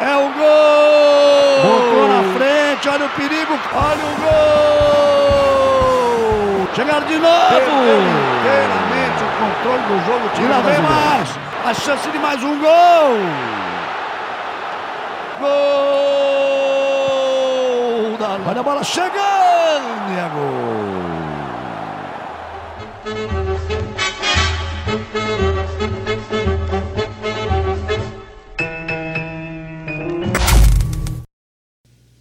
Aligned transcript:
É 0.00 0.16
o 0.16 0.28
gol! 0.38 1.62
Botou 1.62 2.08
na 2.08 2.22
frente, 2.36 2.88
olha 2.88 3.06
o 3.06 3.08
perigo, 3.10 3.54
olha 3.74 4.04
o 4.04 4.14
gol! 4.20 4.36
Chegaram 6.74 7.06
de 7.06 7.18
novo! 7.18 7.70
Inteiramente 8.40 9.22
o 9.22 9.26
controle 9.38 9.82
do 9.88 9.96
jogo, 10.06 10.28
tira 10.34 10.60
bem 10.60 10.80
mais! 10.82 11.28
A 11.64 11.72
chance 11.74 12.08
de 12.10 12.18
mais 12.18 12.42
um 12.44 12.58
gol! 12.60 13.16
Gol! 15.40 15.46
Da... 18.18 18.38
Olha 18.48 18.60
a 18.60 18.62
bola 18.62 18.84
chegando! 18.84 20.10
E 20.10 20.18
é 20.18 20.28
gol! 20.34 20.66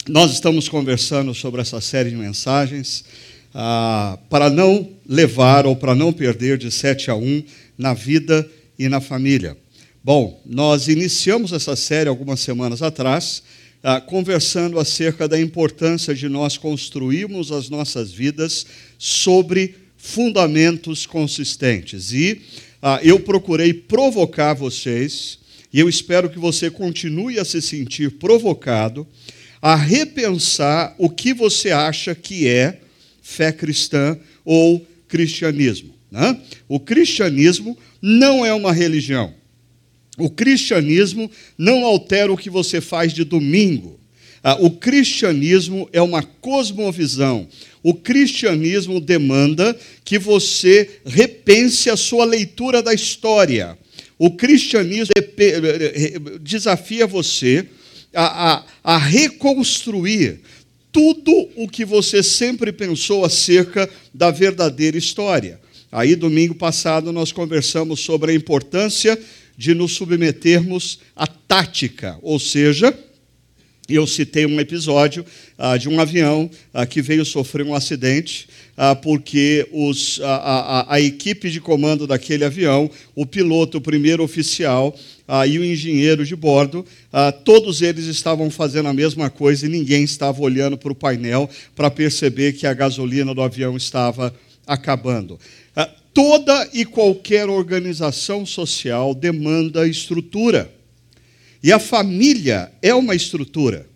Nós 0.08 0.34
estamos 0.34 0.70
conversando 0.70 1.34
sobre 1.34 1.62
essa 1.62 1.82
série 1.82 2.12
de 2.12 2.16
mensagens 2.16 3.04
ah, 3.52 4.20
para 4.30 4.52
não 4.52 4.88
levar 5.10 5.66
ou 5.66 5.76
para 5.76 5.96
não 5.96 6.14
perder 6.14 6.60
de 6.60 6.70
7 6.70 7.10
a 7.10 7.16
1 7.16 7.44
na 7.76 7.96
vida 7.96 8.48
e 8.78 8.88
na 8.88 9.02
família. 9.02 9.58
Bom, 10.04 10.40
nós 10.46 10.88
iniciamos 10.88 11.52
essa 11.54 11.76
série 11.76 12.08
algumas 12.08 12.40
semanas 12.40 12.84
atrás, 12.84 13.42
ah, 13.82 14.00
conversando 14.00 14.80
acerca 14.80 15.28
da 15.28 15.42
importância 15.42 16.14
de 16.14 16.30
nós 16.30 16.56
construirmos 16.56 17.52
as 17.52 17.68
nossas 17.68 18.12
vidas 18.12 18.64
sobre 19.00 19.74
fundamentos 19.98 21.08
consistentes. 21.08 22.14
E 22.14 22.44
ah, 22.80 23.00
eu 23.02 23.20
procurei 23.20 23.74
provocar 23.74 24.54
vocês, 24.54 25.40
e 25.74 25.80
eu 25.80 25.90
espero 25.90 26.30
que 26.30 26.38
você 26.38 26.70
continue 26.70 27.40
a 27.40 27.44
se 27.44 27.60
sentir 27.60 28.12
provocado 28.20 29.08
a 29.66 29.76
repensar 29.76 30.94
o 30.96 31.10
que 31.10 31.34
você 31.34 31.72
acha 31.72 32.14
que 32.14 32.48
é 32.48 32.82
fé 33.20 33.52
cristã 33.52 34.16
ou 34.46 34.86
cristianismo. 35.08 35.92
Né? 36.12 36.40
O 36.68 36.80
cristianismo 36.80 37.76
não 38.00 38.46
é 38.46 38.54
uma 38.54 38.72
religião. 38.72 39.34
O 40.20 40.30
cristianismo 40.30 41.32
não 41.58 41.84
altera 41.84 42.32
o 42.32 42.38
que 42.38 42.48
você 42.48 42.80
faz 42.80 43.12
de 43.12 43.24
domingo. 43.24 44.00
Ah, 44.44 44.56
o 44.62 44.70
cristianismo 44.70 45.90
é 45.92 46.00
uma 46.00 46.22
cosmovisão. 46.22 47.48
O 47.82 47.96
cristianismo 47.96 49.02
demanda 49.02 49.76
que 50.04 50.20
você 50.20 51.00
repense 51.04 51.90
a 51.90 51.98
sua 51.98 52.24
leitura 52.24 52.84
da 52.84 52.94
história. 52.94 53.76
O 54.20 54.30
cristianismo 54.30 55.10
desafia 56.40 57.08
você 57.08 57.66
a, 58.16 58.54
a, 58.54 58.64
a 58.84 58.98
reconstruir 58.98 60.42
tudo 60.92 61.50
o 61.58 61.68
que 61.68 61.84
você 61.84 62.24
sempre 62.24 62.72
pensou 62.72 63.26
acerca 63.26 63.90
da 64.14 64.32
verdadeira 64.32 64.98
história. 64.98 65.60
Aí, 65.92 66.16
domingo 66.16 66.56
passado, 66.56 67.12
nós 67.12 67.32
conversamos 67.32 68.00
sobre 68.00 68.32
a 68.32 68.36
importância 68.36 69.20
de 69.58 69.74
nos 69.74 69.94
submetermos 69.94 71.00
à 71.16 71.28
tática, 71.28 72.18
ou 72.22 72.40
seja, 72.40 72.98
eu 73.88 74.08
citei 74.08 74.46
um 74.46 74.60
episódio 74.60 75.26
ah, 75.58 75.78
de 75.78 75.88
um 75.88 76.00
avião 76.00 76.50
ah, 76.74 76.86
que 76.86 77.02
veio 77.02 77.24
sofrer 77.24 77.66
um 77.66 77.76
acidente, 77.76 78.48
ah, 78.76 78.96
porque 78.96 79.68
os, 79.72 80.20
a, 80.22 80.36
a, 80.36 80.96
a, 80.96 81.02
equipe 81.02 81.50
de 81.52 81.62
comando 81.62 82.08
daquele 82.08 82.44
avião, 82.44 82.90
o 83.16 83.26
piloto, 83.26 83.78
o 83.78 83.82
primeiro 83.82 84.24
oficial 84.24 84.98
ah, 85.28 85.46
e 85.46 85.60
o 85.60 85.64
engenheiro 85.64 86.26
de 86.26 86.36
bordo, 86.36 86.86
ah, 87.12 87.32
todos 87.32 87.82
eles 87.82 88.06
estavam 88.06 88.50
fazendo 88.50 88.90
a 88.90 88.94
mesma 88.94 89.30
coisa 89.30 89.66
e 89.66 89.70
ninguém 89.70 90.04
estava 90.04 90.42
olhando 90.42 90.78
para 90.78 90.92
o 90.92 90.96
painel 90.96 91.50
para 91.76 91.92
perceber 91.92 92.54
que 92.54 92.68
a 92.68 92.74
gasolina 92.74 93.34
do 93.34 93.42
avião 93.42 93.78
estava 93.78 94.34
acabando. 94.66 95.40
Ah, 95.76 95.90
toda 96.14 96.70
e 96.74 96.86
qualquer 96.86 97.50
organização 97.50 98.46
social 98.46 99.14
demanda 99.14 99.88
estrutura. 99.88 100.72
E 101.66 101.72
a 101.72 101.80
família 101.80 102.72
é 102.80 102.94
uma 102.94 103.16
estrutura, 103.16 103.88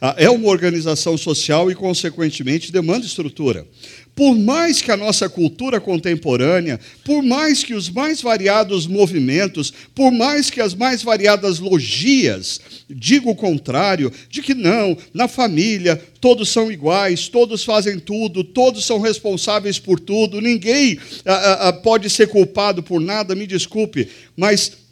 ah, 0.00 0.16
é 0.18 0.28
uma 0.28 0.48
organização 0.48 1.16
social 1.16 1.70
e, 1.70 1.74
consequentemente, 1.76 2.72
demanda 2.72 3.06
estrutura. 3.06 3.64
Por 4.12 4.36
mais 4.36 4.82
que 4.82 4.90
a 4.90 4.96
nossa 4.96 5.28
cultura 5.28 5.80
contemporânea, 5.80 6.80
por 7.04 7.22
mais 7.22 7.62
que 7.62 7.74
os 7.74 7.88
mais 7.88 8.20
variados 8.20 8.88
movimentos, 8.88 9.72
por 9.94 10.10
mais 10.10 10.50
que 10.50 10.60
as 10.60 10.74
mais 10.74 11.04
variadas 11.04 11.60
logias 11.60 12.60
digam 12.90 13.30
o 13.30 13.36
contrário, 13.36 14.12
de 14.28 14.42
que 14.42 14.52
não, 14.52 14.98
na 15.14 15.28
família 15.28 15.94
todos 16.20 16.48
são 16.48 16.72
iguais, 16.72 17.28
todos 17.28 17.62
fazem 17.62 18.00
tudo, 18.00 18.42
todos 18.42 18.84
são 18.84 18.98
responsáveis 18.98 19.78
por 19.78 20.00
tudo, 20.00 20.40
ninguém 20.40 20.98
ah, 21.24 21.68
ah, 21.68 21.72
pode 21.72 22.10
ser 22.10 22.26
culpado 22.26 22.82
por 22.82 23.00
nada, 23.00 23.36
me 23.36 23.46
desculpe, 23.46 24.08
mas 24.36 24.85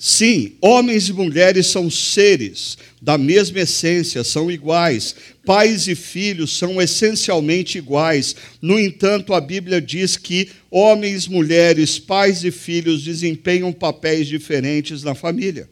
Sim, 0.00 0.52
homens 0.60 1.08
e 1.08 1.12
mulheres 1.12 1.66
são 1.66 1.90
seres 1.90 2.78
da 3.00 3.16
mesma 3.16 3.60
essência, 3.60 4.22
são 4.22 4.50
iguais. 4.50 5.14
Pais 5.44 5.88
e 5.88 5.94
filhos 5.94 6.56
são 6.56 6.80
essencialmente 6.80 7.78
iguais. 7.78 8.36
No 8.60 8.78
entanto, 8.78 9.34
a 9.34 9.40
Bíblia 9.40 9.80
diz 9.80 10.16
que 10.16 10.48
homens, 10.70 11.26
mulheres, 11.26 11.98
pais 11.98 12.44
e 12.44 12.50
filhos 12.50 13.02
desempenham 13.02 13.72
papéis 13.72 14.26
diferentes 14.26 15.02
na 15.02 15.14
família. 15.14 15.68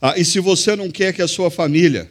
Ah, 0.00 0.14
e 0.16 0.24
se 0.24 0.40
você 0.40 0.76
não 0.76 0.90
quer 0.90 1.12
que 1.12 1.22
a 1.22 1.28
sua 1.28 1.50
família 1.50 2.08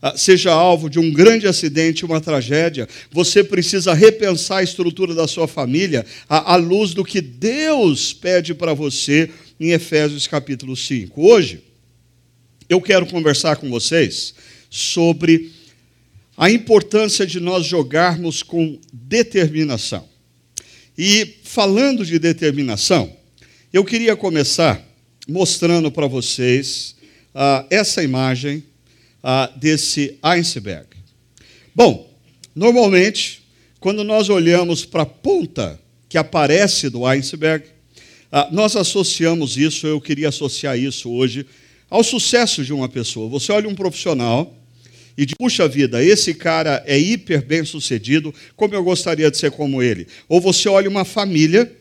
ah, 0.00 0.16
seja 0.16 0.52
alvo 0.52 0.88
de 0.88 0.98
um 0.98 1.12
grande 1.12 1.46
acidente, 1.46 2.04
uma 2.04 2.20
tragédia, 2.20 2.88
você 3.10 3.42
precisa 3.42 3.94
repensar 3.94 4.58
a 4.58 4.62
estrutura 4.62 5.14
da 5.14 5.26
sua 5.26 5.48
família 5.48 6.06
à, 6.28 6.54
à 6.54 6.56
luz 6.56 6.94
do 6.94 7.04
que 7.04 7.20
Deus 7.20 8.12
pede 8.12 8.54
para 8.54 8.74
você 8.74 9.30
em 9.60 9.70
Efésios 9.70 10.26
capítulo 10.26 10.76
5. 10.76 11.20
Hoje, 11.20 11.62
eu 12.68 12.80
quero 12.80 13.06
conversar 13.06 13.56
com 13.56 13.68
vocês 13.68 14.34
sobre 14.70 15.50
a 16.36 16.50
importância 16.50 17.26
de 17.26 17.40
nós 17.40 17.66
jogarmos 17.66 18.42
com 18.42 18.78
determinação. 18.92 20.08
E 20.96 21.36
falando 21.42 22.04
de 22.04 22.18
determinação, 22.18 23.12
eu 23.72 23.84
queria 23.84 24.14
começar 24.14 24.84
mostrando 25.26 25.90
para 25.90 26.06
vocês 26.06 26.94
uh, 27.34 27.66
essa 27.70 28.02
imagem 28.02 28.62
uh, 29.22 29.58
desse 29.58 30.16
iceberg. 30.22 30.86
Bom, 31.74 32.08
normalmente, 32.54 33.42
quando 33.80 34.04
nós 34.04 34.28
olhamos 34.28 34.84
para 34.84 35.02
a 35.02 35.06
ponta 35.06 35.80
que 36.08 36.18
aparece 36.18 36.88
do 36.88 37.04
iceberg, 37.04 37.64
ah, 38.30 38.48
nós 38.52 38.76
associamos 38.76 39.56
isso, 39.56 39.86
eu 39.86 40.00
queria 40.00 40.28
associar 40.28 40.78
isso 40.78 41.10
hoje, 41.10 41.46
ao 41.88 42.04
sucesso 42.04 42.64
de 42.64 42.72
uma 42.72 42.88
pessoa. 42.88 43.28
Você 43.28 43.50
olha 43.52 43.68
um 43.68 43.74
profissional 43.74 44.54
e 45.16 45.24
diz, 45.24 45.34
puxa 45.36 45.66
vida, 45.66 46.02
esse 46.04 46.34
cara 46.34 46.82
é 46.86 46.98
hiper 46.98 47.44
bem 47.44 47.64
sucedido, 47.64 48.32
como 48.54 48.74
eu 48.74 48.84
gostaria 48.84 49.30
de 49.30 49.36
ser 49.36 49.50
como 49.50 49.82
ele. 49.82 50.06
Ou 50.28 50.40
você 50.40 50.68
olha 50.68 50.88
uma 50.88 51.04
família 51.04 51.72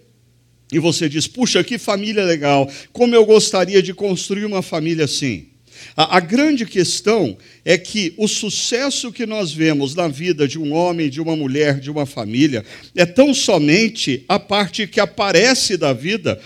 e 0.72 0.80
você 0.80 1.08
diz, 1.08 1.28
puxa, 1.28 1.64
que 1.64 1.78
família 1.78 2.24
legal, 2.24 2.70
como 2.92 3.14
eu 3.14 3.26
gostaria 3.26 3.82
de 3.82 3.94
construir 3.94 4.46
uma 4.46 4.62
família 4.62 5.06
assim. 5.06 5.48
A, 5.96 6.18
a, 6.18 6.20
grande 6.20 6.66
questão 6.66 7.38
é 7.66 7.78
que 7.78 8.14
o 8.18 8.28
sucesso 8.28 9.12
que 9.12 9.26
nós 9.26 9.52
vemos 9.52 9.96
na 9.96 10.08
vida 10.08 10.48
de 10.48 10.60
um 10.60 10.74
homem, 10.74 11.10
de 11.10 11.22
uma 11.22 11.36
mulher, 11.36 11.80
de 11.80 11.90
uma 11.90 12.06
família, 12.06 12.64
é 12.96 13.06
tão 13.06 13.34
somente 13.34 14.24
a 14.28 14.40
parte 14.40 14.88
que 14.88 15.00
aparece 15.00 15.78
da 15.78 15.94
vida, 15.94 16.40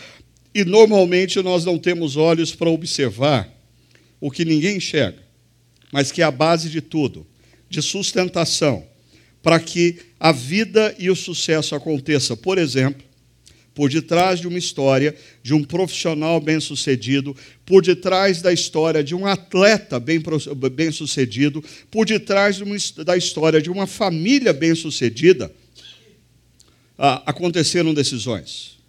e 0.53 0.65
normalmente 0.65 1.41
nós 1.41 1.65
não 1.65 1.77
temos 1.77 2.17
olhos 2.17 2.53
para 2.53 2.69
observar 2.69 3.49
o 4.19 4.29
que 4.29 4.45
ninguém 4.45 4.77
enxerga, 4.77 5.19
mas 5.91 6.11
que 6.11 6.21
é 6.21 6.25
a 6.25 6.31
base 6.31 6.69
de 6.69 6.81
tudo, 6.81 7.25
de 7.69 7.81
sustentação, 7.81 8.85
para 9.41 9.59
que 9.59 9.97
a 10.19 10.31
vida 10.31 10.95
e 10.99 11.09
o 11.09 11.15
sucesso 11.15 11.73
aconteça. 11.73 12.37
Por 12.37 12.57
exemplo, 12.57 13.03
por 13.73 13.89
detrás 13.89 14.39
de 14.39 14.47
uma 14.47 14.57
história 14.57 15.15
de 15.41 15.53
um 15.53 15.63
profissional 15.63 16.39
bem-sucedido, 16.41 17.35
por 17.65 17.81
detrás 17.81 18.41
da 18.41 18.51
história 18.51 19.03
de 19.03 19.15
um 19.15 19.25
atleta 19.25 19.99
bem-sucedido, 19.99 21.63
por 21.89 22.05
detrás 22.05 22.57
de 22.57 22.63
uma, 22.63 22.75
da 23.05 23.15
história 23.15 23.61
de 23.61 23.69
uma 23.69 23.87
família 23.87 24.51
bem-sucedida, 24.51 25.51
ah, 26.97 27.23
aconteceram 27.25 27.93
decisões. 27.93 28.81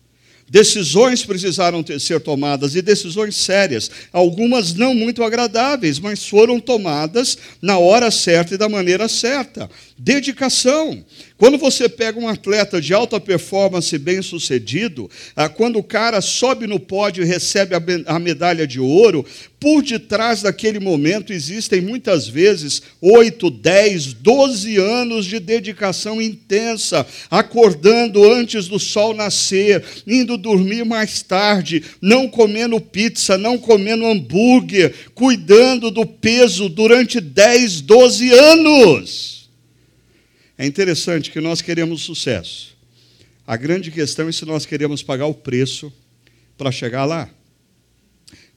Decisões 0.53 1.25
precisaram 1.25 1.83
ter, 1.83 1.99
ser 1.99 2.21
tomadas 2.21 2.75
e 2.75 2.83
decisões 2.83 3.37
sérias, 3.37 3.91
algumas 4.13 4.75
não 4.75 4.95
muito 4.95 5.25
agradáveis, 5.25 5.99
mas 5.99 6.29
foram 6.29 6.61
tomadas 6.61 7.39
na 7.63 7.79
hora 7.79 8.11
certa 8.11 8.55
e 8.55 8.59
da 8.59 8.69
maneira 8.69 9.09
certa. 9.09 9.71
Dedicação. 10.03 11.05
Quando 11.39 11.57
você 11.57 11.89
pega 11.89 12.19
um 12.19 12.29
atleta 12.29 12.81
de 12.81 12.93
alta 12.93 13.21
performance 13.21 13.97
bem 13.99 14.21
sucedido, 14.21 15.09
ah, 15.37 15.49
quando 15.49 15.79
o 15.79 15.83
cara 15.83 16.21
sobe 16.21 16.67
no 16.67 16.81
pódio 16.81 17.23
e 17.23 17.27
recebe 17.27 17.75
a 18.07 18.19
medalha 18.19 18.67
de 18.67 18.81
ouro, 18.81 19.25
por 19.61 19.81
detrás 19.83 20.43
daquele 20.43 20.81
momento 20.81 21.33
existem 21.33 21.81
muitas 21.81 22.27
vezes 22.27 22.83
8, 23.01 23.49
10, 23.49 24.13
12 24.15 24.77
anos 24.77 25.25
de 25.25 25.39
dedicação 25.39 26.21
intensa, 26.21 27.07
acordando 27.31 28.29
antes 28.29 28.67
do 28.67 28.81
sol 28.81 29.15
nascer, 29.15 29.85
indo 30.05 30.37
dormir 30.37 30.85
mais 30.85 31.23
tarde, 31.23 31.83
não 32.01 32.27
comendo 32.27 32.81
pizza, 32.81 33.39
não 33.39 33.57
comendo 33.57 34.05
hambúrguer, 34.05 34.93
cuidando 35.15 35.93
do 35.93 36.05
peso 36.05 36.69
durante 36.69 37.21
10, 37.21 37.83
12 37.83 38.33
anos. 38.33 39.42
É 40.63 40.67
interessante 40.67 41.33
que 41.33 41.41
nós 41.41 41.61
queremos 41.61 42.03
sucesso. 42.03 42.77
A 43.45 43.57
grande 43.57 43.91
questão 43.91 44.29
é 44.29 44.33
se 44.33 44.45
nós 44.45 44.65
queremos 44.65 45.03
pagar 45.03 45.27
o 45.27 45.35
preço 45.35 45.93
para 46.57 46.71
chegar 46.71 47.05
lá. 47.05 47.29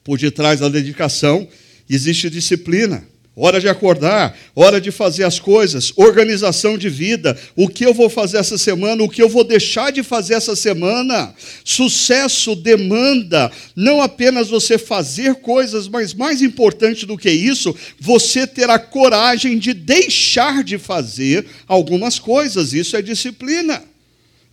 Por 0.04 0.19
detrás 0.19 0.60
da 0.60 0.69
dedicação 0.69 1.50
existe 1.90 2.30
disciplina. 2.30 3.04
Hora 3.37 3.59
de 3.59 3.67
acordar, 3.67 4.37
hora 4.55 4.79
de 4.79 4.91
fazer 4.91 5.25
as 5.25 5.39
coisas, 5.39 5.91
organização 5.97 6.77
de 6.77 6.87
vida, 6.87 7.37
o 7.53 7.67
que 7.67 7.85
eu 7.85 7.93
vou 7.93 8.09
fazer 8.09 8.37
essa 8.37 8.57
semana, 8.57 9.03
o 9.03 9.09
que 9.09 9.21
eu 9.21 9.27
vou 9.27 9.43
deixar 9.43 9.91
de 9.91 10.01
fazer 10.03 10.35
essa 10.35 10.55
semana. 10.55 11.35
Sucesso 11.65 12.55
demanda 12.55 13.51
não 13.75 14.01
apenas 14.01 14.47
você 14.47 14.77
fazer 14.77 15.35
coisas, 15.35 15.89
mas 15.89 16.13
mais 16.13 16.41
importante 16.41 17.05
do 17.05 17.17
que 17.17 17.29
isso, 17.29 17.75
você 17.99 18.47
ter 18.47 18.69
a 18.69 18.79
coragem 18.79 19.59
de 19.59 19.73
deixar 19.73 20.63
de 20.63 20.77
fazer 20.77 21.45
algumas 21.67 22.17
coisas. 22.17 22.71
Isso 22.71 22.95
é 22.95 23.01
disciplina. 23.01 23.83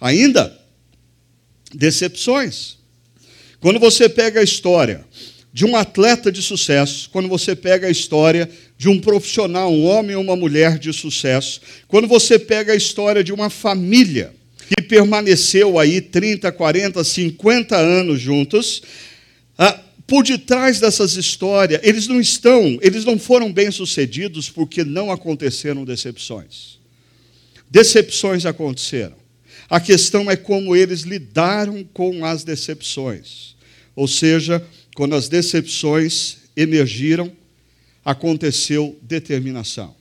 Ainda, 0.00 0.58
decepções. 1.72 2.78
Quando 3.60 3.78
você 3.78 4.08
pega 4.08 4.40
a 4.40 4.42
história 4.42 5.06
de 5.52 5.66
um 5.66 5.76
atleta 5.76 6.32
de 6.32 6.40
sucesso, 6.40 7.10
quando 7.12 7.28
você 7.28 7.54
pega 7.54 7.86
a 7.86 7.90
história 7.90 8.48
de 8.82 8.88
um 8.88 8.98
profissional, 8.98 9.72
um 9.72 9.84
homem 9.84 10.16
ou 10.16 10.22
uma 10.24 10.34
mulher 10.34 10.76
de 10.76 10.92
sucesso, 10.92 11.60
quando 11.86 12.08
você 12.08 12.36
pega 12.36 12.72
a 12.72 12.76
história 12.76 13.22
de 13.22 13.32
uma 13.32 13.48
família 13.48 14.34
que 14.66 14.82
permaneceu 14.82 15.78
aí 15.78 16.00
30, 16.00 16.50
40, 16.50 17.04
50 17.04 17.76
anos 17.76 18.20
juntos, 18.20 18.82
ah, 19.56 19.78
por 20.04 20.24
detrás 20.24 20.80
dessas 20.80 21.14
histórias, 21.14 21.80
eles 21.84 22.08
não 22.08 22.20
estão, 22.20 22.76
eles 22.82 23.04
não 23.04 23.20
foram 23.20 23.52
bem-sucedidos 23.52 24.50
porque 24.50 24.82
não 24.82 25.12
aconteceram 25.12 25.84
decepções. 25.84 26.80
Decepções 27.70 28.44
aconteceram. 28.44 29.14
A 29.70 29.78
questão 29.78 30.28
é 30.28 30.34
como 30.34 30.74
eles 30.74 31.02
lidaram 31.02 31.84
com 31.94 32.24
as 32.24 32.42
decepções. 32.42 33.54
Ou 33.94 34.08
seja, 34.08 34.60
quando 34.96 35.14
as 35.14 35.28
decepções 35.28 36.38
emergiram, 36.56 37.30
aconteceu 38.04 38.98
determinação. 39.02 39.94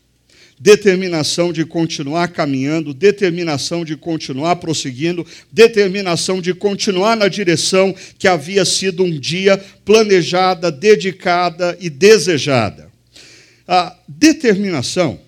Determinação 0.60 1.52
de 1.52 1.66
continuar 1.66 2.28
caminhando, 2.28 2.94
determinação 2.94 3.84
de 3.84 3.98
continuar 3.98 4.58
prosseguindo, 4.58 5.26
determinação 5.52 6.40
de 6.40 6.54
continuar 6.54 7.18
na 7.18 7.28
direção 7.28 7.96
que 8.20 8.28
havia 8.28 8.64
sido 8.64 9.04
um 9.04 9.20
dia 9.20 9.58
planejada, 9.84 10.72
dedicada 10.72 11.76
e 11.82 11.90
desejada. 11.90 12.92
A 13.68 13.98
determinação 14.08 15.20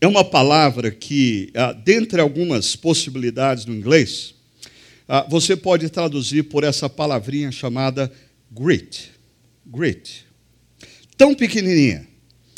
é 0.00 0.06
uma 0.06 0.24
palavra 0.24 0.90
que, 0.90 1.50
ah, 1.54 1.72
dentre 1.72 2.20
algumas 2.20 2.76
possibilidades 2.76 3.64
no 3.64 3.74
inglês, 3.74 4.34
ah, 5.08 5.26
você 5.28 5.56
pode 5.56 5.88
traduzir 5.88 6.44
por 6.44 6.64
essa 6.64 6.88
palavrinha 6.88 7.50
chamada 7.50 8.12
grit. 8.50 9.10
Grit. 9.66 10.27
Tão 11.18 11.34
pequenininha, 11.34 12.06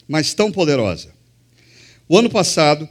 mas 0.06 0.34
tão 0.34 0.52
poderosa. 0.52 1.08
O 2.06 2.18
ano 2.18 2.28
passado, 2.28 2.86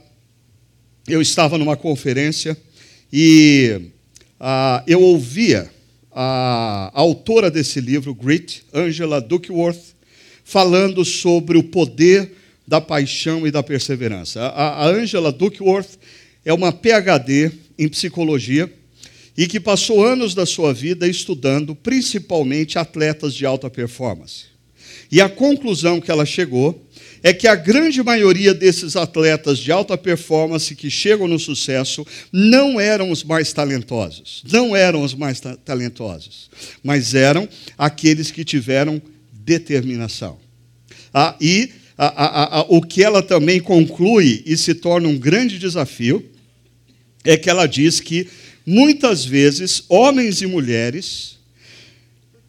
eu 1.06 1.22
estava 1.22 1.56
numa 1.56 1.76
conferência 1.76 2.56
e 3.12 3.92
uh, 4.40 4.82
eu 4.84 5.00
ouvia 5.00 5.70
a, 6.10 6.90
a 6.92 7.00
autora 7.00 7.48
desse 7.52 7.80
livro, 7.80 8.12
Grit, 8.12 8.64
Angela 8.74 9.20
Duckworth, 9.20 9.94
falando 10.42 11.04
sobre 11.04 11.56
o 11.56 11.62
poder 11.62 12.32
da 12.66 12.80
paixão 12.80 13.46
e 13.46 13.52
da 13.52 13.62
perseverança. 13.62 14.40
A, 14.40 14.86
a 14.86 14.88
Angela 14.88 15.30
Duckworth 15.30 15.98
é 16.44 16.52
uma 16.52 16.72
PhD 16.72 17.52
em 17.78 17.88
psicologia 17.88 18.68
e 19.36 19.46
que 19.46 19.60
passou 19.60 20.04
anos 20.04 20.34
da 20.34 20.44
sua 20.44 20.74
vida 20.74 21.06
estudando 21.06 21.76
principalmente 21.76 22.76
atletas 22.76 23.34
de 23.34 23.46
alta 23.46 23.70
performance. 23.70 24.49
E 25.10 25.20
a 25.20 25.28
conclusão 25.28 26.00
que 26.00 26.10
ela 26.10 26.24
chegou 26.24 26.86
é 27.22 27.32
que 27.34 27.46
a 27.46 27.54
grande 27.54 28.02
maioria 28.02 28.54
desses 28.54 28.96
atletas 28.96 29.58
de 29.58 29.70
alta 29.70 29.98
performance 29.98 30.74
que 30.74 30.88
chegam 30.88 31.26
no 31.28 31.38
sucesso 31.38 32.06
não 32.32 32.80
eram 32.80 33.10
os 33.10 33.22
mais 33.24 33.52
talentosos, 33.52 34.42
não 34.50 34.74
eram 34.74 35.02
os 35.02 35.14
mais 35.14 35.40
ta 35.40 35.56
talentosos, 35.56 36.48
mas 36.82 37.14
eram 37.14 37.48
aqueles 37.76 38.30
que 38.30 38.44
tiveram 38.44 39.02
determinação. 39.32 40.38
Ah, 41.12 41.36
e 41.40 41.72
a, 41.98 42.06
a, 42.06 42.58
a, 42.60 42.66
o 42.68 42.80
que 42.80 43.02
ela 43.02 43.22
também 43.22 43.60
conclui 43.60 44.42
e 44.46 44.56
se 44.56 44.74
torna 44.74 45.08
um 45.08 45.18
grande 45.18 45.58
desafio 45.58 46.24
é 47.24 47.36
que 47.36 47.50
ela 47.50 47.66
diz 47.66 48.00
que 48.00 48.28
muitas 48.64 49.24
vezes, 49.24 49.84
homens 49.88 50.40
e 50.40 50.46
mulheres, 50.46 51.39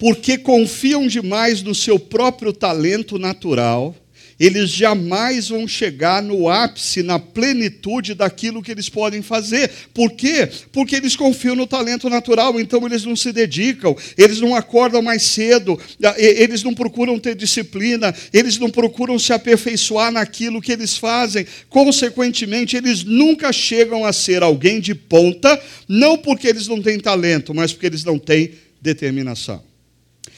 porque 0.02 0.36
confiam 0.36 1.06
demais 1.06 1.62
no 1.62 1.76
seu 1.76 2.00
próprio 2.00 2.52
talento 2.52 3.20
natural, 3.20 3.96
eles 4.40 4.72
jamais 4.72 5.50
vão 5.50 5.68
chegar 5.68 6.24
no 6.24 6.50
ápice, 6.50 7.04
na 7.04 7.20
plenitude 7.20 8.16
daquilo 8.16 8.64
que 8.64 8.72
eles 8.72 8.90
podem 8.90 9.22
fazer. 9.22 9.70
Por 9.94 10.14
quê? 10.14 10.50
Porque 10.72 10.96
eles 10.96 11.16
confiam 11.16 11.56
no 11.56 11.68
talento 11.68 12.10
natural, 12.10 12.60
então 12.60 12.84
eles 12.88 13.06
não 13.06 13.16
se 13.16 13.32
dedicam, 13.32 13.96
eles 14.18 14.42
não 14.42 14.56
acordam 14.56 15.04
mais 15.04 15.22
cedo, 15.22 15.80
eles 16.18 16.64
não 16.64 16.74
procuram 16.74 17.20
ter 17.20 17.36
disciplina, 17.36 18.12
eles 18.34 18.58
não 18.58 18.72
procuram 18.72 19.20
se 19.20 19.32
aperfeiçoar 19.32 20.12
naquilo 20.12 20.64
que 20.64 20.72
eles 20.72 20.98
fazem. 20.98 21.46
Consequentemente, 21.70 22.76
eles 22.76 23.04
nunca 23.04 23.54
chegam 23.54 24.04
a 24.04 24.12
ser 24.12 24.42
alguém 24.42 24.80
de 24.80 24.96
ponta, 24.96 25.62
não 25.88 26.18
porque 26.18 26.48
eles 26.48 26.68
não 26.68 26.82
têm 26.82 27.00
talento, 27.00 27.54
mas 27.54 27.72
porque 27.72 27.86
eles 27.86 28.04
não 28.04 28.18
têm 28.18 28.54
determinação. 28.82 29.70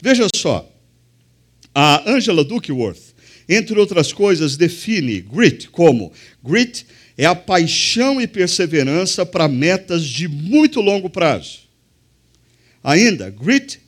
Veja 0.04 0.26
só, 0.36 0.70
a 1.74 2.02
Angela 2.06 2.44
Duckworth, 2.44 3.14
entre 3.48 3.78
outras 3.78 4.12
coisas, 4.12 4.54
define 4.54 5.22
grit 5.22 5.70
como: 5.70 6.12
grit 6.44 6.84
é 7.16 7.24
a 7.24 7.34
paixão 7.34 8.20
e 8.20 8.26
perseverança 8.26 9.24
para 9.24 9.48
metas 9.48 10.04
de 10.04 10.28
muito 10.28 10.82
longo 10.82 11.08
prazo. 11.08 11.60
Ainda, 12.82 13.30
grit 13.30 13.80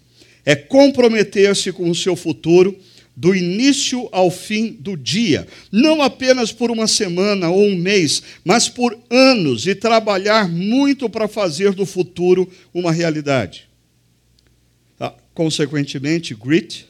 é 0.42 0.56
comprometer-se 0.56 1.70
com 1.70 1.90
o 1.90 1.94
seu 1.94 2.16
futuro 2.16 2.74
do 3.14 3.34
início 3.34 4.08
ao 4.10 4.30
fim 4.30 4.68
do 4.72 4.96
dia, 4.96 5.46
não 5.70 6.00
apenas 6.00 6.50
por 6.50 6.70
uma 6.70 6.86
semana 6.86 7.50
ou 7.50 7.62
um 7.62 7.76
mês, 7.76 8.22
mas 8.42 8.70
por 8.70 8.98
anos 9.10 9.66
e 9.66 9.74
trabalhar 9.74 10.48
muito 10.48 11.10
para 11.10 11.28
fazer 11.28 11.74
do 11.74 11.84
futuro 11.84 12.50
uma 12.72 12.90
realidade. 12.90 13.65
Consequentemente, 15.36 16.34
grit 16.34 16.86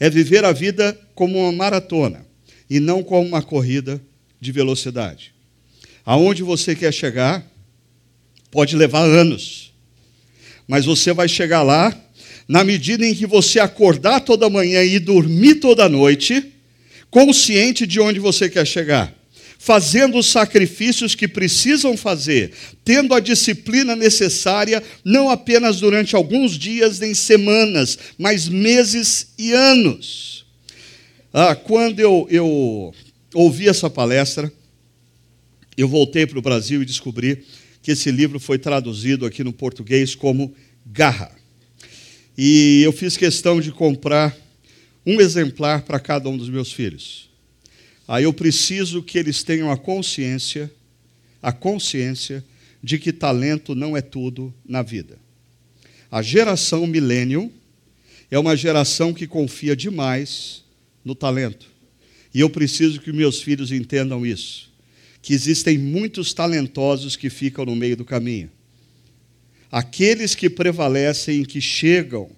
é 0.00 0.08
viver 0.08 0.42
a 0.42 0.52
vida 0.52 0.98
como 1.14 1.38
uma 1.38 1.52
maratona 1.52 2.24
e 2.68 2.80
não 2.80 3.02
como 3.02 3.28
uma 3.28 3.42
corrida 3.42 4.00
de 4.40 4.50
velocidade. 4.50 5.34
Aonde 6.02 6.42
você 6.42 6.74
quer 6.74 6.94
chegar 6.94 7.46
pode 8.50 8.74
levar 8.74 9.02
anos, 9.02 9.70
mas 10.66 10.86
você 10.86 11.12
vai 11.12 11.28
chegar 11.28 11.62
lá 11.62 11.94
na 12.48 12.64
medida 12.64 13.04
em 13.04 13.14
que 13.14 13.26
você 13.26 13.60
acordar 13.60 14.20
toda 14.20 14.48
manhã 14.48 14.82
e 14.82 14.98
dormir 14.98 15.56
toda 15.56 15.86
noite, 15.86 16.54
consciente 17.10 17.86
de 17.86 18.00
onde 18.00 18.18
você 18.18 18.48
quer 18.48 18.66
chegar 18.66 19.14
fazendo 19.64 20.18
os 20.18 20.26
sacrifícios 20.26 21.14
que 21.14 21.26
precisam 21.26 21.96
fazer, 21.96 22.52
tendo 22.84 23.14
a 23.14 23.18
disciplina 23.18 23.96
necessária, 23.96 24.82
não 25.02 25.30
apenas 25.30 25.80
durante 25.80 26.14
alguns 26.14 26.58
dias 26.58 26.98
nem 26.98 27.14
semanas, 27.14 27.98
mas 28.18 28.46
meses 28.46 29.28
e 29.38 29.54
anos. 29.54 30.44
Ah, 31.32 31.56
quando 31.56 31.98
eu, 31.98 32.26
eu 32.30 32.92
ouvi 33.32 33.66
essa 33.66 33.88
palestra, 33.88 34.52
eu 35.78 35.88
voltei 35.88 36.26
para 36.26 36.38
o 36.38 36.42
Brasil 36.42 36.82
e 36.82 36.84
descobri 36.84 37.42
que 37.82 37.92
esse 37.92 38.10
livro 38.10 38.38
foi 38.38 38.58
traduzido 38.58 39.24
aqui 39.24 39.42
no 39.42 39.52
português 39.52 40.14
como 40.14 40.54
Garra. 40.84 41.32
E 42.36 42.82
eu 42.84 42.92
fiz 42.92 43.16
questão 43.16 43.62
de 43.62 43.72
comprar 43.72 44.36
um 45.06 45.22
exemplar 45.22 45.84
para 45.84 45.98
cada 45.98 46.28
um 46.28 46.36
dos 46.36 46.50
meus 46.50 46.70
filhos 46.70 47.32
Aí 48.06 48.24
eu 48.24 48.32
preciso 48.32 49.02
que 49.02 49.18
eles 49.18 49.42
tenham 49.42 49.70
a 49.70 49.76
consciência, 49.76 50.70
a 51.42 51.52
consciência 51.52 52.44
de 52.82 52.98
que 52.98 53.12
talento 53.12 53.74
não 53.74 53.96
é 53.96 54.02
tudo 54.02 54.52
na 54.64 54.82
vida. 54.82 55.18
A 56.10 56.20
geração 56.20 56.86
millennium 56.86 57.50
é 58.30 58.38
uma 58.38 58.56
geração 58.56 59.12
que 59.12 59.26
confia 59.26 59.74
demais 59.74 60.62
no 61.04 61.14
talento. 61.14 61.66
E 62.32 62.40
eu 62.40 62.50
preciso 62.50 63.00
que 63.00 63.12
meus 63.12 63.40
filhos 63.40 63.72
entendam 63.72 64.26
isso, 64.26 64.70
que 65.22 65.32
existem 65.32 65.78
muitos 65.78 66.34
talentosos 66.34 67.16
que 67.16 67.30
ficam 67.30 67.64
no 67.64 67.76
meio 67.76 67.96
do 67.96 68.04
caminho. 68.04 68.50
Aqueles 69.70 70.34
que 70.34 70.50
prevalecem 70.50 71.42
e 71.42 71.46
que 71.46 71.60
chegam 71.60 72.30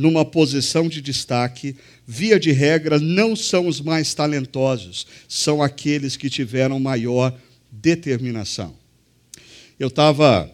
numa 0.00 0.24
posição 0.24 0.88
de 0.88 1.02
destaque, 1.02 1.76
via 2.06 2.40
de 2.40 2.52
regra, 2.52 2.98
não 2.98 3.36
são 3.36 3.66
os 3.66 3.82
mais 3.82 4.14
talentosos, 4.14 5.06
são 5.28 5.62
aqueles 5.62 6.16
que 6.16 6.30
tiveram 6.30 6.80
maior 6.80 7.38
determinação. 7.70 8.74
Eu 9.78 9.88
estava 9.88 10.50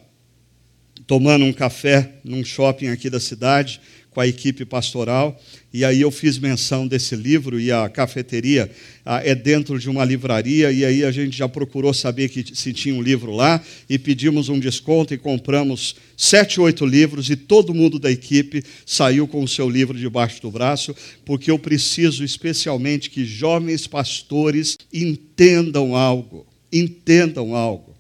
tomando 1.06 1.44
um 1.44 1.52
café 1.52 2.14
num 2.24 2.44
shopping 2.44 2.88
aqui 2.88 3.08
da 3.08 3.20
cidade 3.20 3.80
com 4.10 4.20
a 4.20 4.26
equipe 4.26 4.64
pastoral, 4.64 5.40
e 5.76 5.84
aí 5.84 6.00
eu 6.00 6.10
fiz 6.10 6.38
menção 6.38 6.88
desse 6.88 7.14
livro, 7.14 7.60
e 7.60 7.70
a 7.70 7.86
cafeteria 7.86 8.70
ah, 9.04 9.20
é 9.22 9.34
dentro 9.34 9.78
de 9.78 9.90
uma 9.90 10.06
livraria, 10.06 10.72
e 10.72 10.86
aí 10.86 11.04
a 11.04 11.10
gente 11.10 11.36
já 11.36 11.46
procurou 11.46 11.92
saber 11.92 12.30
que 12.30 12.42
se 12.56 12.72
tinha 12.72 12.94
um 12.94 13.02
livro 13.02 13.30
lá, 13.30 13.62
e 13.86 13.98
pedimos 13.98 14.48
um 14.48 14.58
desconto 14.58 15.12
e 15.12 15.18
compramos 15.18 15.96
sete, 16.16 16.58
oito 16.62 16.86
livros, 16.86 17.28
e 17.28 17.36
todo 17.36 17.74
mundo 17.74 17.98
da 17.98 18.10
equipe 18.10 18.64
saiu 18.86 19.28
com 19.28 19.44
o 19.44 19.48
seu 19.48 19.68
livro 19.68 19.98
debaixo 19.98 20.40
do 20.40 20.50
braço, 20.50 20.96
porque 21.26 21.50
eu 21.50 21.58
preciso 21.58 22.24
especialmente 22.24 23.10
que 23.10 23.22
jovens 23.26 23.86
pastores 23.86 24.78
entendam 24.90 25.94
algo, 25.94 26.46
entendam 26.72 27.54
algo. 27.54 27.94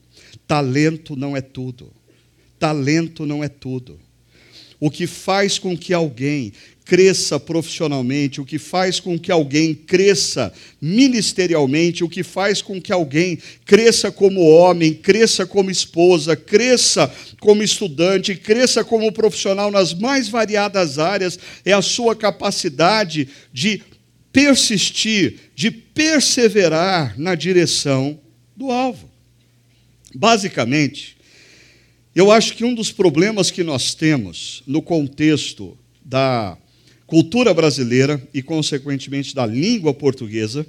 Talento 0.48 1.14
não 1.14 1.36
é 1.36 1.42
tudo. 1.42 1.92
Talento 2.58 3.26
não 3.26 3.44
é 3.44 3.50
tudo 3.50 4.00
o 4.78 4.90
que 4.90 5.06
faz 5.06 5.58
com 5.58 5.76
que 5.76 5.92
alguém 5.92 6.52
cresça 6.86 7.40
profissionalmente, 7.40 8.40
o 8.40 8.44
que 8.44 8.60
faz 8.60 9.00
com 9.00 9.18
que 9.18 9.32
alguém 9.32 9.74
cresça 9.74 10.52
ministerialmente, 10.80 12.04
o 12.04 12.08
que 12.08 12.22
faz 12.22 12.62
com 12.62 12.80
que 12.80 12.92
alguém 12.92 13.38
cresça 13.64 14.12
como 14.12 14.40
homem, 14.48 14.94
cresça 14.94 15.44
como 15.44 15.68
esposa, 15.68 16.36
cresça 16.36 17.12
como 17.40 17.60
estudante, 17.60 18.36
cresça 18.36 18.84
como 18.84 19.10
profissional 19.10 19.68
nas 19.68 19.92
mais 19.92 20.28
variadas 20.28 20.96
áreas, 20.96 21.36
é 21.64 21.72
a 21.72 21.82
sua 21.82 22.14
capacidade 22.14 23.28
de 23.52 23.82
persistir, 24.32 25.40
de 25.56 25.72
perseverar 25.72 27.18
na 27.18 27.34
direção 27.34 28.20
do 28.56 28.70
alvo. 28.70 29.10
Basicamente, 30.14 31.16
eu 32.14 32.30
acho 32.30 32.54
que 32.54 32.64
um 32.64 32.74
dos 32.74 32.92
problemas 32.92 33.50
que 33.50 33.64
nós 33.64 33.92
temos 33.92 34.62
no 34.68 34.80
contexto 34.80 35.76
da 36.04 36.56
cultura 37.06 37.54
brasileira 37.54 38.20
e, 38.34 38.42
consequentemente, 38.42 39.34
da 39.34 39.46
língua 39.46 39.94
portuguesa, 39.94 40.66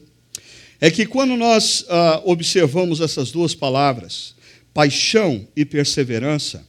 é 0.79 0.91
que 0.91 1.05
quando 1.05 1.35
nós 1.35 1.85
ah, 1.89 2.21
observamos 2.23 3.01
essas 3.01 3.31
duas 3.31 3.55
palavras, 3.55 4.35
paixão 4.73 5.47
e 5.55 5.65
perseverança, 5.65 6.63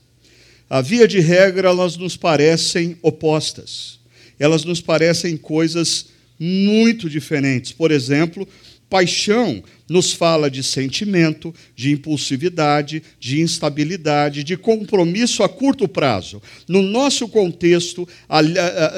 a 0.70 0.80
via 0.80 1.06
de 1.06 1.20
regra 1.20 1.68
elas 1.68 1.96
nos 1.96 2.16
parecem 2.16 2.96
opostas. 3.02 3.98
Elas 4.38 4.64
nos 4.64 4.80
parecem 4.80 5.37
coisas 5.37 6.06
muito 6.38 7.08
diferentes. 7.10 7.72
Por 7.72 7.90
exemplo, 7.90 8.46
Paixão 8.90 9.62
nos 9.88 10.12
fala 10.12 10.50
de 10.50 10.62
sentimento, 10.62 11.54
de 11.76 11.92
impulsividade, 11.92 13.02
de 13.21 13.40
instabilidade, 13.40 14.45
de 14.45 14.57
compromisso 14.57 15.42
a 15.42 15.49
curto 15.49 15.87
prazo. 15.87 16.42
No 16.66 16.83
nosso 16.83 17.28
contexto, 17.28 18.09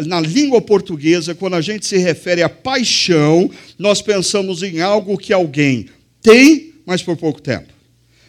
na 0.06 0.20
língua 0.20 0.60
portuguesa, 0.60 1.34
quando 1.34 1.54
a 1.54 1.60
gente 1.60 1.86
se 1.86 1.98
refere 1.98 2.42
a 2.42 2.48
paixão, 2.48 3.50
nós 3.78 4.00
pensamos 4.00 4.62
em 4.62 4.80
algo 4.80 5.18
que 5.18 5.32
alguém 5.32 5.86
tem, 6.22 6.74
mas 6.86 7.02
por 7.02 7.16
pouco 7.16 7.40
tempo. 7.40 7.80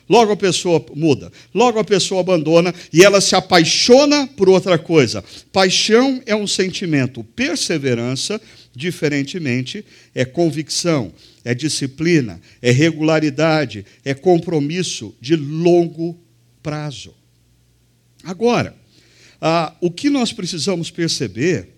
Logo 0.10 0.34
a 0.34 0.38
pessoa 0.38 0.84
muda, 0.94 1.32
logo 1.54 1.80
a 1.80 1.86
pessoa 1.86 2.20
abandona 2.20 2.76
e 2.92 3.02
ela 3.02 3.22
se 3.22 3.34
apaixona 3.34 4.28
por 4.36 4.50
outra 4.50 4.78
coisa. 4.78 5.24
Paixão 5.54 6.22
é 6.26 6.36
um 6.36 6.46
sentimento, 6.46 7.24
perseverança, 7.24 8.42
diferentemente, 8.76 9.86
é 10.16 10.24
convicção, 10.26 11.14
é 11.44 11.54
disciplina, 11.54 12.40
é 12.62 12.72
regularidade, 12.72 13.86
é 14.04 14.14
compromisso 14.14 15.16
de 15.20 15.36
longo 15.36 16.20
prazo. 16.64 17.14
Agora, 18.24 18.76
ah, 19.42 19.76
o 19.82 19.90
que 19.90 20.10
nós 20.10 20.32
precisamos 20.32 20.92
perceber 20.92 21.70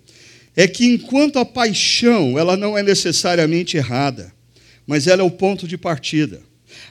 é 0.55 0.67
que 0.67 0.85
enquanto 0.85 1.39
a 1.39 1.45
paixão 1.45 2.37
ela 2.37 2.55
não 2.55 2.77
é 2.77 2.83
necessariamente 2.83 3.77
errada, 3.77 4.33
mas 4.85 5.07
ela 5.07 5.21
é 5.21 5.25
o 5.25 5.31
ponto 5.31 5.67
de 5.67 5.77
partida. 5.77 6.41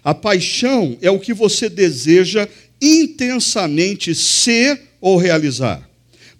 A 0.02 0.14
paixão 0.14 0.97
é 1.00 1.11
o 1.11 1.21
que 1.21 1.35
você 1.35 1.68
deseja 1.68 2.49
intensamente 2.80 4.14
ser 4.14 4.80
ou 5.00 5.16
realizar. 5.16 5.88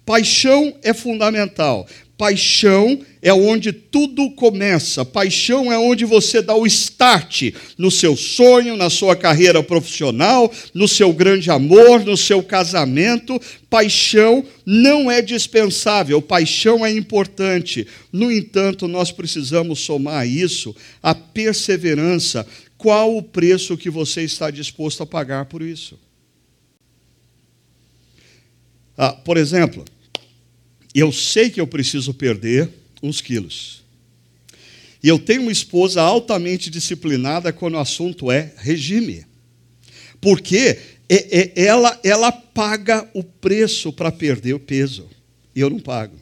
Paixão 0.05 0.75
é 0.83 0.93
fundamental, 0.93 1.87
Paixão 2.17 3.03
é 3.23 3.33
onde 3.33 3.73
tudo 3.73 4.29
começa. 4.31 5.03
Paixão 5.03 5.71
é 5.71 5.77
onde 5.77 6.05
você 6.05 6.41
dá 6.41 6.55
o 6.55 6.67
start 6.67 7.53
no 7.75 7.89
seu 7.89 8.15
sonho, 8.15 8.77
na 8.77 8.89
sua 8.89 9.15
carreira 9.15 9.63
profissional, 9.63 10.51
no 10.73 10.87
seu 10.87 11.11
grande 11.11 11.49
amor, 11.49 12.05
no 12.05 12.15
seu 12.15 12.43
casamento. 12.43 13.41
Paixão 13.67 14.45
não 14.63 15.09
é 15.09 15.21
dispensável, 15.23 16.21
paixão 16.21 16.85
é 16.85 16.91
importante. 16.91 17.87
No 18.11 18.31
entanto, 18.31 18.87
nós 18.87 19.11
precisamos 19.11 19.79
somar 19.79 20.21
a 20.21 20.25
isso 20.25 20.75
a 21.01 21.15
perseverança. 21.15 22.45
Qual 22.77 23.17
o 23.17 23.23
preço 23.23 23.75
que 23.75 23.89
você 23.89 24.21
está 24.21 24.51
disposto 24.51 25.01
a 25.01 25.05
pagar 25.05 25.45
por 25.45 25.63
isso? 25.63 25.97
Ah, 28.95 29.13
por 29.13 29.37
exemplo, 29.37 29.83
eu 30.99 31.11
sei 31.11 31.49
que 31.49 31.59
eu 31.59 31.67
preciso 31.67 32.13
perder 32.13 32.69
uns 33.01 33.21
quilos. 33.21 33.83
E 35.01 35.07
eu 35.07 35.19
tenho 35.19 35.41
uma 35.41 35.51
esposa 35.51 36.01
altamente 36.01 36.69
disciplinada 36.69 37.51
quando 37.51 37.73
o 37.73 37.79
assunto 37.79 38.31
é 38.31 38.53
regime. 38.57 39.25
Porque 40.21 40.79
ela, 41.55 41.99
ela 42.03 42.31
paga 42.31 43.07
o 43.13 43.21
preço 43.23 43.91
para 43.91 44.11
perder 44.11 44.53
o 44.53 44.59
peso. 44.59 45.09
E 45.53 45.59
eu 45.59 45.69
não 45.69 45.79
pago. 45.79 46.15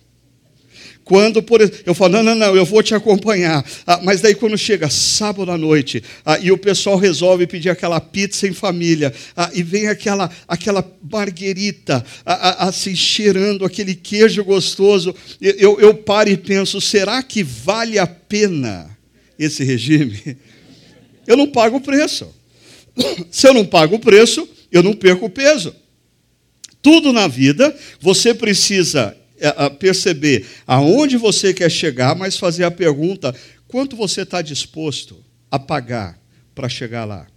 Quando, 1.04 1.42
por 1.42 1.62
eu 1.86 1.94
falo, 1.94 2.14
não, 2.14 2.24
não, 2.24 2.36
não, 2.36 2.56
eu 2.56 2.66
vou 2.66 2.82
te 2.82 2.94
acompanhar. 2.94 3.66
Ah, 3.86 4.00
mas 4.04 4.22
daí 4.22 4.36
quando 4.36 4.58
chega 4.58 4.90
sábado 4.90 5.52
à 5.52 5.58
noite 5.58 6.04
ah, 6.26 6.40
e 6.40 6.52
o 6.52 6.58
pessoal 6.58 6.98
resolve 6.98 7.48
pedir 7.48 7.70
aquela 7.70 8.00
pizza 8.00 8.48
em 8.48 8.54
família 8.54 9.14
ah, 9.36 9.50
e 9.54 9.64
vem 9.64 9.88
aquela, 9.88 10.30
aquela 10.48 10.90
marguerita 11.12 12.06
ah, 12.26 12.34
ah, 12.34 12.68
assim 12.68 12.96
cheirando 12.96 13.66
aquele 13.66 13.96
queijo 13.96 14.44
gostoso, 14.44 15.14
eu, 15.42 15.80
eu 15.80 15.94
paro 15.94 16.30
e 16.30 16.38
penso, 16.38 16.80
será 16.80 17.22
que 17.24 17.44
vale 17.44 18.00
a 18.00 18.08
pena 18.08 18.90
esse 19.38 19.64
regime? 19.64 20.38
Eu 21.26 21.36
não 21.36 21.48
pago 21.48 21.78
o 21.78 21.82
preço. 21.82 22.34
Se 23.32 23.48
eu 23.48 23.54
não 23.54 23.66
pago 23.66 23.96
o 23.96 24.00
preço, 24.00 24.48
eu 24.72 24.84
não 24.84 24.94
perco 24.94 25.26
o 25.26 25.30
peso. 25.30 25.76
Tudo 26.82 27.14
na 27.14 27.28
vida 27.28 27.76
você 28.00 28.34
precisa 28.34 29.16
perceber 29.80 30.46
aonde 30.66 31.18
você 31.18 31.54
quer 31.54 31.70
chegar, 31.70 32.16
mas 32.16 32.38
fazer 32.38 32.64
a 32.64 32.72
pergunta: 32.72 33.36
quanto 33.68 33.96
você 33.96 34.22
está 34.22 34.42
disposto 34.42 35.24
a 35.50 35.58
pagar 35.58 36.20
para 36.54 36.70
chegar 36.70 37.06
lá? 37.06 37.28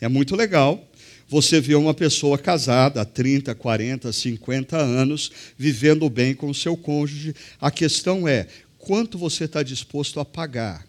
É 0.00 0.08
muito 0.08 0.36
legal 0.36 0.84
você 1.28 1.60
ver 1.60 1.74
uma 1.74 1.92
pessoa 1.92 2.38
casada 2.38 3.02
há 3.02 3.04
30, 3.04 3.54
40, 3.54 4.12
50 4.12 4.76
anos, 4.76 5.30
vivendo 5.56 6.08
bem 6.08 6.34
com 6.34 6.48
o 6.48 6.54
seu 6.54 6.76
cônjuge. 6.76 7.34
A 7.60 7.70
questão 7.70 8.26
é: 8.26 8.46
quanto 8.78 9.18
você 9.18 9.44
está 9.44 9.62
disposto 9.62 10.18
a 10.20 10.24
pagar 10.24 10.86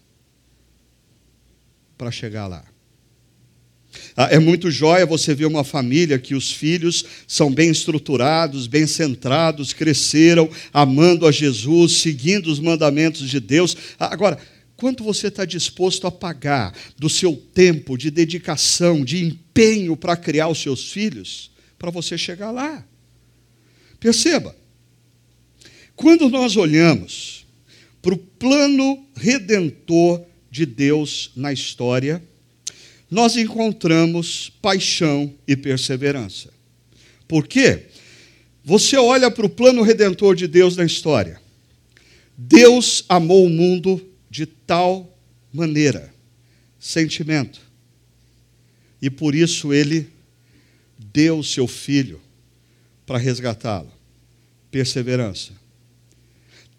para 1.98 2.10
chegar 2.10 2.46
lá? 2.46 2.69
Ah, 4.16 4.28
é 4.30 4.38
muito 4.38 4.70
jóia 4.70 5.04
você 5.04 5.34
ver 5.34 5.46
uma 5.46 5.64
família 5.64 6.18
que 6.18 6.34
os 6.34 6.52
filhos 6.52 7.04
são 7.26 7.52
bem 7.52 7.70
estruturados, 7.70 8.66
bem 8.66 8.86
centrados, 8.86 9.72
cresceram 9.72 10.48
amando 10.72 11.26
a 11.26 11.32
Jesus, 11.32 11.98
seguindo 11.98 12.46
os 12.46 12.60
mandamentos 12.60 13.28
de 13.28 13.40
Deus. 13.40 13.76
Ah, 13.98 14.12
agora, 14.12 14.38
quanto 14.76 15.02
você 15.02 15.26
está 15.26 15.44
disposto 15.44 16.06
a 16.06 16.10
pagar 16.10 16.74
do 16.98 17.08
seu 17.08 17.36
tempo, 17.36 17.98
de 17.98 18.10
dedicação, 18.10 19.04
de 19.04 19.24
empenho 19.24 19.96
para 19.96 20.16
criar 20.16 20.48
os 20.48 20.60
seus 20.60 20.92
filhos, 20.92 21.50
para 21.78 21.90
você 21.90 22.16
chegar 22.16 22.50
lá? 22.50 22.86
Perceba, 23.98 24.56
quando 25.96 26.28
nós 26.28 26.56
olhamos 26.56 27.46
para 28.00 28.14
o 28.14 28.18
plano 28.18 29.04
redentor 29.14 30.24
de 30.50 30.64
Deus 30.64 31.30
na 31.36 31.52
história, 31.52 32.22
nós 33.10 33.36
encontramos 33.36 34.52
paixão 34.62 35.34
e 35.46 35.56
perseverança. 35.56 36.50
Por 37.26 37.46
quê? 37.46 37.86
Você 38.64 38.96
olha 38.96 39.30
para 39.30 39.46
o 39.46 39.50
plano 39.50 39.82
redentor 39.82 40.36
de 40.36 40.46
Deus 40.46 40.76
na 40.76 40.84
história. 40.84 41.40
Deus 42.36 43.04
amou 43.08 43.44
o 43.44 43.50
mundo 43.50 44.00
de 44.30 44.46
tal 44.46 45.18
maneira, 45.52 46.14
sentimento, 46.78 47.60
e 49.02 49.10
por 49.10 49.34
isso 49.34 49.72
ele 49.72 50.08
deu 50.96 51.40
o 51.40 51.44
seu 51.44 51.66
filho 51.66 52.20
para 53.04 53.18
resgatá-lo. 53.18 53.90
Perseverança. 54.70 55.52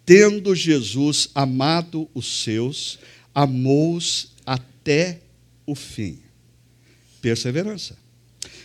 Tendo 0.06 0.56
Jesus 0.56 1.30
amado 1.36 2.10
os 2.14 2.42
seus, 2.44 3.00
amou-os 3.36 4.32
até 4.46 5.20
o 5.72 5.76
fim. 5.76 6.20
Perseverança. 7.22 7.98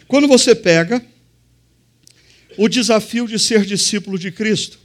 Quando 0.09 0.27
você 0.27 0.55
pega 0.55 1.05
o 2.59 2.69
desafio 2.69 3.29
de 3.29 3.39
ser 3.39 3.65
discípulo 3.65 4.19
de 4.19 4.33
Cristo, 4.33 4.79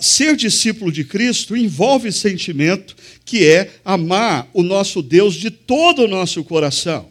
ser 0.00 0.36
discípulo 0.36 0.92
de 0.92 1.04
Cristo 1.04 1.56
envolve 1.56 2.12
sentimento 2.12 2.94
que 3.24 3.44
é 3.44 3.72
amar 3.84 4.48
o 4.54 4.62
nosso 4.62 5.02
Deus 5.02 5.34
de 5.34 5.50
todo 5.50 6.02
o 6.02 6.08
nosso 6.08 6.44
coração. 6.44 7.10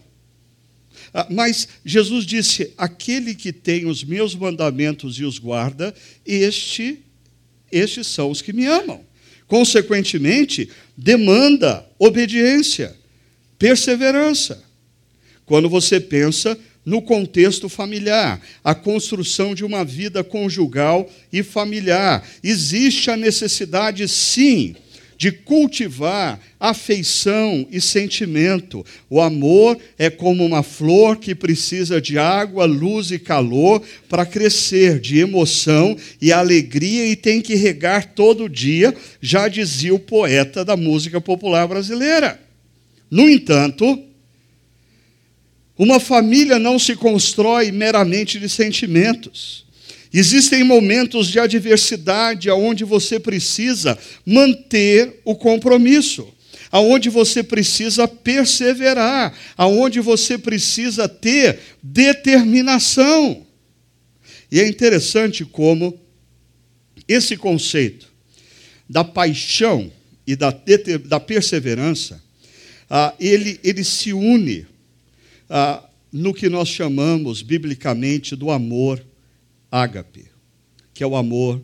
Ah, 1.13 1.27
mas 1.29 1.67
Jesus 1.83 2.25
disse: 2.25 2.73
aquele 2.77 3.35
que 3.35 3.51
tem 3.51 3.85
os 3.85 4.03
meus 4.03 4.33
mandamentos 4.33 5.19
e 5.19 5.25
os 5.25 5.37
guarda, 5.37 5.93
este, 6.25 6.99
estes 7.71 8.07
são 8.07 8.31
os 8.31 8.41
que 8.41 8.53
me 8.53 8.65
amam. 8.65 9.05
Consequentemente, 9.45 10.69
demanda 10.97 11.85
obediência, 11.99 12.95
perseverança. 13.63 14.61
Quando 15.45 15.69
você 15.69 15.97
pensa 15.97 16.59
no 16.85 17.01
contexto 17.01 17.69
familiar, 17.69 18.41
a 18.61 18.75
construção 18.75 19.55
de 19.55 19.63
uma 19.63 19.85
vida 19.85 20.21
conjugal 20.21 21.09
e 21.31 21.41
familiar, 21.41 22.27
existe 22.43 23.09
a 23.09 23.15
necessidade, 23.15 24.05
sim, 24.09 24.75
de 25.17 25.31
cultivar 25.31 26.41
afeição 26.59 27.65
e 27.71 27.79
sentimento. 27.79 28.85
O 29.09 29.21
amor 29.21 29.79
é 29.97 30.09
como 30.09 30.45
uma 30.45 30.61
flor 30.61 31.15
que 31.15 31.33
precisa 31.33 32.01
de 32.01 32.17
água, 32.17 32.65
luz 32.65 33.11
e 33.11 33.17
calor 33.17 33.81
para 34.09 34.25
crescer, 34.25 34.99
de 34.99 35.19
emoção 35.19 35.95
e 36.21 36.33
alegria 36.33 37.05
e 37.05 37.15
tem 37.15 37.39
que 37.39 37.55
regar 37.55 38.13
todo 38.13 38.49
dia, 38.49 38.93
já 39.21 39.47
dizia 39.47 39.95
o 39.95 39.99
poeta 39.99 40.65
da 40.65 40.75
música 40.75 41.21
popular 41.21 41.65
brasileira. 41.65 42.42
No 43.13 43.29
entanto, 43.29 44.03
uma 45.77 45.99
família 45.99 46.57
não 46.57 46.79
se 46.79 46.95
constrói 46.95 47.71
meramente 47.71 48.39
de 48.39 48.49
sentimentos. 48.49 49.67
Existem 50.11 50.63
momentos 50.63 51.27
de 51.27 51.39
adversidade 51.39 52.49
aonde 52.49 52.83
você 52.83 53.19
precisa 53.19 53.95
manter 54.25 55.21
o 55.23 55.35
compromisso, 55.35 56.27
aonde 56.71 57.07
você 57.07 57.43
precisa 57.43 58.07
perseverar, 58.07 59.31
aonde 59.55 59.99
você 59.99 60.35
precisa 60.35 61.07
ter 61.07 61.59
determinação. 61.83 63.45
E 64.51 64.59
é 64.59 64.67
interessante 64.67 65.45
como 65.45 66.01
esse 67.07 67.37
conceito 67.37 68.07
da 68.89 69.03
paixão 69.03 69.91
e 70.25 70.35
da, 70.35 70.51
da 71.05 71.19
perseverança, 71.19 72.22
ah, 72.89 73.13
ele, 73.19 73.59
ele 73.63 73.83
se 73.83 74.13
une 74.13 74.65
ah, 75.49 75.83
no 76.11 76.33
que 76.33 76.49
nós 76.49 76.69
chamamos 76.69 77.41
biblicamente 77.41 78.35
do 78.35 78.51
amor 78.51 79.03
ágape, 79.71 80.25
que 80.93 81.03
é 81.03 81.07
o 81.07 81.15
amor 81.15 81.61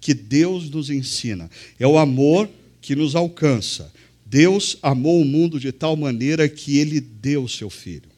que 0.00 0.14
Deus 0.14 0.70
nos 0.70 0.90
ensina. 0.90 1.50
É 1.78 1.86
o 1.86 1.98
amor 1.98 2.48
que 2.80 2.96
nos 2.96 3.14
alcança. 3.14 3.92
Deus 4.24 4.78
amou 4.82 5.20
o 5.20 5.24
mundo 5.24 5.60
de 5.60 5.72
tal 5.72 5.96
maneira 5.96 6.48
que 6.48 6.78
ele 6.78 7.00
deu 7.00 7.44
o 7.44 7.48
seu 7.48 7.68
filho. 7.68 8.08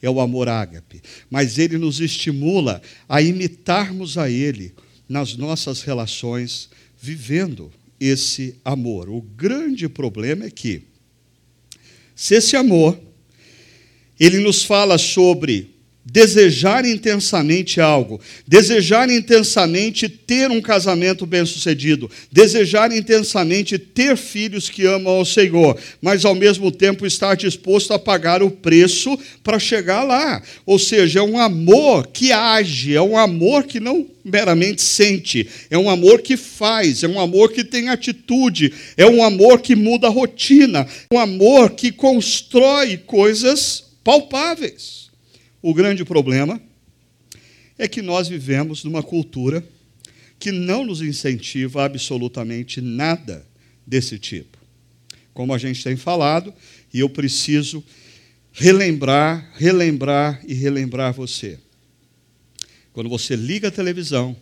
É 0.00 0.08
o 0.08 0.20
amor 0.20 0.48
ágape. 0.48 1.02
Mas 1.30 1.58
ele 1.58 1.76
nos 1.76 2.00
estimula 2.00 2.80
a 3.08 3.20
imitarmos 3.20 4.16
a 4.16 4.30
ele 4.30 4.72
nas 5.08 5.36
nossas 5.36 5.82
relações, 5.82 6.68
vivendo 7.00 7.70
esse 8.00 8.56
amor. 8.64 9.08
O 9.08 9.20
grande 9.20 9.88
problema 9.88 10.44
é 10.44 10.50
que, 10.50 10.82
se 12.16 12.34
esse 12.34 12.56
amor, 12.56 12.98
ele 14.18 14.38
nos 14.38 14.64
fala 14.64 14.96
sobre 14.96 15.75
desejar 16.08 16.84
intensamente 16.84 17.80
algo, 17.80 18.20
desejar 18.46 19.10
intensamente 19.10 20.08
ter 20.08 20.48
um 20.52 20.60
casamento 20.60 21.26
bem-sucedido, 21.26 22.08
desejar 22.30 22.92
intensamente 22.92 23.76
ter 23.76 24.16
filhos 24.16 24.70
que 24.70 24.86
amam 24.86 25.14
ao 25.14 25.24
Senhor, 25.24 25.76
mas 26.00 26.24
ao 26.24 26.34
mesmo 26.34 26.70
tempo 26.70 27.04
estar 27.04 27.34
disposto 27.34 27.92
a 27.92 27.98
pagar 27.98 28.40
o 28.40 28.50
preço 28.50 29.18
para 29.42 29.58
chegar 29.58 30.04
lá. 30.04 30.40
Ou 30.64 30.78
seja, 30.78 31.18
é 31.18 31.22
um 31.22 31.38
amor 31.38 32.06
que 32.06 32.30
age, 32.30 32.94
é 32.94 33.02
um 33.02 33.18
amor 33.18 33.64
que 33.64 33.80
não 33.80 34.06
meramente 34.24 34.82
sente, 34.82 35.48
é 35.68 35.76
um 35.76 35.90
amor 35.90 36.22
que 36.22 36.36
faz, 36.36 37.02
é 37.02 37.08
um 37.08 37.18
amor 37.18 37.50
que 37.50 37.64
tem 37.64 37.88
atitude, 37.88 38.72
é 38.96 39.06
um 39.06 39.24
amor 39.24 39.60
que 39.60 39.74
muda 39.74 40.06
a 40.06 40.10
rotina, 40.10 40.86
é 41.10 41.14
um 41.14 41.18
amor 41.18 41.70
que 41.70 41.90
constrói 41.90 42.96
coisas 42.96 43.84
palpáveis. 44.04 45.05
O 45.66 45.74
grande 45.74 46.04
problema 46.04 46.62
é 47.76 47.88
que 47.88 48.00
nós 48.00 48.28
vivemos 48.28 48.84
numa 48.84 49.02
cultura 49.02 49.66
que 50.38 50.52
não 50.52 50.86
nos 50.86 51.00
incentiva 51.00 51.84
absolutamente 51.84 52.80
nada 52.80 53.44
desse 53.84 54.16
tipo. 54.16 54.58
Como 55.34 55.52
a 55.52 55.58
gente 55.58 55.82
tem 55.82 55.96
falado, 55.96 56.54
e 56.94 57.00
eu 57.00 57.10
preciso 57.10 57.82
relembrar, 58.52 59.54
relembrar 59.56 60.40
e 60.46 60.54
relembrar 60.54 61.12
você. 61.12 61.58
Quando 62.92 63.10
você 63.10 63.34
liga 63.34 63.66
a 63.66 63.72
televisão, 63.72 64.36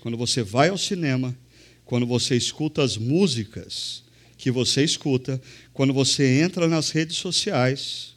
quando 0.00 0.16
você 0.16 0.42
vai 0.42 0.70
ao 0.70 0.78
cinema, 0.78 1.36
quando 1.84 2.06
você 2.06 2.36
escuta 2.36 2.82
as 2.82 2.96
músicas 2.96 4.02
que 4.38 4.50
você 4.50 4.82
escuta, 4.82 5.38
quando 5.74 5.92
você 5.92 6.40
entra 6.40 6.66
nas 6.66 6.88
redes 6.88 7.18
sociais, 7.18 8.14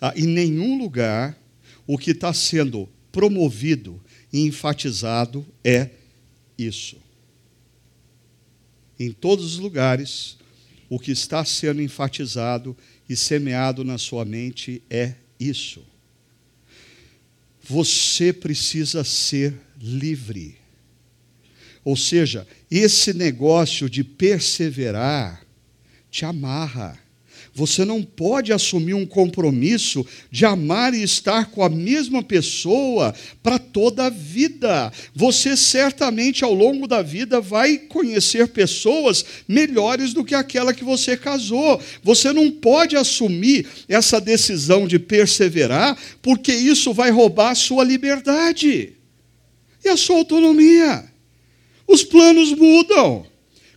ah, 0.00 0.14
em 0.16 0.24
nenhum 0.24 0.78
lugar 0.78 1.38
o 1.86 1.98
que 1.98 2.12
está 2.12 2.32
sendo 2.32 2.88
promovido 3.10 4.00
e 4.32 4.40
enfatizado 4.40 5.46
é 5.64 5.90
isso. 6.56 6.96
Em 8.98 9.12
todos 9.12 9.54
os 9.54 9.58
lugares, 9.58 10.36
o 10.88 10.98
que 10.98 11.10
está 11.10 11.44
sendo 11.44 11.80
enfatizado 11.80 12.76
e 13.08 13.16
semeado 13.16 13.84
na 13.84 13.96
sua 13.96 14.24
mente 14.24 14.82
é 14.90 15.14
isso. 15.38 15.82
Você 17.62 18.32
precisa 18.32 19.04
ser 19.04 19.54
livre. 19.80 20.58
Ou 21.84 21.96
seja, 21.96 22.46
esse 22.70 23.14
negócio 23.14 23.88
de 23.88 24.04
perseverar 24.04 25.46
te 26.10 26.24
amarra. 26.24 26.98
Você 27.54 27.84
não 27.84 28.02
pode 28.02 28.52
assumir 28.52 28.94
um 28.94 29.04
compromisso 29.04 30.06
de 30.30 30.44
amar 30.44 30.94
e 30.94 31.02
estar 31.02 31.50
com 31.50 31.62
a 31.62 31.68
mesma 31.68 32.22
pessoa 32.22 33.14
para 33.42 33.58
toda 33.58 34.06
a 34.06 34.10
vida. 34.10 34.92
Você 35.14 35.56
certamente 35.56 36.44
ao 36.44 36.54
longo 36.54 36.86
da 36.86 37.02
vida 37.02 37.40
vai 37.40 37.76
conhecer 37.76 38.48
pessoas 38.48 39.24
melhores 39.48 40.12
do 40.12 40.24
que 40.24 40.34
aquela 40.34 40.72
que 40.72 40.84
você 40.84 41.16
casou. 41.16 41.80
Você 42.02 42.32
não 42.32 42.50
pode 42.50 42.96
assumir 42.96 43.66
essa 43.88 44.20
decisão 44.20 44.86
de 44.86 44.98
perseverar, 44.98 45.98
porque 46.22 46.52
isso 46.52 46.94
vai 46.94 47.10
roubar 47.10 47.50
a 47.50 47.56
sua 47.56 47.82
liberdade 47.82 48.94
e 49.84 49.88
a 49.88 49.96
sua 49.96 50.16
autonomia. 50.16 51.04
Os 51.86 52.04
planos 52.04 52.52
mudam. 52.52 53.26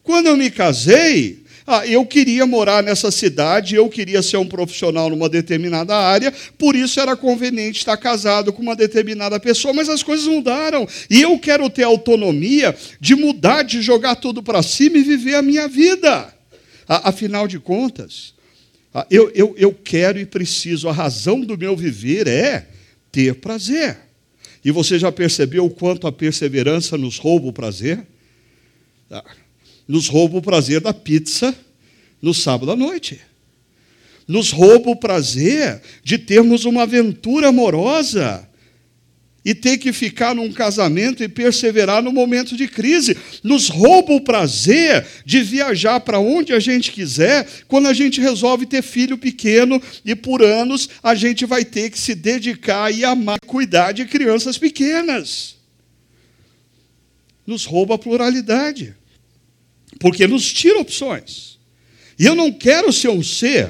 Quando 0.04 0.28
eu 0.28 0.38
me 0.38 0.52
casei, 0.52 1.42
ah, 1.65 1.88
eu 1.88 2.06
queria 2.06 2.45
morar 2.45 2.84
nessa 2.84 3.10
cidade, 3.10 3.76
eu 3.76 3.88
queria 3.88 4.21
ser 4.21 4.38
um 4.38 4.45
profissional 4.45 5.10
numa 5.10 5.30
determinada 5.30 5.95
área, 5.95 6.32
por 6.58 6.76
isso 6.76 6.99
era 6.99 7.15
conveniente 7.15 7.80
estar 7.80 7.95
casado 7.95 8.52
com 8.52 8.62
uma 8.62 8.76
determinada 8.76 9.39
pessoa, 9.39 9.73
mas 9.73 9.88
as 9.88 10.04
coisas 10.04 10.28
mudaram. 10.28 10.88
E 11.10 11.21
eu 11.21 11.39
quero 11.39 11.69
ter 11.69 11.84
autonomia 11.84 12.76
de 12.99 13.15
mudar, 13.15 13.63
de 13.63 13.82
jogar 13.82 14.15
tudo 14.15 14.43
para 14.43 14.62
cima 14.62 14.97
e 14.97 15.04
viver 15.04 15.36
a 15.36 15.41
minha 15.41 15.67
vida. 15.67 16.34
Ah, 16.88 17.10
afinal 17.10 17.47
de 17.47 17.60
contas, 17.60 18.34
ah, 18.93 19.08
eu, 19.10 19.32
eu, 19.34 19.56
eu 19.58 19.73
quero 19.73 20.19
e 20.19 20.26
preciso, 20.26 20.89
a 20.89 20.93
razão 20.93 21.39
do 21.39 21.58
meu 21.58 21.78
viver 21.78 22.28
é 22.28 22.67
ter 23.12 23.36
prazer. 23.36 23.97
E 24.65 24.71
você 24.71 24.99
já 24.99 25.12
percebeu 25.12 25.65
o 25.65 25.69
quanto 25.69 26.08
a 26.08 26.12
perseverança 26.12 26.97
nos 26.97 27.17
rouba 27.17 27.47
o 27.47 27.54
prazer? 27.54 28.06
Ah 29.10 29.23
nos 29.88 30.08
rouba 30.08 30.38
o 30.38 30.41
prazer 30.41 30.80
da 30.82 30.93
pizza 30.93 31.56
no 32.22 32.34
sábado 32.34 32.72
à 32.72 32.76
noite. 32.76 33.19
nos 34.28 34.52
rouba 34.52 34.91
o 34.91 34.96
prazer 34.96 35.82
de 36.04 36.17
termos 36.17 36.63
uma 36.65 36.84
aventura 36.84 37.50
amorosa 37.50 38.48
e 39.46 39.54
ter 39.54 39.78
que 39.78 39.91
ficar 39.91 40.34
num 40.34 40.52
casamento 40.52 41.22
e 41.22 41.28
perseverar 41.28 42.02
no 42.02 42.13
momento 42.13 42.56
de 42.56 42.67
crise. 42.67 43.17
Nos 43.43 43.67
rouba 43.67 44.13
o 44.13 44.22
prazer 44.22 45.06
de 45.26 45.41
viajar 45.41 46.00
para 46.00 46.19
onde 46.19 46.54
a 46.54 46.60
gente 46.60 46.91
quiser 46.91 47.46
quando 47.67 47.88
a 47.88 47.93
gente 47.93 48.22
resolve 48.22 48.65
ter 48.65 48.82
filho 48.82 49.17
pequeno 49.17 49.82
e 50.06 50.15
por 50.15 50.41
anos 50.41 50.89
a 51.02 51.13
gente 51.13 51.46
vai 51.46 51.65
ter 51.65 51.89
que 51.89 52.00
se 52.00 52.15
dedicar 52.15 52.93
e 52.93 53.04
amar 53.04 53.38
e 53.43 53.46
cuidar 53.46 53.91
de 53.91 54.06
crianças 54.06 54.58
pequenas. 54.58 55.58
Nos 57.46 57.65
rouba 57.65 57.96
a 57.96 57.98
pluralidade, 57.98 58.96
porque 59.99 60.27
nos 60.27 60.51
tira 60.51 60.79
opções. 60.79 61.58
E 62.17 62.25
eu 62.25 62.36
não 62.36 62.51
quero 62.51 62.91
ser 62.91 63.10
um 63.10 63.23
ser 63.23 63.69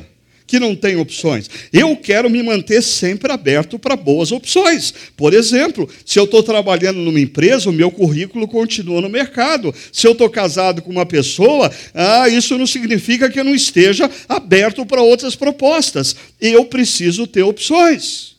que 0.54 0.60
não 0.60 0.76
tem 0.76 0.96
opções. 0.98 1.50
Eu 1.72 1.96
quero 1.96 2.30
me 2.30 2.44
manter 2.44 2.84
sempre 2.84 3.32
aberto 3.32 3.80
para 3.80 3.96
boas 3.96 4.32
opções. 4.32 4.94
Por 5.18 5.34
exemplo, 5.34 5.90
se 6.06 6.20
eu 6.20 6.26
estou 6.26 6.44
trabalhando 6.44 7.00
numa 7.00 7.20
empresa, 7.20 7.72
o 7.72 7.74
meu 7.74 7.90
currículo 7.90 8.48
continua 8.48 9.02
no 9.02 9.10
mercado. 9.10 9.74
Se 9.92 10.06
eu 10.06 10.12
estou 10.12 10.30
casado 10.30 10.84
com 10.84 10.92
uma 10.92 11.08
pessoa, 11.08 11.72
ah, 11.92 12.30
isso 12.30 12.56
não 12.56 12.68
significa 12.68 13.32
que 13.32 13.40
eu 13.40 13.44
não 13.44 13.56
esteja 13.56 14.08
aberto 14.30 14.86
para 14.86 15.02
outras 15.02 15.36
propostas. 15.36 16.16
Eu 16.40 16.66
preciso 16.66 17.26
ter 17.26 17.42
opções. 17.42 18.36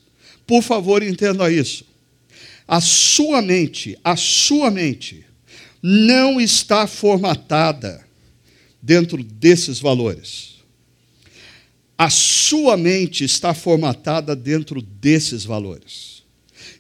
Por 0.46 0.62
favor, 0.62 1.02
entenda 1.02 1.50
isso. 1.50 1.84
A 2.68 2.80
sua 2.80 3.42
mente, 3.42 3.98
a 4.04 4.14
sua 4.14 4.70
mente, 4.70 5.23
não 5.86 6.40
está 6.40 6.86
formatada 6.86 8.08
dentro 8.80 9.22
desses 9.22 9.78
valores. 9.78 10.54
A 11.98 12.08
sua 12.08 12.74
mente 12.74 13.22
está 13.22 13.52
formatada 13.52 14.34
dentro 14.34 14.80
desses 14.80 15.44
valores. 15.44 16.13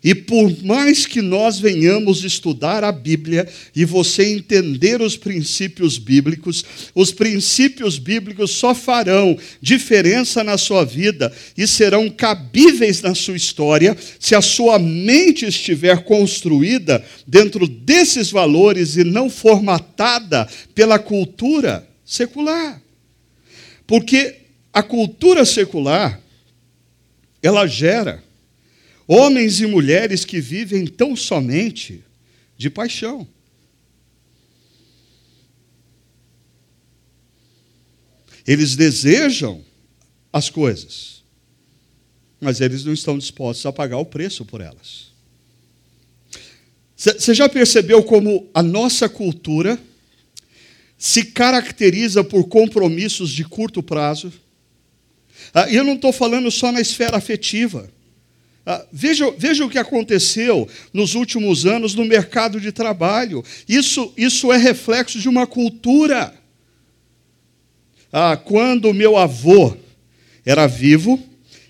E 0.04 0.14
por 0.14 0.62
mais 0.62 1.06
que 1.06 1.22
nós 1.22 1.58
venhamos 1.58 2.24
estudar 2.24 2.84
a 2.84 2.92
Bíblia 2.92 3.48
e 3.74 3.86
você 3.86 4.34
entender 4.34 5.00
os 5.00 5.16
princípios 5.16 5.96
bíblicos, 5.96 6.62
os 6.94 7.10
princípios 7.10 7.98
bíblicos 7.98 8.50
só 8.50 8.74
farão 8.74 9.34
diferença 9.62 10.44
na 10.44 10.58
sua 10.58 10.84
vida 10.84 11.32
e 11.56 11.66
serão 11.66 12.10
cabíveis 12.10 13.00
na 13.00 13.14
sua 13.14 13.34
história 13.34 13.96
se 14.20 14.34
a 14.34 14.42
sua 14.42 14.78
mente 14.78 15.46
estiver 15.46 16.04
construída 16.04 17.02
dentro 17.26 17.66
desses 17.66 18.30
valores 18.30 18.98
e 18.98 19.04
não 19.04 19.30
formatada 19.30 20.46
pela 20.74 20.98
cultura 20.98 21.88
secular. 22.04 22.78
Porque 23.86 24.34
a 24.70 24.82
cultura 24.82 25.46
secular, 25.46 26.20
ela 27.42 27.66
gera 27.66 28.23
homens 29.06 29.60
e 29.60 29.66
mulheres 29.66 30.24
que 30.24 30.40
vivem 30.40 30.86
tão 30.86 31.14
somente 31.14 32.02
de 32.56 32.70
paixão. 32.70 33.26
Eles 38.46 38.76
desejam 38.76 39.64
as 40.32 40.50
coisas, 40.50 41.22
mas 42.40 42.60
eles 42.60 42.84
não 42.84 42.92
estão 42.92 43.16
dispostos 43.16 43.64
a 43.64 43.72
pagar 43.72 43.98
o 43.98 44.06
preço 44.06 44.44
por 44.44 44.60
elas. 44.60 45.12
Você 46.96 47.34
já 47.34 47.48
percebeu 47.48 48.02
como 48.02 48.48
a 48.54 48.62
nossa 48.62 49.08
cultura 49.08 49.78
se 50.96 51.24
caracteriza 51.24 52.22
por 52.22 52.44
compromissos 52.44 53.30
de 53.30 53.44
curto 53.44 53.82
prazo? 53.82 54.32
Ah, 55.52 55.68
e 55.68 55.76
eu 55.76 55.84
não 55.84 55.94
estou 55.94 56.12
falando 56.12 56.50
só 56.50 56.72
na 56.72 56.80
esfera 56.80 57.16
afetiva. 57.16 57.90
Ah, 58.66 58.84
veja, 58.90 59.30
veja 59.36 59.64
o 59.64 59.68
que 59.68 59.78
aconteceu 59.78 60.66
nos 60.92 61.14
últimos 61.14 61.66
anos 61.66 61.94
no 61.94 62.04
mercado 62.04 62.58
de 62.58 62.72
trabalho. 62.72 63.44
Isso, 63.68 64.12
isso 64.16 64.50
é 64.50 64.56
reflexo 64.56 65.18
de 65.18 65.28
uma 65.28 65.46
cultura. 65.46 66.32
Ah, 68.10 68.36
quando 68.36 68.94
meu 68.94 69.16
avô 69.16 69.76
era 70.46 70.66
vivo, 70.66 71.22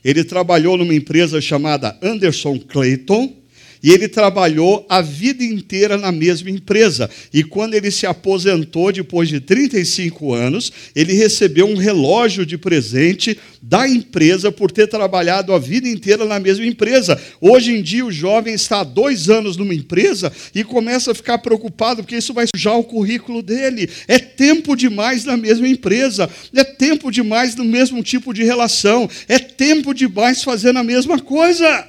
ele 0.05 0.23
trabalhou 0.23 0.77
numa 0.77 0.95
empresa 0.95 1.41
chamada 1.41 1.99
Anderson 2.01 2.59
Clayton 2.59 3.44
e 3.85 3.91
ele 3.91 4.09
trabalhou 4.09 4.87
a 4.89 5.03
vida 5.03 5.45
inteira 5.45 5.99
na 5.99 6.11
mesma 6.11 6.49
empresa. 6.49 7.11
E 7.31 7.45
quando 7.45 7.75
ele 7.75 7.91
se 7.91 8.07
aposentou, 8.07 8.91
depois 8.91 9.29
de 9.29 9.41
35 9.41 10.33
anos, 10.33 10.73
ele 10.97 11.13
recebeu 11.13 11.67
um 11.67 11.77
relógio 11.77 12.47
de 12.47 12.57
presente 12.57 13.39
da 13.61 13.87
empresa 13.87 14.51
por 14.51 14.71
ter 14.71 14.87
trabalhado 14.87 15.53
a 15.53 15.59
vida 15.59 15.87
inteira 15.87 16.25
na 16.25 16.41
mesma 16.41 16.65
empresa. 16.65 17.21
Hoje 17.39 17.73
em 17.73 17.83
dia, 17.83 18.07
o 18.07 18.11
jovem 18.11 18.55
está 18.55 18.81
há 18.81 18.85
dois 18.85 19.29
anos 19.29 19.59
numa 19.59 19.75
empresa 19.75 20.33
e 20.55 20.65
começa 20.65 21.13
a 21.13 21.15
ficar 21.15 21.37
preocupado 21.37 22.03
porque 22.03 22.17
isso 22.17 22.33
vai 22.33 22.47
sujar 22.57 22.79
o 22.79 22.85
currículo 22.85 23.43
dele. 23.43 23.91
É 24.09 24.19
tempo 24.19 24.75
demais 24.75 25.27
na 25.27 25.37
mesma 25.37 25.69
empresa, 25.69 26.31
é 26.55 26.65
tempo 26.65 27.11
demais 27.11 27.55
no 27.55 27.65
mesmo 27.67 28.03
tipo 28.03 28.33
de 28.33 28.45
relação, 28.45 29.11
é 29.29 29.39
tempo 29.39 29.93
demais 29.93 30.43
fazendo 30.43 30.79
a 30.79 30.85
mesma 30.85 31.19
coisa. 31.19 31.87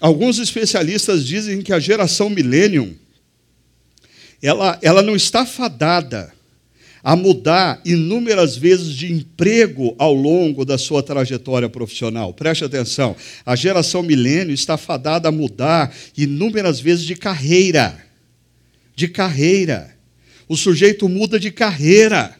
Alguns 0.00 0.38
especialistas 0.38 1.26
dizem 1.26 1.60
que 1.60 1.72
a 1.72 1.80
geração 1.80 2.30
millennium 2.30 2.94
ela, 4.40 4.78
ela 4.80 5.02
não 5.02 5.16
está 5.16 5.44
fadada 5.44 6.32
a 7.02 7.16
mudar 7.16 7.80
inúmeras 7.84 8.56
vezes 8.56 8.94
de 8.94 9.12
emprego 9.12 9.94
ao 9.98 10.12
longo 10.12 10.64
da 10.64 10.76
sua 10.78 11.02
trajetória 11.02 11.68
profissional. 11.68 12.32
Preste 12.32 12.64
atenção, 12.64 13.16
a 13.44 13.56
geração 13.56 14.02
milênio 14.02 14.52
está 14.52 14.76
fadada 14.76 15.28
a 15.28 15.32
mudar 15.32 15.94
inúmeras 16.16 16.80
vezes 16.80 17.04
de 17.04 17.16
carreira. 17.16 17.98
De 18.94 19.08
carreira. 19.08 19.96
O 20.48 20.56
sujeito 20.56 21.08
muda 21.08 21.38
de 21.38 21.50
carreira 21.50 22.37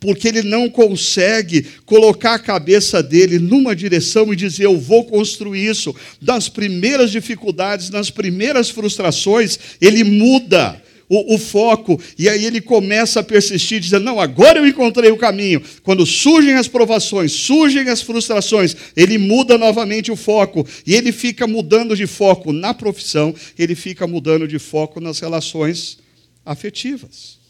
porque 0.00 0.26
ele 0.26 0.42
não 0.42 0.68
consegue 0.70 1.66
colocar 1.84 2.34
a 2.34 2.38
cabeça 2.38 3.02
dele 3.02 3.38
numa 3.38 3.76
direção 3.76 4.32
e 4.32 4.36
dizer: 4.36 4.64
Eu 4.64 4.78
vou 4.78 5.04
construir 5.04 5.66
isso. 5.66 5.94
Das 6.20 6.48
primeiras 6.48 7.12
dificuldades, 7.12 7.90
nas 7.90 8.10
primeiras 8.10 8.70
frustrações, 8.70 9.58
ele 9.80 10.02
muda. 10.02 10.82
O, 11.12 11.34
o, 11.34 11.38
foco, 11.38 12.00
e 12.16 12.28
aí 12.28 12.46
ele 12.46 12.60
começa 12.60 13.18
a 13.18 13.22
persistir, 13.24 13.80
dizendo: 13.80 14.04
Não, 14.04 14.20
agora 14.20 14.60
eu 14.60 14.66
encontrei 14.66 15.10
o 15.10 15.16
caminho. 15.16 15.60
Quando 15.82 16.06
surgem 16.06 16.54
as 16.54 16.68
provações, 16.68 17.32
surgem 17.32 17.88
as 17.88 18.00
frustrações, 18.00 18.76
ele 18.96 19.18
muda 19.18 19.58
novamente 19.58 20.12
o 20.12 20.16
foco, 20.16 20.64
e 20.86 20.94
ele 20.94 21.10
fica 21.10 21.48
mudando 21.48 21.96
de 21.96 22.06
foco 22.06 22.52
na 22.52 22.72
profissão, 22.72 23.34
ele 23.58 23.74
fica 23.74 24.06
mudando 24.06 24.46
de 24.46 24.60
foco 24.60 25.00
nas 25.00 25.18
relações 25.18 25.98
afetivas. 26.46 27.40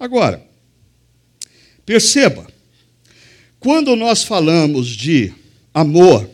Agora, 0.00 0.47
Perceba, 1.88 2.46
quando 3.58 3.96
nós 3.96 4.22
falamos 4.22 4.88
de 4.88 5.32
amor, 5.72 6.28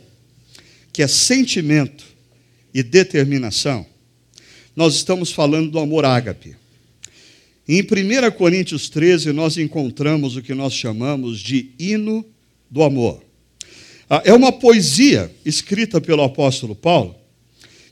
que 0.93 1.01
é 1.01 1.07
sentimento 1.07 2.05
e 2.75 2.83
determinação, 2.83 3.87
nós 4.75 4.97
estamos 4.97 5.31
falando 5.31 5.71
do 5.71 5.79
amor 5.79 6.05
ágape. 6.05 6.57
Em 7.69 7.83
1 7.83 8.33
Coríntios 8.33 8.89
13, 8.89 9.33
nós 9.33 9.57
encontramos 9.57 10.37
o 10.37 10.43
que 10.43 10.55
nós 10.55 10.75
chamamos 10.75 11.39
de 11.39 11.71
hino 11.79 12.27
do 12.69 12.83
amor. 12.83 13.23
Ah, 14.11 14.23
é 14.25 14.33
uma 14.33 14.51
poesia 14.51 15.33
escrita 15.45 16.01
pelo 16.01 16.25
apóstolo 16.25 16.75
Paulo, 16.75 17.15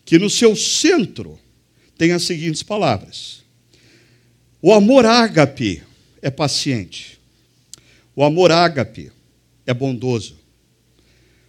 que 0.04 0.18
no 0.18 0.28
seu 0.28 0.56
centro 0.56 1.38
tem 1.96 2.10
as 2.10 2.24
seguintes 2.24 2.64
palavras: 2.64 3.44
O 4.60 4.72
amor 4.72 5.06
ágape 5.06 5.80
é 6.20 6.28
paciente. 6.28 7.11
O 8.14 8.22
amor 8.22 8.52
ágape 8.52 9.10
é 9.66 9.72
bondoso. 9.72 10.36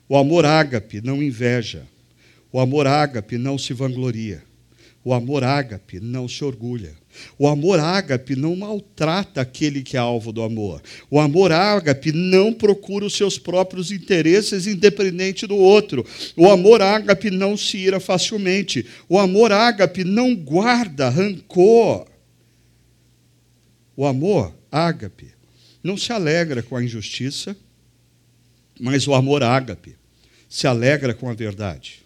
O 0.08 0.16
amor 0.16 0.46
ágape 0.46 1.02
não 1.02 1.22
inveja. 1.22 1.86
O 2.52 2.60
amor 2.60 2.88
ágape 2.88 3.38
não 3.38 3.58
se 3.58 3.74
vangloria. 3.74 4.44
O 5.04 5.14
amor 5.14 5.44
ágape 5.44 6.00
não 6.00 6.30
se 6.30 6.46
orgulha. 6.46 6.94
O 7.38 7.46
amor 7.48 7.80
ágape 7.80 8.38
não 8.38 8.56
maltrata 8.56 9.42
aquele 9.42 9.84
que 9.84 9.98
é 9.98 10.00
alvo 10.00 10.32
do 10.32 10.42
amor. 10.42 10.82
O 11.12 11.20
amor 11.20 11.52
ágape 11.52 12.14
não 12.14 12.54
procura 12.54 13.06
os 13.06 13.14
seus 13.14 13.38
próprios 13.38 13.92
interesses 13.92 14.66
independente 14.66 15.46
do 15.46 15.58
outro. 15.58 16.06
O 16.38 16.50
amor 16.50 16.82
ágape 16.82 17.30
não 17.30 17.58
se 17.58 17.78
ira 17.78 18.00
facilmente. 18.00 18.86
O 19.10 19.20
amor 19.20 19.52
ágape 19.52 20.06
não 20.06 20.34
guarda 20.34 21.10
rancor. 21.10 22.08
O 23.98 24.06
amor 24.06 24.56
ágape 24.72 25.33
não 25.84 25.98
se 25.98 26.14
alegra 26.14 26.64
com 26.64 26.78
a 26.78 26.84
injustiça, 26.84 27.56
mas 28.80 29.08
o 29.08 29.14
amor 29.14 29.44
ágape 29.44 29.96
se 30.48 30.66
alegra 30.66 31.14
com 31.14 31.30
a 31.30 31.34
verdade. 31.34 32.02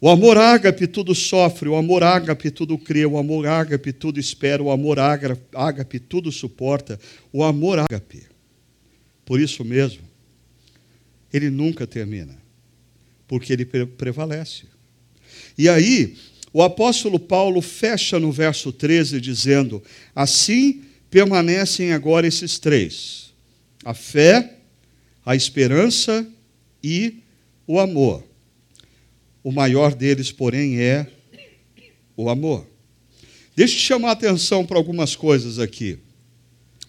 O 0.00 0.08
amor 0.08 0.36
ágape 0.36 0.86
tudo 0.86 1.14
sofre, 1.14 1.68
o 1.68 1.76
amor 1.76 2.02
ágape 2.02 2.50
tudo 2.50 2.76
crê, 2.78 3.04
o 3.06 3.18
amor 3.18 3.46
ágape 3.46 3.92
tudo 3.92 4.20
espera, 4.20 4.62
o 4.62 4.70
amor 4.70 4.98
ágape 4.98 5.98
tudo 5.98 6.30
suporta, 6.30 6.98
o 7.32 7.42
amor 7.42 7.78
ágape 7.78 8.26
Por 9.24 9.40
isso 9.40 9.64
mesmo, 9.64 10.02
ele 11.32 11.50
nunca 11.50 11.86
termina, 11.86 12.36
porque 13.26 13.52
ele 13.52 13.64
prevalece. 13.64 14.64
E 15.56 15.68
aí, 15.68 16.16
o 16.52 16.62
apóstolo 16.62 17.18
Paulo 17.18 17.60
fecha 17.60 18.18
no 18.18 18.30
verso 18.30 18.72
13 18.72 19.20
dizendo: 19.20 19.82
Assim 20.14 20.85
permanecem 21.10 21.92
agora 21.92 22.26
esses 22.26 22.58
três: 22.58 23.32
a 23.84 23.94
fé, 23.94 24.54
a 25.24 25.34
esperança 25.34 26.26
e 26.82 27.22
o 27.66 27.80
amor. 27.80 28.24
O 29.42 29.52
maior 29.52 29.94
deles, 29.94 30.32
porém, 30.32 30.80
é 30.80 31.06
o 32.16 32.28
amor. 32.28 32.66
Deixa 33.54 33.74
eu 33.74 33.80
chamar 33.80 34.08
a 34.08 34.12
atenção 34.12 34.66
para 34.66 34.76
algumas 34.76 35.16
coisas 35.16 35.58
aqui. 35.58 35.98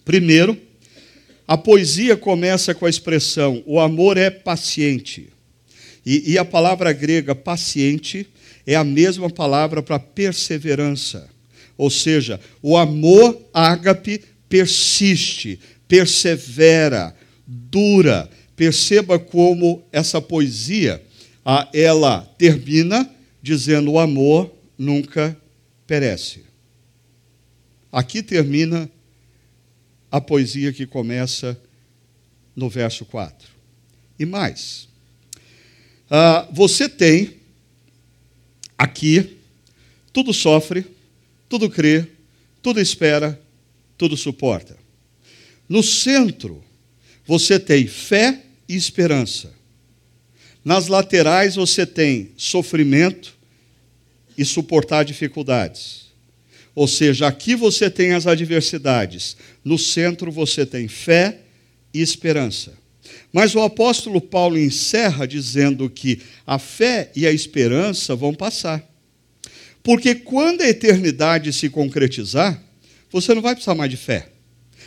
Primeiro, 0.04 0.60
a 1.46 1.56
poesia 1.56 2.16
começa 2.16 2.74
com 2.74 2.84
a 2.84 2.90
expressão: 2.90 3.62
o 3.66 3.80
amor 3.80 4.16
é 4.16 4.30
paciente. 4.30 5.28
E, 6.04 6.32
e 6.32 6.38
a 6.38 6.44
palavra 6.44 6.92
grega 6.92 7.34
paciente 7.34 8.28
é 8.66 8.74
a 8.74 8.84
mesma 8.84 9.30
palavra 9.30 9.82
para 9.82 9.98
perseverança. 9.98 11.28
Ou 11.78 11.88
seja, 11.88 12.40
o 12.60 12.76
amor 12.76 13.40
ágape 13.54 14.24
persiste, 14.48 15.60
persevera, 15.86 17.14
dura. 17.46 18.28
Perceba 18.56 19.16
como 19.20 19.84
essa 19.92 20.20
poesia, 20.20 21.00
ela 21.72 22.22
termina 22.36 23.08
dizendo 23.40 23.92
o 23.92 23.98
amor 24.00 24.52
nunca 24.76 25.40
perece. 25.86 26.42
Aqui 27.92 28.22
termina 28.22 28.90
a 30.10 30.20
poesia 30.20 30.72
que 30.72 30.84
começa 30.84 31.58
no 32.56 32.68
verso 32.68 33.04
4. 33.04 33.48
E 34.18 34.26
mais, 34.26 34.88
uh, 36.10 36.52
você 36.52 36.88
tem 36.88 37.34
aqui 38.76 39.38
tudo 40.12 40.34
sofre, 40.34 40.84
tudo 41.48 41.70
crê, 41.70 42.06
tudo 42.62 42.80
espera, 42.80 43.40
tudo 43.96 44.16
suporta. 44.16 44.76
No 45.68 45.82
centro, 45.82 46.62
você 47.26 47.58
tem 47.58 47.86
fé 47.86 48.42
e 48.68 48.74
esperança. 48.74 49.52
Nas 50.64 50.88
laterais, 50.88 51.54
você 51.56 51.86
tem 51.86 52.32
sofrimento 52.36 53.36
e 54.36 54.44
suportar 54.44 55.04
dificuldades. 55.04 56.08
Ou 56.74 56.86
seja, 56.86 57.26
aqui 57.26 57.56
você 57.56 57.90
tem 57.90 58.12
as 58.12 58.26
adversidades, 58.26 59.36
no 59.64 59.76
centro 59.76 60.30
você 60.30 60.64
tem 60.64 60.86
fé 60.86 61.40
e 61.92 62.00
esperança. 62.00 62.72
Mas 63.32 63.54
o 63.54 63.60
apóstolo 63.60 64.20
Paulo 64.20 64.58
encerra 64.58 65.26
dizendo 65.26 65.90
que 65.90 66.20
a 66.46 66.58
fé 66.58 67.10
e 67.16 67.26
a 67.26 67.32
esperança 67.32 68.14
vão 68.14 68.32
passar. 68.32 68.86
Porque 69.88 70.14
quando 70.14 70.60
a 70.60 70.68
eternidade 70.68 71.50
se 71.50 71.70
concretizar, 71.70 72.62
você 73.10 73.32
não 73.32 73.40
vai 73.40 73.54
precisar 73.54 73.74
mais 73.74 73.90
de 73.90 73.96
fé. 73.96 74.28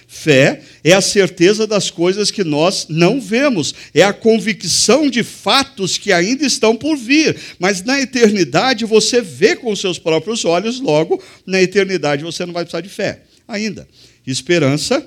Fé 0.08 0.62
é 0.84 0.94
a 0.94 1.02
certeza 1.02 1.66
das 1.66 1.90
coisas 1.90 2.30
que 2.30 2.44
nós 2.44 2.86
não 2.88 3.20
vemos, 3.20 3.74
é 3.96 4.04
a 4.04 4.14
convicção 4.14 5.10
de 5.10 5.24
fatos 5.24 5.98
que 5.98 6.14
ainda 6.14 6.46
estão 6.46 6.76
por 6.76 6.96
vir. 6.96 7.36
Mas 7.58 7.82
na 7.82 8.00
eternidade 8.00 8.86
você 8.86 9.22
vê 9.22 9.56
com 9.56 9.76
seus 9.76 9.98
próprios 9.98 10.46
olhos, 10.46 10.80
logo, 10.80 11.20
na 11.48 11.60
eternidade 11.60 12.24
você 12.24 12.46
não 12.46 12.54
vai 12.54 12.64
precisar 12.64 12.82
de 12.82 12.90
fé 12.90 13.24
ainda. 13.48 13.88
Esperança 14.28 15.04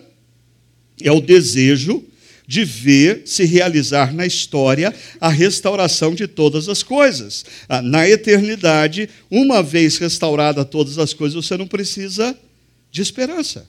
é 1.01 1.13
o 1.13 1.21
desejo 1.21 2.05
de 2.47 2.65
ver 2.65 3.23
se 3.25 3.45
realizar 3.45 4.13
na 4.13 4.27
história 4.27 4.95
a 5.21 5.29
restauração 5.29 6.15
de 6.15 6.27
todas 6.27 6.69
as 6.69 6.83
coisas. 6.83 7.45
Ah, 7.69 7.81
na 7.81 8.09
eternidade, 8.09 9.09
uma 9.31 9.63
vez 9.63 9.97
restaurada 9.99 10.65
todas 10.65 10.99
as 10.99 11.15
coisas, 11.15 11.45
você 11.45 11.57
não 11.57 11.67
precisa 11.67 12.39
de 12.91 13.01
esperança. 13.01 13.69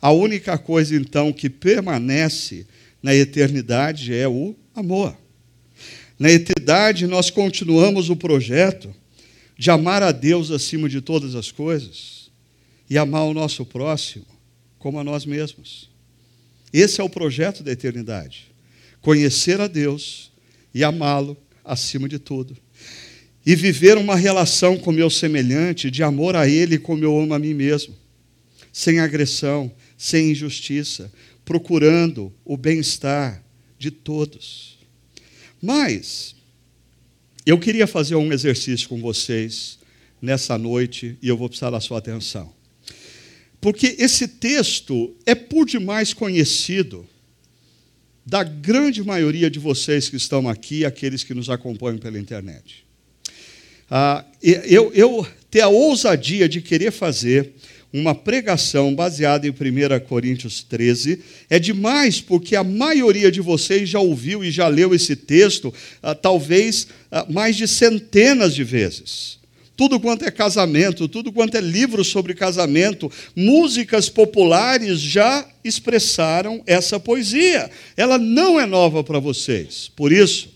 A 0.00 0.10
única 0.10 0.58
coisa, 0.58 0.94
então, 0.96 1.32
que 1.32 1.48
permanece 1.48 2.66
na 3.02 3.14
eternidade 3.14 4.14
é 4.14 4.28
o 4.28 4.54
amor. 4.74 5.16
Na 6.18 6.30
eternidade, 6.30 7.06
nós 7.06 7.30
continuamos 7.30 8.10
o 8.10 8.16
projeto 8.16 8.94
de 9.56 9.70
amar 9.70 10.02
a 10.02 10.12
Deus 10.12 10.50
acima 10.50 10.88
de 10.88 11.00
todas 11.00 11.34
as 11.34 11.50
coisas 11.50 12.30
e 12.90 12.98
amar 12.98 13.24
o 13.24 13.34
nosso 13.34 13.64
próximo 13.64 14.26
como 14.78 14.98
a 14.98 15.04
nós 15.04 15.24
mesmos. 15.24 15.91
Esse 16.72 17.00
é 17.00 17.04
o 17.04 17.10
projeto 17.10 17.62
da 17.62 17.70
eternidade. 17.72 18.52
Conhecer 19.00 19.60
a 19.60 19.66
Deus 19.66 20.32
e 20.74 20.82
amá-lo 20.82 21.36
acima 21.64 22.08
de 22.08 22.18
tudo. 22.18 22.56
E 23.44 23.54
viver 23.56 23.98
uma 23.98 24.16
relação 24.16 24.78
com 24.78 24.92
meu 24.92 25.10
semelhante 25.10 25.90
de 25.90 26.02
amor 26.02 26.36
a 26.36 26.48
Ele 26.48 26.78
como 26.78 27.04
eu 27.04 27.18
amo 27.18 27.34
a 27.34 27.38
mim 27.38 27.54
mesmo. 27.54 27.94
Sem 28.72 29.00
agressão, 29.00 29.70
sem 29.98 30.30
injustiça, 30.30 31.12
procurando 31.44 32.32
o 32.44 32.56
bem-estar 32.56 33.42
de 33.78 33.90
todos. 33.90 34.78
Mas 35.60 36.34
eu 37.44 37.58
queria 37.58 37.86
fazer 37.86 38.14
um 38.14 38.32
exercício 38.32 38.88
com 38.88 39.00
vocês 39.00 39.78
nessa 40.20 40.56
noite 40.56 41.18
e 41.20 41.28
eu 41.28 41.36
vou 41.36 41.48
precisar 41.48 41.70
da 41.70 41.80
sua 41.80 41.98
atenção. 41.98 42.52
Porque 43.62 43.94
esse 43.96 44.26
texto 44.26 45.14
é 45.24 45.36
por 45.36 45.64
demais 45.64 46.12
conhecido 46.12 47.06
da 48.26 48.42
grande 48.42 49.04
maioria 49.04 49.48
de 49.48 49.60
vocês 49.60 50.08
que 50.08 50.16
estão 50.16 50.48
aqui, 50.48 50.84
aqueles 50.84 51.22
que 51.22 51.32
nos 51.32 51.48
acompanham 51.48 51.96
pela 51.96 52.18
internet. 52.18 52.84
Ah, 53.88 54.24
eu, 54.42 54.92
eu 54.92 55.24
ter 55.48 55.60
a 55.60 55.68
ousadia 55.68 56.48
de 56.48 56.60
querer 56.60 56.90
fazer 56.90 57.52
uma 57.92 58.16
pregação 58.16 58.92
baseada 58.96 59.46
em 59.46 59.50
1 59.50 60.00
Coríntios 60.08 60.64
13 60.64 61.22
é 61.48 61.60
demais, 61.60 62.20
porque 62.20 62.56
a 62.56 62.64
maioria 62.64 63.30
de 63.30 63.40
vocês 63.40 63.88
já 63.88 64.00
ouviu 64.00 64.42
e 64.42 64.50
já 64.50 64.66
leu 64.66 64.92
esse 64.92 65.14
texto, 65.14 65.72
ah, 66.02 66.16
talvez 66.16 66.88
ah, 67.12 67.24
mais 67.30 67.54
de 67.54 67.68
centenas 67.68 68.56
de 68.56 68.64
vezes. 68.64 69.41
Tudo 69.82 69.98
quanto 69.98 70.24
é 70.24 70.30
casamento, 70.30 71.08
tudo 71.08 71.32
quanto 71.32 71.56
é 71.56 71.60
livro 71.60 72.04
sobre 72.04 72.34
casamento, 72.34 73.10
músicas 73.34 74.08
populares 74.08 75.00
já 75.00 75.44
expressaram 75.64 76.62
essa 76.68 77.00
poesia. 77.00 77.68
Ela 77.96 78.16
não 78.16 78.60
é 78.60 78.64
nova 78.64 79.02
para 79.02 79.18
vocês. 79.18 79.90
Por 79.96 80.12
isso, 80.12 80.50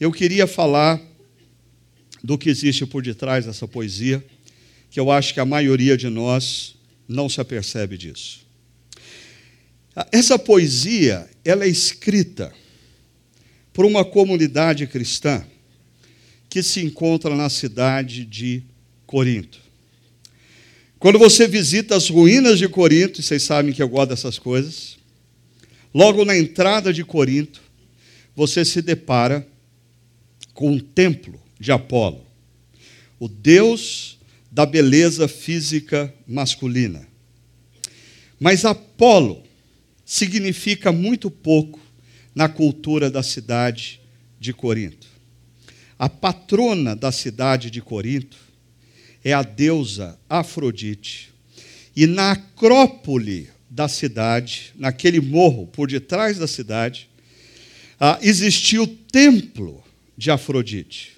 eu 0.00 0.10
queria 0.10 0.48
falar 0.48 1.00
do 2.24 2.36
que 2.36 2.50
existe 2.50 2.84
por 2.84 3.04
detrás 3.04 3.46
dessa 3.46 3.68
poesia 3.68 4.24
que 4.90 4.98
eu 4.98 5.12
acho 5.12 5.32
que 5.32 5.38
a 5.38 5.46
maioria 5.46 5.96
de 5.96 6.08
nós 6.08 6.74
não 7.06 7.28
se 7.28 7.40
apercebe 7.40 7.96
disso. 7.96 8.40
Essa 10.10 10.36
poesia, 10.36 11.30
ela 11.44 11.64
é 11.64 11.68
escrita 11.68 12.52
por 13.72 13.84
uma 13.84 14.04
comunidade 14.04 14.88
cristã 14.88 15.46
que 16.54 16.62
se 16.62 16.84
encontra 16.84 17.34
na 17.34 17.50
cidade 17.50 18.24
de 18.24 18.62
Corinto. 19.08 19.58
Quando 21.00 21.18
você 21.18 21.48
visita 21.48 21.96
as 21.96 22.08
ruínas 22.08 22.60
de 22.60 22.68
Corinto, 22.68 23.20
e 23.20 23.24
vocês 23.24 23.42
sabem 23.42 23.72
que 23.72 23.82
eu 23.82 23.88
gosto 23.88 24.10
dessas 24.10 24.38
coisas, 24.38 24.96
logo 25.92 26.24
na 26.24 26.38
entrada 26.38 26.92
de 26.92 27.04
Corinto, 27.04 27.60
você 28.36 28.64
se 28.64 28.80
depara 28.80 29.44
com 30.52 30.70
um 30.70 30.78
templo 30.78 31.42
de 31.58 31.72
Apolo, 31.72 32.24
o 33.18 33.26
deus 33.26 34.16
da 34.48 34.64
beleza 34.64 35.26
física 35.26 36.14
masculina. 36.24 37.04
Mas 38.38 38.64
Apolo 38.64 39.42
significa 40.04 40.92
muito 40.92 41.32
pouco 41.32 41.80
na 42.32 42.48
cultura 42.48 43.10
da 43.10 43.24
cidade 43.24 44.00
de 44.38 44.52
Corinto. 44.52 45.13
A 46.04 46.08
patrona 46.10 46.94
da 46.94 47.10
cidade 47.10 47.70
de 47.70 47.80
Corinto 47.80 48.36
é 49.24 49.32
a 49.32 49.42
deusa 49.42 50.18
Afrodite. 50.28 51.30
E 51.96 52.06
na 52.06 52.32
acrópole 52.32 53.48
da 53.70 53.88
cidade, 53.88 54.74
naquele 54.76 55.18
morro 55.18 55.66
por 55.66 55.88
detrás 55.88 56.36
da 56.36 56.46
cidade, 56.46 57.08
ah, 57.98 58.18
existia 58.20 58.82
o 58.82 58.86
templo 58.86 59.82
de 60.14 60.30
Afrodite. 60.30 61.12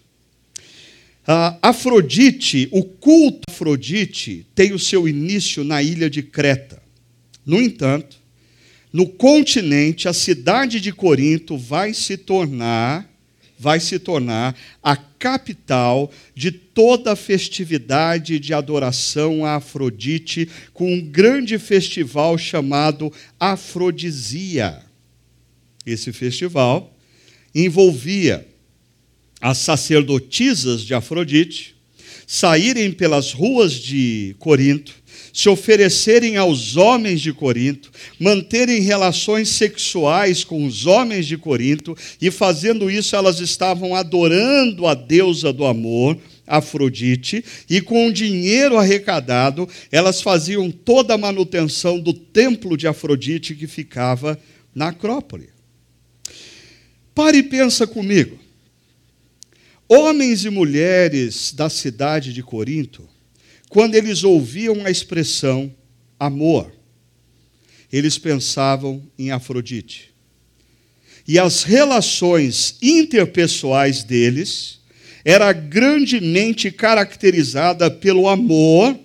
Uh, 1.26 1.58
Afrodite, 1.60 2.68
o 2.70 2.84
culto 2.84 3.40
Afrodite, 3.50 4.46
tem 4.54 4.72
o 4.72 4.78
seu 4.78 5.08
início 5.08 5.64
na 5.64 5.82
ilha 5.82 6.08
de 6.08 6.22
Creta. 6.22 6.80
No 7.44 7.60
entanto, 7.60 8.16
no 8.92 9.08
continente, 9.08 10.06
a 10.06 10.12
cidade 10.12 10.80
de 10.80 10.92
Corinto 10.92 11.58
vai 11.58 11.92
se 11.92 12.16
tornar 12.16 13.15
vai 13.58 13.80
se 13.80 13.98
tornar 13.98 14.56
a 14.82 14.96
capital 14.96 16.10
de 16.34 16.50
toda 16.50 17.12
a 17.12 17.16
festividade 17.16 18.38
de 18.38 18.52
adoração 18.52 19.44
a 19.44 19.56
Afrodite, 19.56 20.48
com 20.72 20.92
um 20.92 21.00
grande 21.00 21.58
festival 21.58 22.36
chamado 22.36 23.12
Afrodisia. 23.40 24.82
Esse 25.84 26.12
festival 26.12 26.94
envolvia 27.54 28.46
as 29.40 29.58
sacerdotisas 29.58 30.82
de 30.82 30.94
Afrodite 30.94 31.76
saírem 32.26 32.90
pelas 32.90 33.32
ruas 33.32 33.74
de 33.74 34.34
Corinto, 34.38 34.94
se 35.36 35.50
oferecerem 35.50 36.38
aos 36.38 36.78
homens 36.78 37.20
de 37.20 37.30
Corinto, 37.30 37.92
manterem 38.18 38.80
relações 38.80 39.50
sexuais 39.50 40.42
com 40.42 40.64
os 40.64 40.86
homens 40.86 41.26
de 41.26 41.36
Corinto, 41.36 41.94
e 42.18 42.30
fazendo 42.30 42.90
isso 42.90 43.14
elas 43.14 43.38
estavam 43.38 43.94
adorando 43.94 44.86
a 44.86 44.94
deusa 44.94 45.52
do 45.52 45.66
amor, 45.66 46.16
Afrodite, 46.46 47.44
e 47.68 47.82
com 47.82 48.06
o 48.06 48.12
dinheiro 48.12 48.78
arrecadado, 48.78 49.68
elas 49.92 50.22
faziam 50.22 50.70
toda 50.70 51.12
a 51.12 51.18
manutenção 51.18 52.00
do 52.00 52.14
templo 52.14 52.74
de 52.74 52.88
Afrodite 52.88 53.54
que 53.54 53.66
ficava 53.66 54.40
na 54.74 54.88
Acrópole. 54.88 55.50
Pare 57.14 57.38
e 57.38 57.42
pensa 57.42 57.86
comigo. 57.86 58.38
Homens 59.86 60.46
e 60.46 60.50
mulheres 60.50 61.52
da 61.52 61.68
cidade 61.68 62.32
de 62.32 62.42
Corinto, 62.42 63.06
quando 63.68 63.94
eles 63.94 64.24
ouviam 64.24 64.84
a 64.86 64.90
expressão 64.90 65.74
amor, 66.18 66.72
eles 67.92 68.18
pensavam 68.18 69.02
em 69.18 69.30
Afrodite. 69.30 70.14
E 71.26 71.38
as 71.38 71.64
relações 71.64 72.76
interpessoais 72.80 74.04
deles 74.04 74.80
era 75.24 75.52
grandemente 75.52 76.70
caracterizada 76.70 77.90
pelo 77.90 78.28
amor 78.28 78.96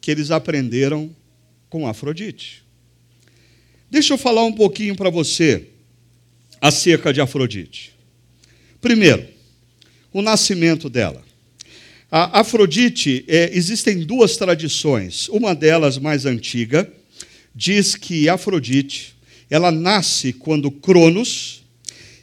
que 0.00 0.10
eles 0.10 0.30
aprenderam 0.30 1.14
com 1.68 1.86
Afrodite. 1.86 2.64
Deixa 3.88 4.14
eu 4.14 4.18
falar 4.18 4.44
um 4.44 4.52
pouquinho 4.52 4.96
para 4.96 5.10
você 5.10 5.68
acerca 6.60 7.12
de 7.12 7.20
Afrodite. 7.20 7.94
Primeiro, 8.80 9.28
o 10.12 10.20
nascimento 10.20 10.90
dela. 10.90 11.29
A 12.10 12.40
Afrodite, 12.40 13.24
é, 13.28 13.50
existem 13.52 14.00
duas 14.00 14.36
tradições. 14.36 15.28
Uma 15.28 15.54
delas, 15.54 15.96
mais 15.96 16.26
antiga, 16.26 16.90
diz 17.54 17.94
que 17.94 18.28
Afrodite, 18.28 19.14
ela 19.48 19.70
nasce 19.70 20.32
quando 20.32 20.72
Cronos, 20.72 21.62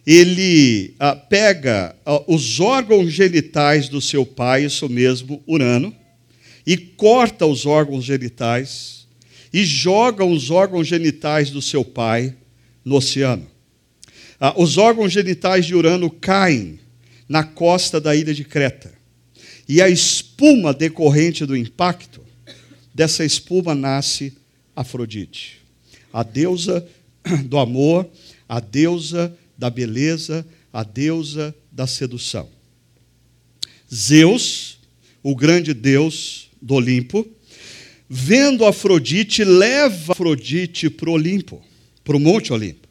ele 0.06 0.94
ah, 1.00 1.16
pega 1.16 1.96
ah, 2.06 2.22
os 2.28 2.60
órgãos 2.60 3.14
genitais 3.14 3.88
do 3.88 4.02
seu 4.02 4.26
pai, 4.26 4.66
isso 4.66 4.90
mesmo, 4.90 5.42
Urano, 5.48 5.96
e 6.66 6.76
corta 6.76 7.46
os 7.46 7.66
órgãos 7.66 8.04
genitais 8.04 9.08
e 9.54 9.64
joga 9.64 10.26
os 10.26 10.52
órgãos 10.52 10.86
genitais 10.88 11.50
do 11.50 11.62
seu 11.62 11.86
pai 11.86 12.36
no 12.84 12.96
oceano. 12.96 13.48
Ah, 14.38 14.54
os 14.58 14.78
órgãos 14.78 15.14
genitais 15.14 15.66
de 15.66 15.76
Urano 15.76 16.10
caem 16.10 16.80
na 17.28 17.44
costa 17.44 18.02
da 18.02 18.14
ilha 18.14 18.34
de 18.34 18.44
Creta. 18.44 18.97
E 19.68 19.82
a 19.82 19.90
espuma 19.90 20.74
decorrente 20.74 21.46
do 21.46 21.56
impacto, 21.56 22.22
dessa 22.94 23.26
espuma 23.26 23.76
nasce 23.76 24.34
Afrodite, 24.76 25.62
a 26.14 26.24
deusa 26.24 26.88
do 27.46 27.58
amor, 27.58 28.10
a 28.48 28.60
deusa 28.60 29.36
da 29.58 29.70
beleza, 29.70 30.46
a 30.72 30.84
deusa 30.84 31.54
da 31.72 31.86
sedução. 31.86 32.50
Zeus, 33.94 34.80
o 35.24 35.36
grande 35.36 35.74
deus 35.74 36.50
do 36.62 36.76
Olimpo, 36.76 37.28
vendo 38.10 38.66
Afrodite, 38.66 39.44
leva 39.44 40.14
Afrodite 40.14 40.90
para 40.90 41.10
o 41.10 41.14
Olimpo, 41.14 41.62
para 42.04 42.16
o 42.16 42.20
Monte 42.20 42.54
Olimpo. 42.54 42.88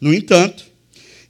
No 0.00 0.12
entanto, 0.12 0.71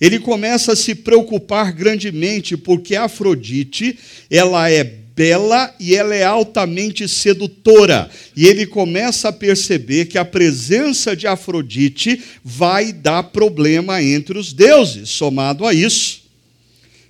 ele 0.03 0.19
começa 0.19 0.73
a 0.73 0.77
se 0.77 0.97
preocupar 0.97 1.73
grandemente 1.73 2.57
porque 2.57 2.97
Afrodite, 2.97 3.97
ela 4.29 4.69
é 4.69 4.83
bela 4.83 5.73
e 5.79 5.95
ela 5.95 6.13
é 6.13 6.25
altamente 6.25 7.07
sedutora. 7.07 8.11
E 8.37 8.49
ele 8.49 8.67
começa 8.67 9.29
a 9.29 9.33
perceber 9.33 10.07
que 10.07 10.19
a 10.19 10.25
presença 10.25 11.15
de 11.15 11.29
Afrodite 11.29 12.21
vai 12.43 12.93
dar 12.93 13.23
problema 13.23 14.03
entre 14.03 14.37
os 14.37 14.53
deuses. 14.53 15.09
Somado 15.09 15.65
a 15.65 15.73
isso, 15.73 16.23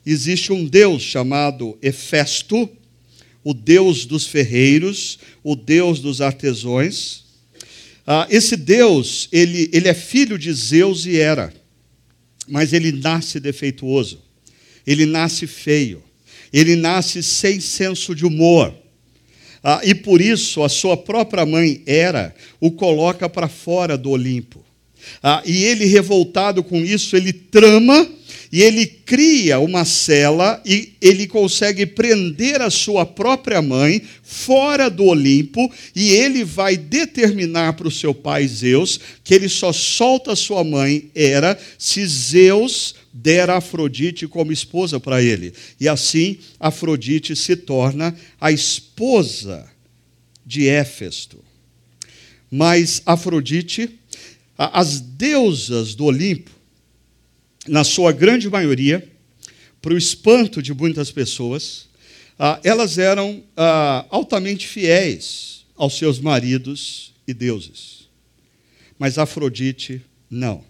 existe 0.04 0.52
um 0.52 0.62
deus 0.62 1.00
chamado 1.00 1.78
Hefesto, 1.80 2.68
o 3.42 3.54
deus 3.54 4.04
dos 4.04 4.26
ferreiros, 4.26 5.18
o 5.42 5.56
deus 5.56 5.98
dos 5.98 6.20
artesões. 6.20 7.24
Ah, 8.06 8.26
esse 8.28 8.54
deus, 8.54 9.30
ele, 9.32 9.70
ele 9.72 9.88
é 9.88 9.94
filho 9.94 10.38
de 10.38 10.52
Zeus 10.52 11.06
e 11.06 11.16
Hera 11.16 11.61
mas 12.48 12.72
ele 12.72 12.92
nasce 12.92 13.38
defeituoso, 13.38 14.20
ele 14.86 15.06
nasce 15.06 15.46
feio, 15.46 16.02
ele 16.52 16.76
nasce 16.76 17.22
sem 17.22 17.60
senso 17.60 18.14
de 18.14 18.26
humor. 18.26 18.74
Ah, 19.64 19.80
e 19.84 19.94
por 19.94 20.20
isso 20.20 20.62
a 20.62 20.68
sua 20.68 20.96
própria 20.96 21.46
mãe 21.46 21.82
Hera 21.86 22.34
o 22.60 22.72
coloca 22.72 23.28
para 23.28 23.48
fora 23.48 23.96
do 23.96 24.10
Olimpo. 24.10 24.64
Ah, 25.22 25.42
e 25.44 25.64
ele, 25.64 25.84
revoltado 25.84 26.62
com 26.62 26.78
isso, 26.78 27.16
ele 27.16 27.32
trama 27.32 28.08
e 28.50 28.62
ele 28.62 28.86
cria 28.86 29.58
uma 29.58 29.84
cela 29.84 30.60
e 30.64 30.92
ele 31.00 31.26
consegue 31.26 31.86
prender 31.86 32.60
a 32.60 32.70
sua 32.70 33.06
própria 33.06 33.62
mãe 33.62 34.02
fora 34.22 34.88
do 34.88 35.04
Olimpo 35.04 35.72
e 35.94 36.10
ele 36.10 36.44
vai 36.44 36.76
determinar 36.76 37.72
para 37.74 37.88
o 37.88 37.90
seu 37.90 38.14
pai 38.14 38.46
Zeus 38.46 39.00
que 39.24 39.34
ele 39.34 39.48
só 39.48 39.72
solta 39.72 40.32
a 40.32 40.36
sua 40.36 40.62
mãe 40.62 41.10
Hera 41.14 41.58
se 41.78 42.06
Zeus 42.06 42.94
der 43.12 43.50
Afrodite 43.50 44.26
como 44.26 44.52
esposa 44.52 44.98
para 44.98 45.22
ele. 45.22 45.52
E 45.78 45.88
assim 45.88 46.38
Afrodite 46.58 47.36
se 47.36 47.56
torna 47.56 48.16
a 48.40 48.50
esposa 48.50 49.70
de 50.44 50.68
Éfesto. 50.68 51.38
Mas 52.50 53.02
Afrodite, 53.06 53.98
as 54.56 55.00
deusas 55.00 55.94
do 55.94 56.04
Olimpo, 56.04 56.50
na 57.66 57.84
sua 57.84 58.12
grande 58.12 58.48
maioria, 58.48 59.06
para 59.80 59.94
o 59.94 59.98
espanto 59.98 60.62
de 60.62 60.72
muitas 60.72 61.10
pessoas, 61.10 61.88
ah, 62.38 62.60
elas 62.62 62.98
eram 62.98 63.42
ah, 63.56 64.06
altamente 64.10 64.66
fiéis 64.66 65.64
aos 65.76 65.98
seus 65.98 66.18
maridos 66.18 67.12
e 67.26 67.34
deuses. 67.34 68.08
Mas 68.98 69.18
Afrodite, 69.18 70.00
não. 70.30 70.64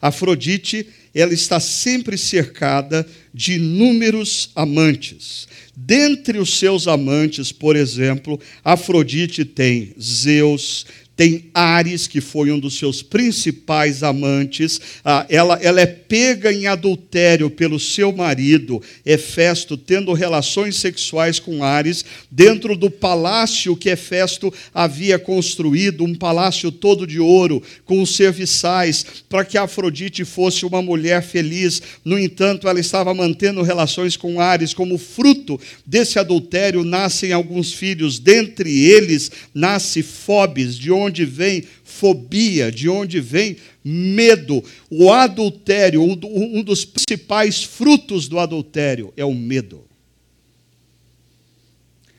Afrodite, 0.00 0.86
ela 1.14 1.34
está 1.34 1.60
sempre 1.60 2.16
cercada 2.16 3.06
de 3.34 3.54
inúmeros 3.54 4.50
amantes. 4.54 5.46
Dentre 5.76 6.38
os 6.38 6.58
seus 6.58 6.88
amantes, 6.88 7.52
por 7.52 7.76
exemplo, 7.76 8.40
Afrodite 8.64 9.44
tem 9.44 9.94
Zeus, 10.00 10.86
tem 11.18 11.50
Ares, 11.52 12.06
que 12.06 12.20
foi 12.20 12.52
um 12.52 12.60
dos 12.60 12.78
seus 12.78 13.02
principais 13.02 14.04
amantes, 14.04 14.80
ah, 15.04 15.26
ela, 15.28 15.58
ela 15.60 15.80
é 15.80 15.86
pega 15.86 16.52
em 16.52 16.68
adultério 16.68 17.50
pelo 17.50 17.80
seu 17.80 18.12
marido, 18.12 18.80
Hefesto, 19.04 19.76
tendo 19.76 20.12
relações 20.12 20.76
sexuais 20.76 21.40
com 21.40 21.64
Ares, 21.64 22.04
dentro 22.30 22.76
do 22.76 22.88
palácio 22.88 23.74
que 23.74 23.90
Hefesto 23.90 24.54
havia 24.72 25.18
construído, 25.18 26.04
um 26.04 26.14
palácio 26.14 26.70
todo 26.70 27.04
de 27.04 27.18
ouro, 27.18 27.60
com 27.84 28.00
os 28.00 28.14
serviçais, 28.14 29.04
para 29.28 29.44
que 29.44 29.58
Afrodite 29.58 30.24
fosse 30.24 30.64
uma 30.64 30.80
mulher 30.80 31.20
feliz. 31.20 31.82
No 32.04 32.16
entanto, 32.16 32.68
ela 32.68 32.78
estava 32.78 33.12
mantendo 33.12 33.62
relações 33.62 34.16
com 34.16 34.40
Ares, 34.40 34.72
como 34.72 34.96
fruto 34.96 35.60
desse 35.84 36.16
adultério. 36.16 36.84
Nascem 36.84 37.32
alguns 37.32 37.72
filhos, 37.72 38.20
dentre 38.20 38.84
eles 38.84 39.32
nasce 39.52 40.00
Fobes, 40.00 40.76
de 40.78 40.92
onde 40.92 41.07
onde 41.08 41.24
vem 41.24 41.64
fobia, 41.82 42.70
de 42.70 42.88
onde 42.88 43.20
vem 43.20 43.56
medo. 43.84 44.62
O 44.88 45.10
adultério, 45.10 46.02
um 46.02 46.62
dos 46.62 46.84
principais 46.84 47.64
frutos 47.64 48.28
do 48.28 48.38
adultério 48.38 49.12
é 49.16 49.24
o 49.24 49.34
medo. 49.34 49.84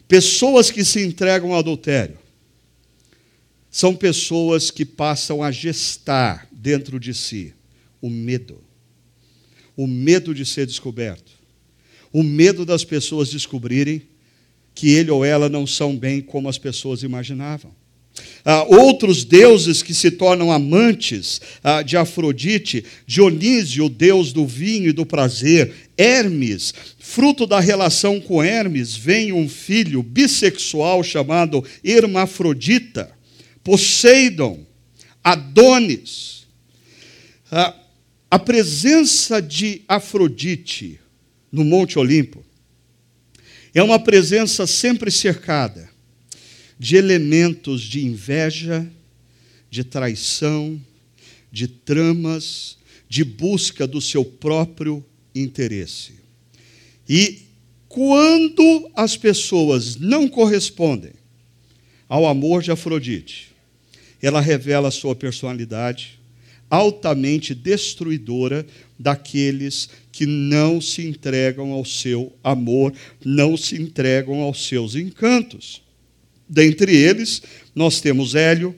Pessoas 0.08 0.72
que 0.72 0.84
se 0.84 1.04
entregam 1.06 1.54
ao 1.54 1.60
adultério 1.60 2.18
são 3.72 3.96
pessoas 3.96 4.72
que 4.72 4.84
passam 4.84 5.44
a 5.44 5.52
gestar 5.52 6.48
dentro 6.52 7.00
de 7.00 7.14
si 7.14 7.54
o 8.02 8.10
medo. 8.10 8.64
O 9.78 9.86
medo 9.86 10.34
de 10.34 10.46
ser 10.46 10.66
descoberto. 10.66 11.32
O 12.12 12.24
medo 12.24 12.66
das 12.66 12.84
pessoas 12.84 13.30
descobrirem 13.30 14.02
que 14.74 14.90
ele 14.90 15.12
ou 15.12 15.24
ela 15.24 15.48
não 15.48 15.68
são 15.68 15.96
bem 15.96 16.22
como 16.22 16.50
as 16.50 16.58
pessoas 16.58 17.04
imaginavam. 17.04 17.72
Ah, 18.44 18.64
outros 18.64 19.24
deuses 19.26 19.84
que 19.84 19.94
se 19.94 20.12
tornam 20.12 20.52
amantes 20.52 21.42
ah, 21.64 21.82
de 21.82 21.98
Afrodite, 21.98 22.84
Dionísio, 23.06 23.90
deus 23.90 24.32
do 24.32 24.46
vinho 24.46 24.90
e 24.90 24.94
do 24.94 25.06
prazer, 25.06 25.74
Hermes, 25.98 26.74
fruto 26.98 27.46
da 27.46 27.60
relação 27.60 28.20
com 28.20 28.42
Hermes, 28.42 28.96
vem 28.96 29.32
um 29.32 29.50
filho 29.50 30.02
bissexual 30.02 31.04
chamado 31.04 31.64
Hermafrodita, 31.84 33.12
Poseidon, 33.64 34.66
Adonis. 35.24 36.48
A, 37.52 37.76
a 38.32 38.40
presença 38.40 39.42
de 39.42 39.82
Afrodite 39.88 41.00
no 41.52 41.66
Monte 41.66 42.00
Olimpo 42.00 42.46
é 43.74 43.84
uma 43.84 44.00
presença 44.00 44.66
sempre 44.66 45.12
cercada 45.12 45.89
de 46.80 46.96
elementos 46.96 47.82
de 47.82 48.06
inveja, 48.06 48.90
de 49.70 49.84
traição, 49.84 50.82
de 51.52 51.68
tramas, 51.68 52.78
de 53.10 53.24
busca 53.26 53.86
do 53.86 54.00
seu 54.00 54.24
próprio 54.24 55.04
interesse. 55.36 56.14
E 57.08 57.40
quando 57.90 58.90
as 58.96 59.18
pessoas 59.18 59.98
não 59.98 60.28
correspondem 60.28 61.12
ao 62.08 62.26
amor 62.26 62.62
de 62.62 62.72
Afrodite, 62.72 63.50
ela 64.22 64.40
revela 64.40 64.90
sua 64.90 65.16
personalidade 65.16 66.20
altamente 66.70 67.56
destruidora 67.56 68.66
daqueles 68.98 69.90
que 70.12 70.26
não 70.26 70.80
se 70.80 71.06
entregam 71.06 71.72
ao 71.72 71.84
seu 71.84 72.32
amor, 72.44 72.94
não 73.26 73.58
se 73.58 73.76
entregam 73.82 74.42
aos 74.42 74.68
seus 74.68 74.96
encantos. 74.96 75.82
Dentre 76.50 76.96
eles, 76.96 77.44
nós 77.76 78.02
temos 78.02 78.34
Hélio, 78.34 78.76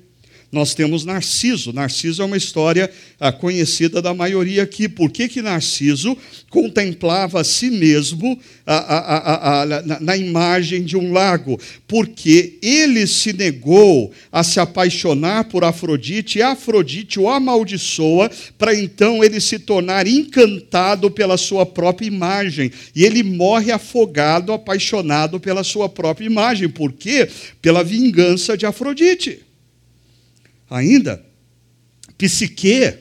nós 0.52 0.74
temos 0.74 1.06
Narciso. 1.06 1.72
Narciso 1.72 2.22
é 2.22 2.26
uma 2.26 2.36
história 2.36 2.92
ah, 3.18 3.32
conhecida 3.32 4.02
da 4.02 4.14
maioria 4.14 4.64
aqui. 4.64 4.90
Por 4.90 5.10
que, 5.10 5.30
que 5.30 5.42
Narciso 5.42 6.18
contemplava 6.50 7.40
a 7.40 7.44
si 7.44 7.72
mesmo 7.72 8.38
ah, 8.68 9.62
ah, 9.62 9.82
na, 9.86 10.00
na 10.02 10.18
imagem 10.18 10.84
de 10.84 10.98
um 10.98 11.14
lago? 11.14 11.58
Porque 11.88 12.60
ele 12.62 13.08
se 13.08 13.32
negou 13.32 14.12
a 14.30 14.44
se 14.44 14.60
apaixonar 14.60 15.46
por 15.46 15.64
Afrodite 15.64 16.40
e 16.40 16.42
Afrodite 16.42 17.18
o 17.18 17.30
amaldiçoa 17.30 18.30
para 18.58 18.76
então 18.76 19.24
ele 19.24 19.40
se 19.40 19.58
tornar 19.58 20.06
encantado 20.06 21.10
pela 21.10 21.38
sua 21.38 21.66
própria 21.66 22.08
imagem. 22.08 22.70
E 22.94 23.06
ele 23.06 23.24
morre 23.24 23.72
afogado, 23.72 24.52
apaixonado 24.52 25.40
pela 25.40 25.64
sua 25.64 25.88
própria 25.88 26.26
imagem. 26.26 26.68
Por 26.68 26.92
quê? 26.92 27.30
Pela 27.62 27.86
vingança 27.86 28.58
de 28.58 28.66
Afrodite 28.66 29.40
ainda, 30.72 31.24
Psique. 32.18 32.94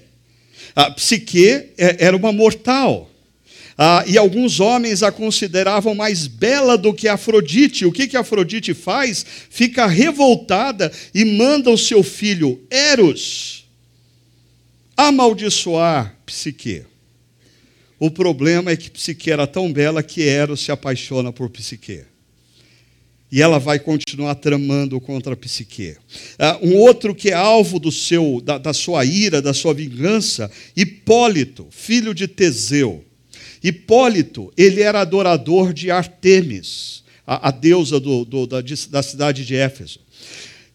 A 0.75 0.91
Psique 0.91 1.73
é, 1.79 2.05
era 2.05 2.17
uma 2.17 2.33
mortal. 2.33 3.09
Ah, 3.79 4.05
e 4.07 4.19
alguns 4.19 4.61
homens 4.61 5.03
a 5.03 5.11
consideravam 5.11 5.95
mais 5.95 6.27
bela 6.27 6.77
do 6.77 6.93
que 6.93 7.09
Afrodite. 7.09 7.87
O 7.87 7.93
que, 7.93 8.07
que 8.07 8.17
Afrodite 8.17 8.75
faz? 8.75 9.25
Fica 9.49 9.87
revoltada 9.87 10.93
e 11.15 11.25
manda 11.25 11.71
o 11.71 11.79
seu 11.79 12.03
filho 12.03 12.61
Eros 12.71 13.65
amaldiçoar 14.95 16.15
Psique. 16.27 16.85
O 17.99 18.11
problema 18.11 18.71
é 18.71 18.77
que 18.77 18.91
Psique 18.91 19.31
era 19.31 19.47
tão 19.47 19.73
bela 19.73 20.03
que 20.03 20.23
Eros 20.23 20.61
se 20.61 20.71
apaixona 20.71 21.33
por 21.33 21.49
Psique 21.49 22.05
e 23.31 23.41
ela 23.41 23.59
vai 23.59 23.79
continuar 23.79 24.35
tramando 24.35 25.01
contra 25.01 25.35
a 25.35 25.37
psique. 25.37 25.97
Uh, 26.39 26.69
um 26.69 26.77
outro 26.77 27.15
que 27.15 27.31
é 27.31 27.35
alvo 27.35 27.79
do 27.79 27.93
seu, 27.93 28.41
da, 28.43 28.59
da, 28.59 28.73
sua 28.73 29.05
ira, 29.05 29.41
da 29.41 29.55
sua 29.55 29.73
vingança, 29.73 30.51
Hipólito, 30.77 31.69
filho 31.71 32.13
de 32.13 32.27
Teseu. 32.27 33.05
Hipólito, 33.63 34.53
ele 34.57 34.81
era 34.81 35.01
adorador 35.01 35.73
de 35.73 35.91
Artemis, 35.91 37.05
a, 37.27 37.49
a 37.49 37.51
deusa 37.51 38.01
do, 38.01 38.25
do, 38.25 38.47
da, 38.47 38.61
da 38.91 39.03
cidade 39.03 39.45
de 39.45 39.55
Éfeso. 39.55 40.01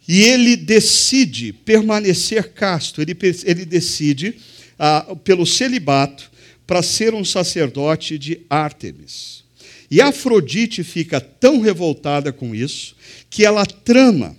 E 0.07 0.21
ele 0.21 0.55
decide 0.55 1.51
permanecer 1.51 2.53
casto, 2.53 3.01
ele, 3.01 3.17
ele 3.43 3.65
decide, 3.65 4.35
uh, 4.79 5.15
pelo 5.17 5.45
celibato, 5.45 6.31
para 6.65 6.81
ser 6.81 7.13
um 7.13 7.25
sacerdote 7.25 8.17
de 8.17 8.41
Ártemis. 8.49 9.44
E 9.89 10.01
Afrodite 10.01 10.83
fica 10.83 11.19
tão 11.19 11.61
revoltada 11.61 12.31
com 12.33 12.55
isso 12.55 12.95
que 13.29 13.45
ela 13.45 13.65
trama 13.65 14.35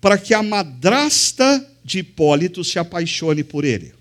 para 0.00 0.18
que 0.18 0.34
a 0.34 0.42
madrasta 0.42 1.64
de 1.84 2.00
Hipólito 2.00 2.62
se 2.62 2.78
apaixone 2.78 3.42
por 3.42 3.64
ele. 3.64 3.98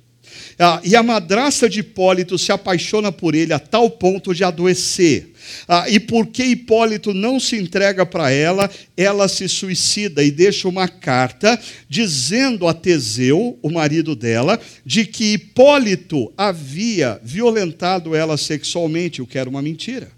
Ah, 0.59 0.81
e 0.83 0.95
a 0.95 1.03
madrasta 1.03 1.69
de 1.69 1.81
Hipólito 1.81 2.37
se 2.37 2.51
apaixona 2.51 3.11
por 3.11 3.35
ele 3.35 3.53
a 3.53 3.59
tal 3.59 3.89
ponto 3.89 4.33
de 4.33 4.43
adoecer. 4.43 5.31
Ah, 5.67 5.85
e 5.87 5.99
porque 5.99 6.43
Hipólito 6.43 7.13
não 7.13 7.39
se 7.39 7.55
entrega 7.55 8.05
para 8.05 8.31
ela, 8.31 8.69
ela 8.95 9.27
se 9.27 9.47
suicida 9.47 10.23
e 10.23 10.31
deixa 10.31 10.67
uma 10.67 10.87
carta 10.87 11.59
dizendo 11.87 12.67
a 12.67 12.73
Teseu, 12.73 13.57
o 13.61 13.69
marido 13.69 14.15
dela, 14.15 14.59
de 14.85 15.05
que 15.05 15.33
Hipólito 15.33 16.33
havia 16.35 17.19
violentado 17.23 18.15
ela 18.15 18.35
sexualmente, 18.35 19.21
o 19.21 19.27
que 19.27 19.37
era 19.37 19.49
uma 19.49 19.61
mentira. 19.61 20.16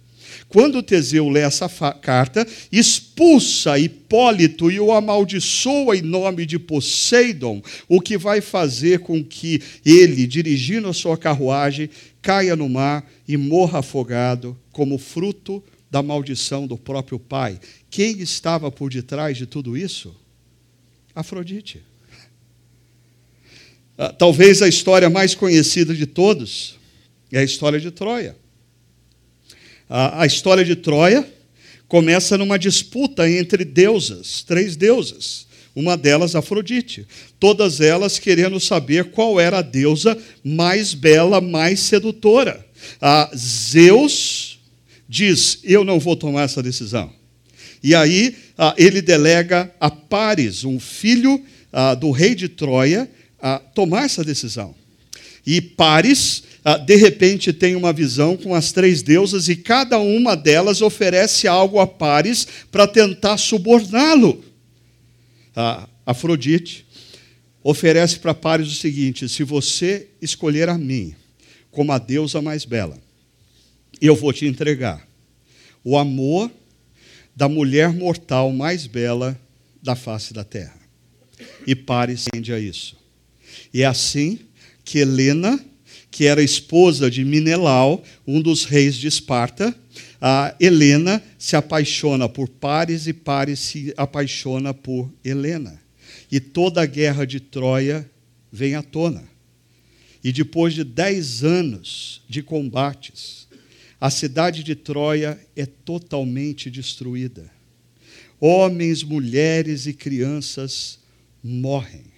Quando 0.50 0.82
Teseu 0.82 1.30
lê 1.30 1.42
essa 1.42 1.70
carta, 1.94 2.46
expulsa 2.72 3.78
Hipólito 3.78 4.72
e 4.72 4.80
o 4.80 4.92
amaldiçoa 4.92 5.96
em 5.96 6.02
nome 6.02 6.44
de 6.44 6.58
Poseidon, 6.58 7.62
o 7.88 8.02
que 8.02 8.18
vai 8.18 8.42
fazer 8.42 9.00
com 9.00 9.24
que 9.24 9.62
ele, 9.86 10.26
dirigindo 10.26 10.88
a 10.88 10.94
sua 10.94 11.16
carruagem, 11.16 11.88
caia 12.20 12.56
no 12.56 12.68
mar 12.68 13.08
e 13.28 13.38
morra 13.38 13.80
afogado, 13.80 14.58
como 14.72 14.98
fruto 14.98 15.64
da 15.92 16.02
maldição 16.02 16.66
do 16.66 16.78
próprio 16.78 17.20
pai. 17.20 17.60
Quem 17.88 18.20
estava 18.20 18.72
por 18.72 18.92
detrás 18.92 19.38
de 19.38 19.46
tudo 19.46 19.78
isso? 19.78 20.16
Afrodite. 21.14 21.84
Ah, 23.96 24.12
talvez 24.12 24.64
a 24.64 24.68
história 24.68 25.12
mais 25.12 25.36
conhecida 25.36 25.94
de 25.94 26.08
todos 26.08 26.80
é 27.32 27.38
a 27.38 27.44
história 27.44 27.80
de 27.80 27.92
Troia. 27.92 28.36
A, 29.90 30.26
história 30.26 30.64
de 30.64 30.76
Troia 30.76 31.28
começa 31.88 32.38
numa 32.38 32.60
disputa 32.60 33.28
entre 33.28 33.66
deusas, 33.66 34.44
três 34.44 34.76
deusas. 34.76 35.48
Uma 35.76 35.98
delas, 35.98 36.36
Afrodite. 36.36 37.08
Todas 37.40 37.82
elas 37.82 38.20
querendo 38.20 38.60
saber 38.60 39.06
qual 39.06 39.40
era 39.40 39.60
a 39.60 39.64
deusa 39.64 40.16
mais 40.44 40.94
bela, 40.94 41.42
mais 41.42 41.80
sedutora. 41.80 42.64
A 43.02 43.32
Zeus 43.36 44.60
diz: 45.08 45.60
Eu 45.64 45.84
não 45.84 46.00
vou 46.00 46.16
tomar 46.16 46.44
essa 46.44 46.62
decisão. 46.62 47.12
E 47.82 47.96
aí 47.96 48.36
ele 48.78 49.02
delega 49.02 49.74
a 49.80 49.90
Paris, 49.90 50.64
um 50.64 50.80
filho 50.80 51.42
do 52.00 52.12
rei 52.12 52.36
de 52.36 52.50
Troia, 52.50 53.10
a 53.42 53.58
tomar 53.58 54.06
essa 54.06 54.24
decisão. 54.24 54.76
E 55.46 55.62
Paris 55.62 56.44
ah, 56.64 56.78
de 56.78 56.96
repente 56.96 57.54
tem 57.54 57.76
uma 57.76 57.94
visão 57.94 58.36
com 58.36 58.54
as 58.54 58.72
três 58.72 59.02
deusas 59.02 59.48
e 59.48 59.56
cada 59.56 59.98
uma 59.98 60.36
delas 60.36 60.82
oferece 60.82 61.48
algo 61.48 61.80
a 61.80 61.88
Pares 61.88 62.48
para 62.70 62.88
tentar 62.88 63.38
suborná-lo. 63.38 64.44
A 65.56 65.88
Afrodite 66.06 66.86
oferece 67.64 68.20
para 68.20 68.34
Pares 68.34 68.68
o 68.68 68.76
seguinte: 68.76 69.30
se 69.30 69.44
você 69.44 70.10
escolher 70.22 70.68
a 70.70 70.78
mim 70.78 71.16
como 71.72 71.92
a 71.92 71.98
deusa 71.98 72.42
mais 72.42 72.66
bela, 72.66 72.98
eu 74.02 74.16
vou 74.16 74.34
te 74.34 74.46
entregar 74.46 75.08
o 75.84 75.98
amor 75.98 76.52
da 77.36 77.48
mulher 77.48 77.94
mortal 77.94 78.52
mais 78.52 78.86
bela 78.86 79.40
da 79.82 79.96
face 79.96 80.34
da 80.34 80.44
terra. 80.44 80.78
E 81.66 81.74
Pares 81.74 82.26
tende 82.32 82.52
a 82.52 82.60
isso. 82.60 82.98
E 83.74 83.82
é 83.82 83.86
assim 83.86 84.40
que 84.90 84.98
Helena 84.98 85.64
que 86.12 86.26
era 86.26 86.42
esposa 86.42 87.10
de 87.10 87.24
Minelau, 87.24 88.04
um 88.26 88.42
dos 88.42 88.66
reis 88.66 88.96
de 88.96 89.08
Esparta, 89.08 89.76
a 90.20 90.56
Helena 90.60 91.24
se 91.38 91.56
apaixona 91.56 92.28
por 92.28 92.50
Paris 92.50 93.08
e 93.08 93.14
Paris 93.14 93.60
se 93.60 93.94
apaixona 93.96 94.74
por 94.74 95.12
Helena. 95.24 95.80
E 96.32 96.40
toda 96.40 96.82
a 96.82 96.86
guerra 96.86 97.26
de 97.26 97.40
Troia 97.40 98.10
vem 98.52 98.76
à 98.76 98.82
tona. 98.82 99.24
E 100.24 100.32
depois 100.32 100.74
de 100.74 100.84
dez 100.84 101.44
anos 101.44 102.22
de 102.28 102.42
combates, 102.42 103.48
a 104.02 104.10
cidade 104.10 104.64
de 104.64 104.76
Troia 104.76 105.40
é 105.56 105.66
totalmente 105.66 106.70
destruída. 106.70 107.50
Homens, 108.40 109.04
mulheres 109.04 109.86
e 109.86 109.94
crianças 109.94 111.00
morrem. 111.44 112.09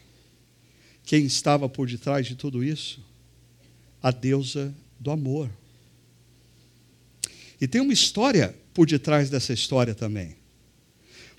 Quem 1.12 1.26
estava 1.26 1.68
por 1.68 1.90
detrás 1.90 2.26
de 2.26 2.36
tudo 2.36 2.64
isso? 2.64 3.12
a 4.02 4.12
deusa 4.12 4.74
do 4.98 5.12
amor. 5.12 5.50
E 7.60 7.68
tem 7.68 7.82
uma 7.82 7.92
história 7.92 8.56
por 8.74 8.88
detrás 8.88 9.30
dessa 9.30 9.52
história 9.52 9.94
também. 9.94 10.38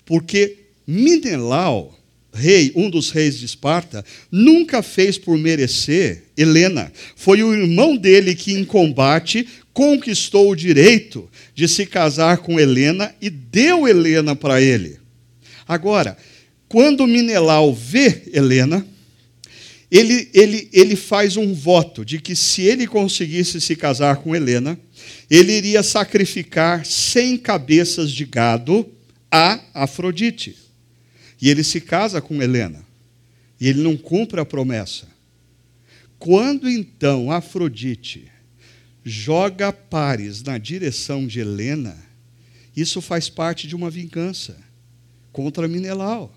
Porque 0.05 0.57
Minelau, 0.85 1.99
rei, 2.31 2.71
um 2.75 2.87
dos 2.87 3.09
reis 3.09 3.39
de 3.39 3.47
Esparta, 3.47 4.05
nunca 4.31 4.83
fez 4.83 5.17
por 5.17 5.39
merecer 5.39 6.25
Helena. 6.37 6.93
Foi 7.15 7.41
o 7.41 7.51
irmão 7.51 7.97
dele 7.97 8.35
que, 8.35 8.53
em 8.53 8.63
combate, 8.63 9.47
conquistou 9.73 10.51
o 10.51 10.55
direito 10.55 11.27
de 11.55 11.67
se 11.67 11.87
casar 11.87 12.37
com 12.37 12.59
Helena 12.59 13.11
e 13.19 13.27
deu 13.27 13.87
Helena 13.87 14.35
para 14.35 14.61
ele. 14.61 14.99
Agora, 15.67 16.15
quando 16.69 17.07
Minelau 17.07 17.73
vê 17.73 18.23
Helena, 18.31 18.92
ele, 19.93 20.27
ele, 20.33 20.69
ele 20.73 20.95
faz 20.95 21.37
um 21.37 21.53
voto 21.53 22.03
de 22.03 22.19
que 22.19 22.35
se 22.35 22.63
ele 22.63 22.87
conseguisse 22.87 23.61
se 23.61 23.75
casar 23.75 24.17
com 24.17 24.35
Helena, 24.35 24.75
ele 25.29 25.51
iria 25.51 25.83
sacrificar 25.83 26.83
100 26.83 27.37
cabeças 27.37 28.11
de 28.11 28.25
gado 28.25 28.89
a 29.31 29.59
Afrodite. 29.71 30.57
E 31.39 31.47
ele 31.47 31.63
se 31.63 31.79
casa 31.79 32.19
com 32.19 32.41
Helena. 32.41 32.83
E 33.61 33.67
ele 33.67 33.83
não 33.83 33.95
cumpre 33.95 34.41
a 34.41 34.45
promessa. 34.45 35.07
Quando 36.17 36.67
então 36.67 37.29
Afrodite 37.29 38.31
joga 39.03 39.71
pares 39.71 40.41
na 40.41 40.57
direção 40.57 41.27
de 41.27 41.39
Helena, 41.39 41.95
isso 42.75 42.99
faz 42.99 43.29
parte 43.29 43.67
de 43.67 43.75
uma 43.75 43.91
vingança 43.91 44.57
contra 45.31 45.67
Minelau. 45.67 46.33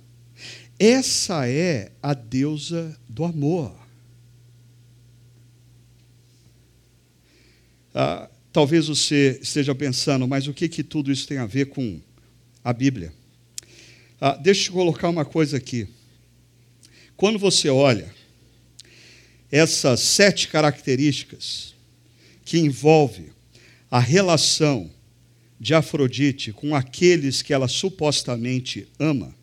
Essa 0.79 1.49
é 1.49 1.91
a 2.03 2.13
deusa 2.13 2.99
do 3.09 3.25
amor. 3.25 3.75
Ah, 7.95 8.29
talvez 8.53 8.89
você 8.89 9.39
esteja 9.43 9.75
pensando, 9.75 10.29
mas 10.29 10.47
o 10.47 10.53
que, 10.53 10.69
que 10.69 10.85
tudo 10.85 11.11
isso 11.11 11.27
tem 11.27 11.39
a 11.39 11.47
ver 11.47 11.67
com 11.67 12.01
a 12.63 12.73
Bíblia? 12.73 13.13
Ah, 14.21 14.37
deixa 14.37 14.69
eu 14.69 14.75
colocar 14.75 15.09
uma 15.09 15.25
coisa 15.25 15.57
aqui. 15.57 15.89
Quando 17.17 17.39
você 17.39 17.69
olha 17.71 18.15
essas 19.51 20.01
sete 20.01 20.49
características 20.49 21.75
que 22.45 22.59
envolve 22.59 23.33
a 23.91 23.99
relação 23.99 24.91
de 25.61 25.75
Afrodite 25.75 26.53
com 26.53 26.75
aqueles 26.75 27.43
que 27.43 27.53
ela 27.53 27.69
supostamente 27.69 28.89
ama, 28.99 29.36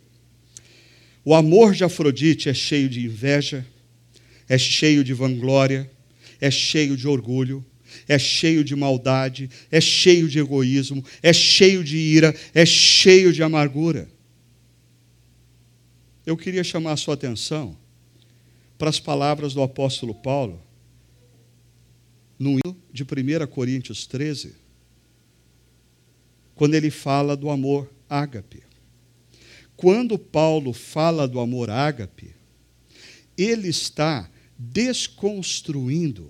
o 1.25 1.33
amor 1.33 1.73
de 1.73 1.83
Afrodite 1.83 2.49
é 2.49 2.53
cheio 2.53 2.89
de 2.89 3.05
inveja, 3.05 3.65
é 4.47 4.57
cheio 4.57 5.03
de 5.03 5.13
vanglória, 5.13 5.89
é 6.39 6.51
cheio 6.51 6.97
de 6.97 7.07
orgulho, 7.07 7.65
é 8.07 8.19
cheio 8.19 8.63
de 8.63 8.75
maldade, 8.75 9.49
é 9.71 9.79
cheio 9.79 10.27
de 10.27 10.39
egoísmo, 10.39 11.03
é 11.21 11.31
cheio 11.31 11.83
de 11.83 11.97
ira, 11.97 12.35
é 12.53 12.65
cheio 12.65 13.31
de 13.31 13.41
amargura. 13.41 14.09
Eu 16.25 16.35
queria 16.35 16.63
chamar 16.63 16.93
a 16.93 16.97
sua 16.97 17.13
atenção 17.13 17.77
para 18.77 18.89
as 18.89 18.99
palavras 18.99 19.53
do 19.53 19.61
apóstolo 19.61 20.13
Paulo 20.13 20.61
no 22.37 22.51
hino 22.51 22.75
de 22.91 23.03
1 23.03 23.47
Coríntios 23.47 24.05
13, 24.05 24.53
quando 26.55 26.73
ele 26.75 26.89
fala 26.89 27.37
do 27.37 27.49
amor 27.49 27.89
ágape. 28.09 28.63
Quando 29.75 30.17
Paulo 30.17 30.73
fala 30.73 31.27
do 31.27 31.39
amor 31.39 31.69
ágape, 31.69 32.35
ele 33.37 33.69
está 33.69 34.29
desconstruindo 34.57 36.29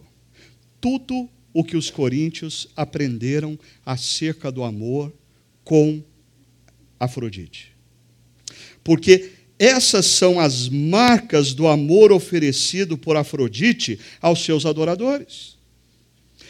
tudo 0.80 1.30
o 1.54 1.64
que 1.64 1.78
os 1.78 1.90
coríntios 1.90 2.68
aprenderam 2.76 3.60
acerca 3.86 4.52
do 4.52 4.64
amor 4.64 5.14
com 5.64 6.02
Afrodite. 7.00 7.74
Porque 8.84 9.32
essas 9.60 10.08
são 10.08 10.40
as 10.40 10.68
marcas 10.68 11.54
do 11.54 11.68
amor 11.68 12.12
oferecido 12.12 12.98
por 12.98 13.16
Afrodite 13.16 14.00
aos 14.22 14.44
seus 14.44 14.66
adoradores. 14.66 15.58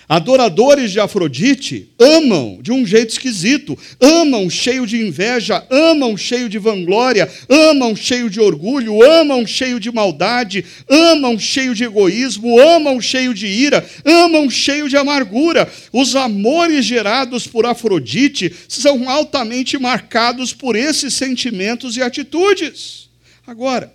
Adoradores 0.08 0.92
de 0.92 1.00
Afrodite 1.00 1.90
amam 1.98 2.60
de 2.62 2.72
um 2.72 2.86
jeito 2.86 3.12
esquisito, 3.12 3.78
amam 4.02 4.50
cheio 4.50 4.86
de 4.86 4.98
inveja, 4.98 5.66
amam 5.70 6.18
cheio 6.18 6.50
de 6.50 6.60
vanglória, 6.60 7.32
amam 7.50 7.96
cheio 7.96 8.30
de 8.30 8.40
orgulho, 8.42 9.02
amam 9.02 9.48
cheio 9.48 9.80
de 9.80 9.92
maldade, 9.92 10.66
amam 10.90 11.40
cheio 11.40 11.74
de 11.74 11.86
egoísmo, 11.86 12.60
amam 12.60 13.00
cheio 13.00 13.34
de 13.34 13.48
ira, 13.48 13.86
amam 14.04 14.50
cheio 14.50 14.90
de 14.90 14.98
amargura. 14.98 15.72
Os 15.92 16.16
amores 16.16 16.86
gerados 16.86 17.48
por 17.48 17.66
Afrodite 17.66 18.54
são 18.68 19.10
altamente 19.10 19.78
marcados 19.78 20.54
por 20.54 20.76
esses 20.76 21.14
sentimentos 21.14 21.96
e 21.96 22.02
atitudes. 22.02 23.10
Agora, 23.48 23.94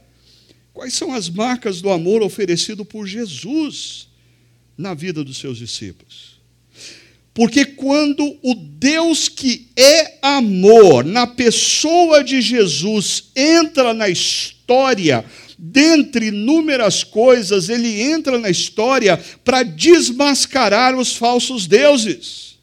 quais 0.72 0.94
são 0.94 1.12
as 1.12 1.28
marcas 1.28 1.82
do 1.82 1.90
amor 1.90 2.22
oferecido 2.22 2.84
por 2.84 3.06
Jesus? 3.06 4.07
Na 4.78 4.94
vida 4.94 5.24
dos 5.24 5.36
seus 5.36 5.58
discípulos. 5.58 6.38
Porque 7.34 7.64
quando 7.64 8.38
o 8.42 8.54
Deus 8.54 9.28
que 9.28 9.68
é 9.76 10.18
amor, 10.22 11.04
na 11.04 11.26
pessoa 11.26 12.22
de 12.22 12.40
Jesus, 12.40 13.30
entra 13.34 13.92
na 13.92 14.08
história, 14.08 15.24
dentre 15.56 16.28
inúmeras 16.28 17.04
coisas, 17.04 17.68
ele 17.68 18.00
entra 18.00 18.38
na 18.38 18.50
história 18.50 19.16
para 19.44 19.62
desmascarar 19.62 20.96
os 20.96 21.16
falsos 21.16 21.66
deuses. 21.66 22.58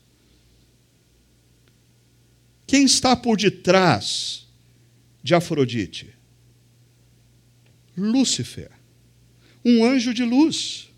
Quem 2.67 2.83
está 2.83 3.15
por 3.15 3.37
detrás 3.37 4.45
de 5.23 5.35
Afrodite? 5.35 6.13
Lúcifer, 7.95 8.71
um 9.63 9.85
anjo 9.85 10.13
de 10.13 10.23
luz. 10.23 10.89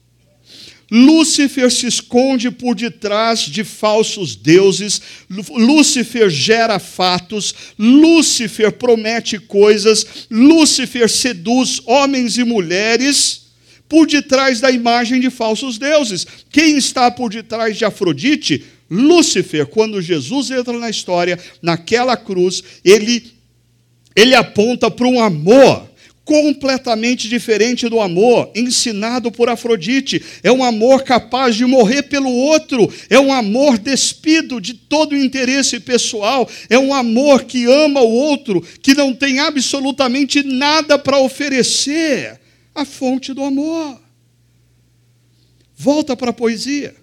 Lúcifer 0.89 1.69
se 1.71 1.85
esconde 1.87 2.49
por 2.49 2.75
detrás 2.75 3.41
de 3.41 3.63
falsos 3.63 4.35
deuses, 4.35 5.01
Lúcifer 5.29 6.29
gera 6.29 6.79
fatos, 6.79 7.53
Lúcifer 7.77 8.71
promete 8.71 9.37
coisas, 9.37 10.27
Lúcifer 10.29 11.09
seduz 11.09 11.81
homens 11.85 12.37
e 12.37 12.43
mulheres 12.43 13.47
por 13.89 14.07
detrás 14.07 14.61
da 14.61 14.71
imagem 14.71 15.19
de 15.19 15.29
falsos 15.29 15.77
deuses. 15.77 16.25
Quem 16.49 16.77
está 16.77 17.11
por 17.11 17.29
detrás 17.29 17.77
de 17.77 17.85
Afrodite? 17.85 18.63
Lúcifer, 18.89 19.65
quando 19.65 20.01
Jesus 20.01 20.49
entra 20.51 20.77
na 20.79 20.89
história, 20.89 21.37
naquela 21.61 22.15
cruz, 22.15 22.63
ele, 22.83 23.33
ele 24.15 24.33
aponta 24.33 24.89
para 24.89 25.07
um 25.07 25.21
amor 25.21 25.87
completamente 26.27 27.29
diferente 27.29 27.87
do 27.87 28.01
amor 28.01 28.51
ensinado 28.53 29.31
por 29.31 29.47
Afrodite. 29.47 30.21
É 30.43 30.51
um 30.51 30.61
amor 30.61 31.03
capaz 31.03 31.55
de 31.55 31.65
morrer 31.65 32.03
pelo 32.03 32.29
outro, 32.29 32.93
é 33.09 33.17
um 33.17 33.31
amor 33.31 33.77
despido 33.77 34.59
de 34.59 34.73
todo 34.73 35.15
interesse 35.15 35.79
pessoal, 35.79 36.47
é 36.69 36.77
um 36.77 36.93
amor 36.93 37.45
que 37.45 37.63
ama 37.63 38.01
o 38.01 38.11
outro, 38.11 38.61
que 38.81 38.93
não 38.93 39.13
tem 39.13 39.39
absolutamente 39.39 40.43
nada 40.43 40.99
para 40.99 41.17
oferecer. 41.17 42.37
A 42.75 42.85
fonte 42.85 43.33
do 43.33 43.41
amor. 43.41 43.99
Volta 45.75 46.15
para 46.15 46.29
a 46.29 46.33
poesia. 46.33 46.93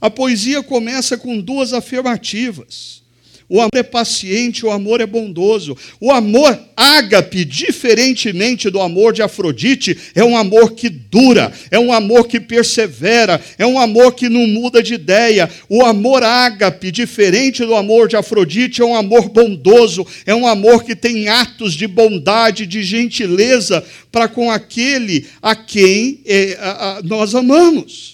A 0.00 0.10
poesia 0.10 0.62
começa 0.62 1.16
com 1.16 1.38
duas 1.38 1.72
afirmativas. 1.72 3.03
O 3.48 3.60
amor 3.60 3.76
é 3.76 3.82
paciente, 3.82 4.64
o 4.64 4.70
amor 4.70 5.00
é 5.00 5.06
bondoso. 5.06 5.76
O 6.00 6.10
amor 6.10 6.58
ágape, 6.76 7.44
diferentemente 7.44 8.70
do 8.70 8.80
amor 8.80 9.12
de 9.12 9.22
Afrodite, 9.22 9.96
é 10.14 10.24
um 10.24 10.36
amor 10.36 10.72
que 10.72 10.88
dura, 10.88 11.52
é 11.70 11.78
um 11.78 11.92
amor 11.92 12.26
que 12.26 12.40
persevera, 12.40 13.40
é 13.58 13.66
um 13.66 13.78
amor 13.78 14.14
que 14.14 14.28
não 14.28 14.46
muda 14.46 14.82
de 14.82 14.94
ideia. 14.94 15.50
O 15.68 15.84
amor 15.84 16.22
ágape, 16.22 16.90
diferente 16.90 17.64
do 17.64 17.74
amor 17.74 18.08
de 18.08 18.16
Afrodite, 18.16 18.80
é 18.80 18.84
um 18.84 18.96
amor 18.96 19.28
bondoso, 19.28 20.06
é 20.24 20.34
um 20.34 20.46
amor 20.46 20.82
que 20.82 20.96
tem 20.96 21.28
atos 21.28 21.74
de 21.74 21.86
bondade, 21.86 22.66
de 22.66 22.82
gentileza 22.82 23.84
para 24.10 24.26
com 24.26 24.50
aquele 24.50 25.26
a 25.42 25.54
quem 25.54 26.20
é, 26.24 26.56
a, 26.58 26.70
a, 26.70 27.02
nós 27.02 27.34
amamos. 27.34 28.13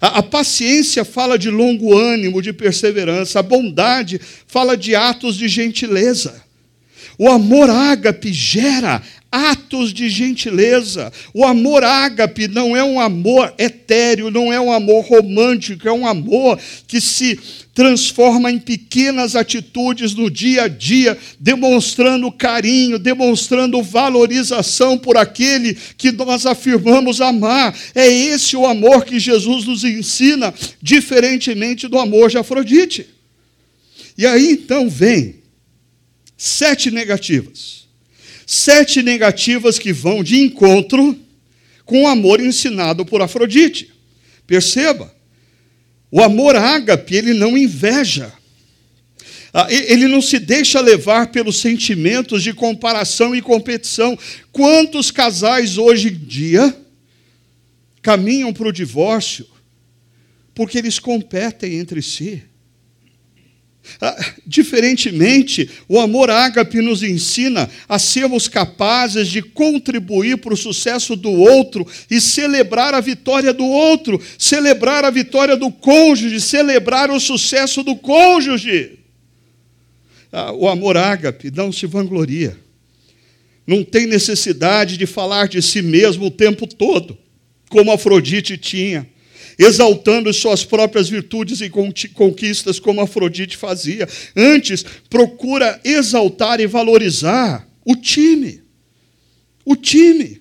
A, 0.00 0.18
a, 0.18 0.22
paciência 0.22 1.04
fala 1.04 1.38
de 1.38 1.50
longo 1.50 1.96
ânimo, 1.96 2.40
de 2.40 2.52
perseverança. 2.52 3.40
A 3.40 3.42
bondade 3.42 4.20
fala 4.46 4.76
de 4.76 4.94
atos 4.94 5.36
de 5.36 5.46
gentileza. 5.46 6.42
O 7.18 7.28
amor 7.28 7.68
ágape 7.68 8.32
gera 8.32 9.02
atos 9.30 9.92
de 9.92 10.08
gentileza. 10.08 11.12
O 11.34 11.44
amor 11.44 11.84
ágape 11.84 12.48
não 12.48 12.76
é 12.76 12.82
um 12.82 12.98
amor 12.98 13.52
etéreo, 13.58 14.30
não 14.30 14.52
é 14.52 14.60
um 14.60 14.72
amor 14.72 15.04
romântico, 15.04 15.86
é 15.86 15.92
um 15.92 16.06
amor 16.06 16.58
que 16.86 17.00
se 17.00 17.38
transforma 17.74 18.50
em 18.50 18.58
pequenas 18.58 19.36
atitudes 19.36 20.14
no 20.14 20.30
dia 20.30 20.64
a 20.64 20.68
dia, 20.68 21.16
demonstrando 21.38 22.30
carinho, 22.32 22.98
demonstrando 22.98 23.82
valorização 23.82 24.98
por 24.98 25.16
aquele 25.16 25.76
que 25.96 26.10
nós 26.12 26.46
afirmamos 26.46 27.20
amar. 27.20 27.76
É 27.94 28.06
esse 28.06 28.56
o 28.56 28.66
amor 28.66 29.04
que 29.04 29.18
Jesus 29.18 29.66
nos 29.66 29.84
ensina, 29.84 30.52
diferentemente 30.82 31.86
do 31.86 31.98
amor 31.98 32.30
de 32.30 32.38
Afrodite. 32.38 33.06
E 34.18 34.26
aí 34.26 34.52
então 34.52 34.88
vem 34.88 35.36
sete 36.36 36.90
negativas. 36.90 37.80
Sete 38.46 39.00
negativas 39.00 39.78
que 39.78 39.92
vão 39.92 40.24
de 40.24 40.40
encontro 40.40 41.16
com 41.84 42.02
o 42.02 42.08
amor 42.08 42.40
ensinado 42.40 43.06
por 43.06 43.22
Afrodite. 43.22 43.90
Perceba, 44.46 45.14
o 46.10 46.22
amor 46.22 46.56
ágape, 46.56 47.14
ele 47.14 47.34
não 47.34 47.56
inveja. 47.56 48.32
Ah, 49.52 49.66
ele 49.70 50.06
não 50.06 50.22
se 50.22 50.38
deixa 50.38 50.80
levar 50.80 51.28
pelos 51.28 51.58
sentimentos 51.58 52.42
de 52.42 52.52
comparação 52.52 53.34
e 53.34 53.42
competição. 53.42 54.16
Quantos 54.52 55.10
casais 55.10 55.76
hoje 55.76 56.08
em 56.08 56.14
dia 56.14 56.76
caminham 58.00 58.52
para 58.52 58.68
o 58.68 58.72
divórcio 58.72 59.46
porque 60.54 60.78
eles 60.78 60.98
competem 60.98 61.78
entre 61.78 62.02
si. 62.02 62.42
Ah, 63.98 64.16
diferentemente, 64.46 65.70
o 65.88 65.98
amor 65.98 66.30
ágape 66.30 66.82
nos 66.82 67.02
ensina 67.02 67.70
a 67.88 67.98
sermos 67.98 68.48
capazes 68.48 69.28
de 69.28 69.40
contribuir 69.40 70.36
para 70.38 70.52
o 70.52 70.56
sucesso 70.56 71.16
do 71.16 71.30
outro 71.30 71.86
e 72.10 72.20
celebrar 72.20 72.92
a 72.92 73.00
vitória 73.00 73.52
do 73.52 73.64
outro, 73.64 74.20
celebrar 74.38 75.04
a 75.04 75.10
vitória 75.10 75.56
do 75.56 75.70
cônjuge, 75.70 76.40
celebrar 76.40 77.10
o 77.10 77.18
sucesso 77.18 77.82
do 77.82 77.96
cônjuge. 77.96 78.98
Ah, 80.30 80.52
o 80.52 80.68
amor 80.68 80.96
ágape 80.96 81.50
não 81.50 81.72
se 81.72 81.86
vangloria, 81.86 82.56
não 83.66 83.82
tem 83.82 84.06
necessidade 84.06 84.96
de 84.96 85.06
falar 85.06 85.48
de 85.48 85.62
si 85.62 85.80
mesmo 85.80 86.26
o 86.26 86.30
tempo 86.30 86.66
todo, 86.66 87.16
como 87.68 87.90
Afrodite 87.90 88.58
tinha 88.58 89.06
exaltando 89.60 90.32
suas 90.32 90.64
próprias 90.64 91.10
virtudes 91.10 91.60
e 91.60 91.68
conquistas, 91.68 92.80
como 92.80 93.02
Afrodite 93.02 93.58
fazia. 93.58 94.08
Antes, 94.34 94.82
procura 95.10 95.78
exaltar 95.84 96.60
e 96.60 96.66
valorizar 96.66 97.68
o 97.84 97.94
time. 97.94 98.62
O 99.62 99.76
time. 99.76 100.40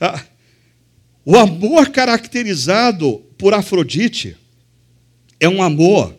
Ah, 0.00 0.24
o 1.24 1.36
amor 1.36 1.90
caracterizado 1.90 3.18
por 3.38 3.54
Afrodite 3.54 4.36
é 5.38 5.48
um 5.48 5.62
amor 5.62 6.18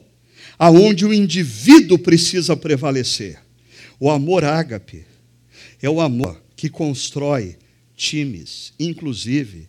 aonde 0.58 1.06
o 1.06 1.14
indivíduo 1.14 2.00
precisa 2.00 2.56
prevalecer. 2.56 3.38
O 4.00 4.10
amor 4.10 4.46
ágape 4.46 5.06
é 5.82 5.90
o 5.90 6.00
amor 6.00 6.42
que 6.56 6.70
constrói 6.70 7.58
times, 7.98 8.74
inclusive 8.80 9.68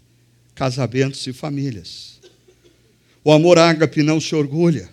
casamentos 0.55 1.27
e 1.27 1.33
famílias. 1.33 2.21
O 3.25 3.33
amor 3.33 3.59
ágape 3.59 4.03
não 4.03 4.21
se 4.21 4.35
orgulha, 4.35 4.89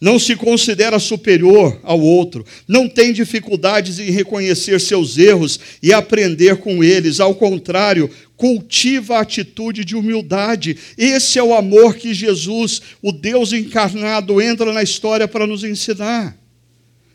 não 0.00 0.18
se 0.18 0.34
considera 0.34 0.98
superior 0.98 1.78
ao 1.82 2.00
outro, 2.00 2.44
não 2.66 2.88
tem 2.88 3.12
dificuldades 3.12 3.98
em 3.98 4.10
reconhecer 4.10 4.80
seus 4.80 5.16
erros 5.16 5.60
e 5.82 5.92
aprender 5.92 6.56
com 6.56 6.82
eles, 6.82 7.20
ao 7.20 7.34
contrário, 7.34 8.10
cultiva 8.36 9.16
a 9.16 9.20
atitude 9.20 9.84
de 9.84 9.94
humildade. 9.94 10.76
Esse 10.98 11.38
é 11.38 11.42
o 11.42 11.54
amor 11.54 11.94
que 11.94 12.12
Jesus, 12.12 12.82
o 13.00 13.12
Deus 13.12 13.52
encarnado, 13.52 14.40
entra 14.40 14.72
na 14.72 14.82
história 14.82 15.28
para 15.28 15.46
nos 15.46 15.62
ensinar. 15.62 16.36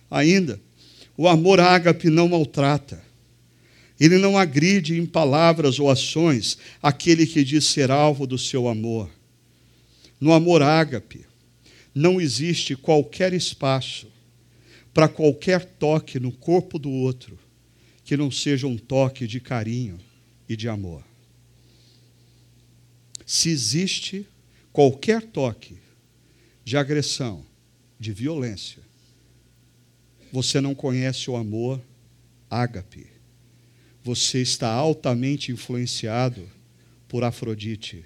Ainda, 0.10 0.60
o 1.18 1.28
amor 1.28 1.60
ágape 1.60 2.10
não 2.10 2.30
maltrata 2.30 3.07
ele 4.00 4.18
não 4.18 4.38
agride 4.38 5.00
em 5.00 5.06
palavras 5.06 5.80
ou 5.80 5.90
ações 5.90 6.58
aquele 6.82 7.26
que 7.26 7.44
diz 7.44 7.66
ser 7.66 7.90
alvo 7.90 8.28
do 8.28 8.38
seu 8.38 8.68
amor. 8.68 9.10
No 10.20 10.34
amor 10.34 10.62
ágape, 10.62 11.26
não 11.94 12.22
existe 12.22 12.76
qualquer 12.76 13.34
espaço 13.34 14.08
para 14.94 15.08
qualquer 15.08 15.66
toque 15.66 16.20
no 16.20 16.32
corpo 16.32 16.78
do 16.78 16.92
outro 16.92 17.38
que 18.04 18.16
não 18.16 18.32
seja 18.32 18.68
um 18.68 18.78
toque 18.78 19.28
de 19.28 19.40
carinho 19.40 20.00
e 20.48 20.56
de 20.56 20.70
amor. 20.70 21.04
Se 23.26 23.50
existe 23.50 24.28
qualquer 24.72 25.22
toque 25.24 25.78
de 26.64 26.78
agressão, 26.78 27.46
de 28.00 28.14
violência, 28.14 28.82
você 30.32 30.62
não 30.62 30.76
conhece 30.76 31.30
o 31.30 31.36
amor 31.36 31.82
ágape 32.50 33.17
você 34.08 34.42
está 34.42 34.70
altamente 34.70 35.52
influenciado 35.52 36.50
por 37.10 37.26
Afrodite, 37.26 38.06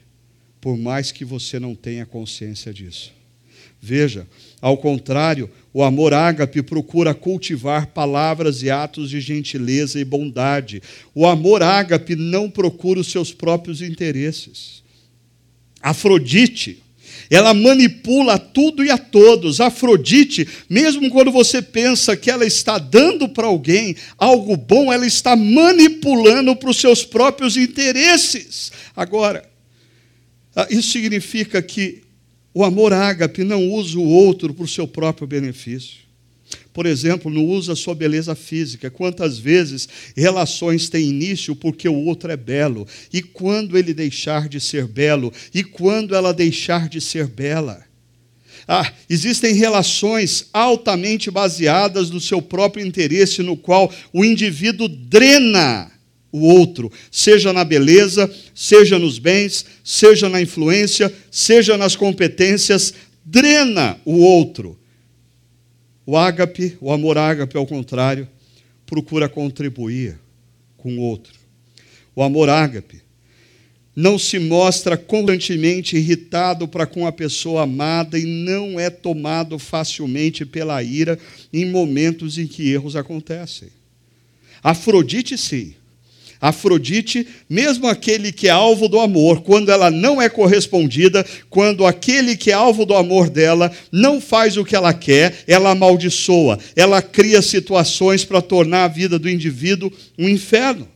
por 0.59 0.75
mais 0.75 1.11
que 1.11 1.23
você 1.23 1.59
não 1.59 1.75
tenha 1.75 2.07
consciência 2.07 2.73
disso. 2.73 3.13
Veja, 3.79 4.27
ao 4.59 4.79
contrário, 4.79 5.47
o 5.71 5.83
amor 5.83 6.11
ágape 6.11 6.63
procura 6.63 7.13
cultivar 7.13 7.85
palavras 7.87 8.63
e 8.63 8.71
atos 8.71 9.11
de 9.11 9.21
gentileza 9.21 9.99
e 9.99 10.03
bondade. 10.03 10.81
O 11.13 11.27
amor 11.27 11.61
ágape 11.61 12.15
não 12.15 12.49
procura 12.49 12.99
os 12.99 13.11
seus 13.11 13.31
próprios 13.31 13.79
interesses. 13.79 14.83
Afrodite 15.83 16.80
ela 17.31 17.53
manipula 17.53 18.37
tudo 18.37 18.83
e 18.83 18.91
a 18.91 18.97
todos. 18.97 19.61
Afrodite, 19.61 20.45
mesmo 20.69 21.09
quando 21.09 21.31
você 21.31 21.61
pensa 21.61 22.17
que 22.17 22.29
ela 22.29 22.45
está 22.45 22.77
dando 22.77 23.29
para 23.29 23.47
alguém 23.47 23.95
algo 24.17 24.57
bom, 24.57 24.91
ela 24.91 25.07
está 25.07 25.33
manipulando 25.33 26.53
para 26.57 26.69
os 26.69 26.77
seus 26.77 27.05
próprios 27.05 27.55
interesses. 27.55 28.73
Agora, 28.93 29.49
ah, 30.53 30.67
isso 30.69 30.91
significa 30.91 31.61
que 31.61 32.03
o 32.53 32.65
amor 32.65 32.91
ágape 32.91 33.45
não 33.45 33.65
usa 33.71 33.97
o 33.97 34.05
outro 34.05 34.53
para 34.53 34.65
o 34.65 34.67
seu 34.67 34.85
próprio 34.85 35.25
benefício. 35.25 36.01
Por 36.73 36.85
exemplo, 36.85 37.31
não 37.31 37.45
usa 37.45 37.75
sua 37.75 37.93
beleza 37.93 38.33
física. 38.33 38.89
Quantas 38.89 39.37
vezes 39.37 39.89
relações 40.15 40.89
têm 40.89 41.09
início 41.09 41.55
porque 41.55 41.87
o 41.87 42.05
outro 42.05 42.31
é 42.31 42.37
belo? 42.37 42.87
E 43.11 43.21
quando 43.21 43.77
ele 43.77 43.93
deixar 43.93 44.47
de 44.47 44.59
ser 44.59 44.87
belo? 44.87 45.33
E 45.53 45.63
quando 45.63 46.15
ela 46.15 46.33
deixar 46.33 46.87
de 46.87 47.01
ser 47.01 47.27
bela? 47.27 47.83
Ah, 48.67 48.89
existem 49.09 49.53
relações 49.53 50.47
altamente 50.53 51.29
baseadas 51.29 52.09
no 52.09 52.21
seu 52.21 52.41
próprio 52.41 52.85
interesse, 52.85 53.41
no 53.41 53.57
qual 53.57 53.91
o 54.13 54.23
indivíduo 54.23 54.87
drena 54.87 55.91
o 56.31 56.47
outro, 56.47 56.89
seja 57.11 57.51
na 57.51 57.65
beleza, 57.65 58.33
seja 58.55 58.97
nos 58.97 59.19
bens, 59.19 59.65
seja 59.83 60.29
na 60.29 60.41
influência, 60.41 61.13
seja 61.29 61.77
nas 61.77 61.95
competências, 61.95 62.93
drena 63.25 63.99
o 64.05 64.19
outro. 64.19 64.79
O 66.05 66.17
ágape, 66.17 66.77
o 66.81 66.91
amor 66.91 67.17
ágape, 67.17 67.57
ao 67.57 67.65
contrário, 67.65 68.27
procura 68.85 69.29
contribuir 69.29 70.19
com 70.77 70.97
o 70.97 71.01
outro. 71.01 71.33
O 72.15 72.23
amor 72.23 72.49
ágape 72.49 73.01
não 73.95 74.17
se 74.17 74.39
mostra 74.39 74.97
constantemente 74.97 75.97
irritado 75.97 76.67
para 76.67 76.85
com 76.85 77.05
a 77.05 77.11
pessoa 77.11 77.63
amada 77.63 78.17
e 78.17 78.25
não 78.25 78.79
é 78.79 78.89
tomado 78.89 79.59
facilmente 79.59 80.45
pela 80.45 80.81
ira 80.81 81.19
em 81.51 81.65
momentos 81.65 82.37
em 82.37 82.47
que 82.47 82.71
erros 82.71 82.95
acontecem. 82.95 83.69
Afrodite, 84.63 85.37
sim, 85.37 85.75
Afrodite, 86.41 87.27
mesmo 87.47 87.87
aquele 87.87 88.31
que 88.31 88.47
é 88.47 88.51
alvo 88.51 88.89
do 88.89 88.99
amor, 88.99 89.43
quando 89.43 89.71
ela 89.71 89.91
não 89.91 90.19
é 90.19 90.27
correspondida, 90.27 91.23
quando 91.51 91.85
aquele 91.85 92.35
que 92.35 92.49
é 92.49 92.53
alvo 92.55 92.83
do 92.83 92.95
amor 92.95 93.29
dela 93.29 93.71
não 93.91 94.19
faz 94.19 94.57
o 94.57 94.65
que 94.65 94.75
ela 94.75 94.91
quer, 94.91 95.43
ela 95.45 95.69
amaldiçoa, 95.69 96.57
ela 96.75 96.99
cria 96.99 97.43
situações 97.43 98.25
para 98.25 98.41
tornar 98.41 98.85
a 98.85 98.87
vida 98.87 99.19
do 99.19 99.29
indivíduo 99.29 99.93
um 100.17 100.27
inferno. 100.27 100.87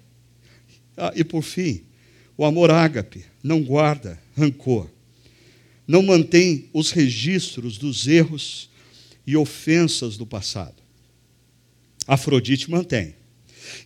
Ah, 0.97 1.13
e 1.15 1.23
por 1.23 1.43
fim, 1.43 1.83
o 2.35 2.43
amor 2.43 2.71
ágape 2.71 3.23
não 3.43 3.61
guarda 3.61 4.19
rancor, 4.35 4.89
não 5.87 6.01
mantém 6.01 6.65
os 6.73 6.89
registros 6.89 7.77
dos 7.77 8.07
erros 8.07 8.67
e 9.27 9.37
ofensas 9.37 10.17
do 10.17 10.25
passado. 10.25 10.81
Afrodite 12.07 12.71
mantém. 12.71 13.13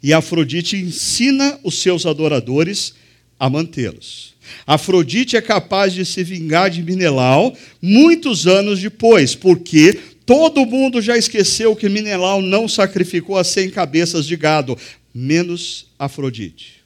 E 0.02 0.14
Afrodite 0.14 0.78
ensina 0.78 1.60
os 1.64 1.82
seus 1.82 2.06
adoradores 2.06 2.94
a 3.40 3.50
mantê-los. 3.50 4.36
Afrodite 4.66 5.38
é 5.38 5.42
capaz 5.42 5.94
de 5.94 6.06
se 6.06 6.24
vingar 6.24 6.70
de 6.70 6.84
Minelau 6.84 7.56
muitos 7.82 8.48
anos 8.48 8.80
depois, 8.80 9.36
porque 9.36 10.00
todo 10.26 10.66
mundo 10.66 11.02
já 11.02 11.18
esqueceu 11.18 11.76
que 11.76 11.88
Minelau 11.88 12.42
não 12.42 12.68
sacrificou 12.68 13.38
as 13.38 13.48
cem 13.48 13.70
cabeças 13.70 14.26
de 14.26 14.36
gado, 14.36 14.78
menos 15.14 15.88
Afrodite. 15.98 16.80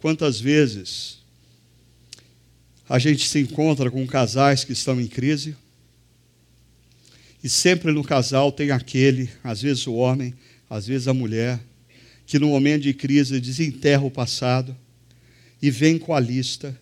Quantas 0.00 0.40
vezes 0.40 1.18
a 2.88 2.98
gente 2.98 3.28
se 3.28 3.38
encontra 3.38 3.90
com 3.90 4.06
casais 4.06 4.64
que 4.64 4.72
estão 4.72 5.00
em 5.00 5.06
crise, 5.06 5.56
e 7.42 7.48
sempre 7.48 7.90
no 7.90 8.04
casal 8.04 8.52
tem 8.52 8.70
aquele, 8.70 9.28
às 9.42 9.60
vezes 9.62 9.86
o 9.86 9.94
homem, 9.94 10.32
às 10.70 10.86
vezes 10.86 11.08
a 11.08 11.14
mulher, 11.14 11.60
que 12.24 12.38
no 12.38 12.48
momento 12.48 12.82
de 12.82 12.94
crise 12.94 13.40
desenterra 13.40 14.04
o 14.04 14.10
passado 14.10 14.76
e 15.60 15.70
vem 15.70 15.98
com 15.98 16.14
a 16.14 16.20
lista, 16.20 16.78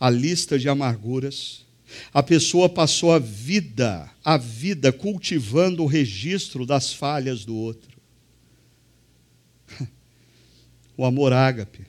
a 0.00 0.08
lista 0.08 0.58
de 0.58 0.68
amarguras. 0.68 1.64
A 2.12 2.22
pessoa 2.22 2.70
passou 2.70 3.12
a 3.12 3.18
vida, 3.18 4.10
a 4.24 4.38
vida 4.38 4.90
cultivando 4.90 5.82
o 5.82 5.86
registro 5.86 6.64
das 6.64 6.92
falhas 6.92 7.44
do 7.44 7.54
outro. 7.54 7.92
O 10.94 11.06
amor 11.06 11.32
ágape 11.32 11.86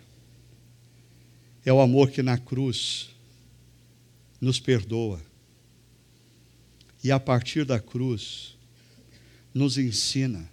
é 1.66 1.72
o 1.72 1.82
amor 1.82 2.10
que 2.10 2.24
na 2.24 2.38
cruz 2.38 3.10
nos 4.40 4.60
perdoa 4.60 5.22
e 7.04 7.12
a 7.12 7.20
partir 7.20 7.66
da 7.66 7.80
cruz 7.80 8.56
nos 9.54 9.78
ensina 9.78 10.50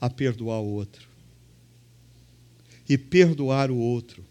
a 0.00 0.10
perdoar 0.10 0.60
o 0.60 0.66
outro. 0.66 1.06
E 2.88 2.98
perdoar 2.98 3.70
o 3.70 3.76
outro 3.76 4.24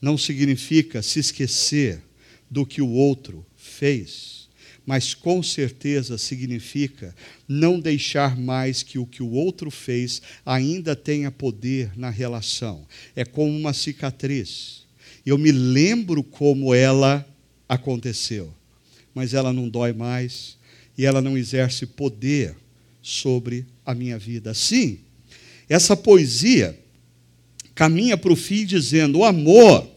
não 0.00 0.18
significa 0.18 1.00
se 1.00 1.20
esquecer 1.20 2.02
do 2.50 2.66
que 2.66 2.82
o 2.82 2.88
outro 2.88 3.46
fez, 3.56 4.48
mas 4.84 5.14
com 5.14 5.42
certeza 5.42 6.18
significa 6.18 7.14
não 7.46 7.78
deixar 7.78 8.36
mais 8.36 8.82
que 8.82 8.98
o 8.98 9.06
que 9.06 9.22
o 9.22 9.30
outro 9.30 9.70
fez 9.70 10.20
ainda 10.44 10.96
tenha 10.96 11.30
poder 11.30 11.96
na 11.96 12.10
relação. 12.10 12.86
É 13.14 13.24
como 13.24 13.56
uma 13.56 13.72
cicatriz. 13.72 14.84
Eu 15.24 15.38
me 15.38 15.52
lembro 15.52 16.24
como 16.24 16.74
ela 16.74 17.26
aconteceu, 17.68 18.52
mas 19.14 19.32
ela 19.32 19.52
não 19.52 19.68
dói 19.68 19.92
mais 19.92 20.58
e 21.00 21.06
ela 21.06 21.22
não 21.22 21.38
exerce 21.38 21.86
poder 21.86 22.54
sobre 23.00 23.64
a 23.86 23.94
minha 23.94 24.18
vida. 24.18 24.52
Sim, 24.52 24.98
essa 25.66 25.96
poesia 25.96 26.78
caminha 27.74 28.18
para 28.18 28.30
o 28.30 28.36
fim 28.36 28.66
dizendo: 28.66 29.20
o 29.20 29.24
amor, 29.24 29.88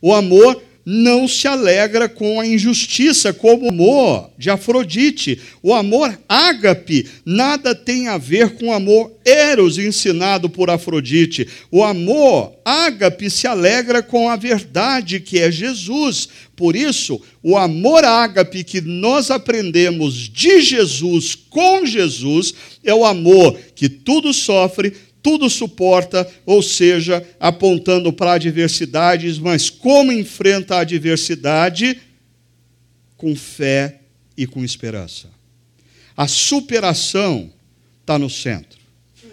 o 0.00 0.14
amor 0.14 0.62
não 0.84 1.28
se 1.28 1.46
alegra 1.46 2.08
com 2.08 2.40
a 2.40 2.46
injustiça, 2.46 3.32
como 3.32 3.66
o 3.66 3.68
amor 3.68 4.30
de 4.36 4.50
Afrodite. 4.50 5.40
O 5.62 5.72
amor 5.72 6.18
ágape 6.28 7.08
nada 7.24 7.74
tem 7.74 8.08
a 8.08 8.18
ver 8.18 8.56
com 8.56 8.66
o 8.66 8.72
amor 8.72 9.12
eros 9.24 9.78
ensinado 9.78 10.50
por 10.50 10.70
Afrodite. 10.70 11.46
O 11.70 11.84
amor 11.84 12.52
ágape 12.64 13.30
se 13.30 13.46
alegra 13.46 14.02
com 14.02 14.28
a 14.28 14.36
verdade 14.36 15.20
que 15.20 15.38
é 15.38 15.50
Jesus. 15.50 16.28
Por 16.56 16.76
isso, 16.76 17.20
o 17.42 17.56
amor 17.56 18.04
ágape 18.04 18.64
que 18.64 18.80
nós 18.80 19.30
aprendemos 19.30 20.14
de 20.14 20.60
Jesus 20.60 21.34
com 21.34 21.86
Jesus 21.86 22.54
é 22.84 22.94
o 22.94 23.04
amor 23.04 23.58
que 23.74 23.88
tudo 23.88 24.32
sofre, 24.32 24.92
tudo 25.22 25.48
suporta, 25.48 26.28
ou 26.44 26.60
seja, 26.62 27.24
apontando 27.38 28.12
para 28.12 28.32
adversidades, 28.34 29.38
mas 29.38 29.70
como 29.70 30.10
enfrenta 30.10 30.76
a 30.76 30.80
adversidade? 30.80 32.00
Com 33.16 33.36
fé 33.36 34.00
e 34.36 34.46
com 34.46 34.64
esperança. 34.64 35.30
A 36.16 36.26
superação 36.26 37.52
está 38.00 38.18
no 38.18 38.28
centro. 38.28 38.80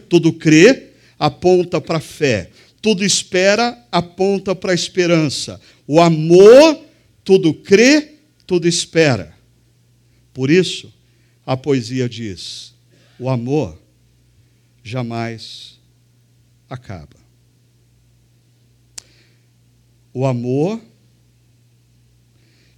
Tudo 0.08 0.32
crê, 0.32 0.90
aponta 1.18 1.82
para 1.82 1.98
a 1.98 2.02
fé. 2.02 2.52
Tudo 2.82 3.04
espera, 3.04 3.78
aponta 3.92 4.56
para 4.56 4.72
a 4.72 4.76
esperança. 4.76 5.60
O 5.88 6.00
amor, 6.00 6.82
tudo 7.24 7.54
crê, 7.54 8.16
tudo 8.46 8.68
espera. 8.68 9.36
Por 10.34 10.52
isso, 10.52 10.94
a 11.46 11.58
poesia 11.58 12.08
diz: 12.08 12.74
o 13.20 13.28
amor 13.28 13.78
jamais 14.84 15.79
acaba. 16.70 17.18
O 20.14 20.26
amor 20.26 20.82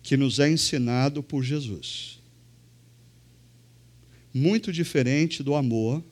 que 0.01 0.17
nos 0.17 0.39
é 0.39 0.49
ensinado 0.49 1.21
por 1.21 1.43
Jesus. 1.43 2.19
Muito 4.33 4.71
diferente 4.71 5.43
do 5.43 5.55
amor 5.55 6.03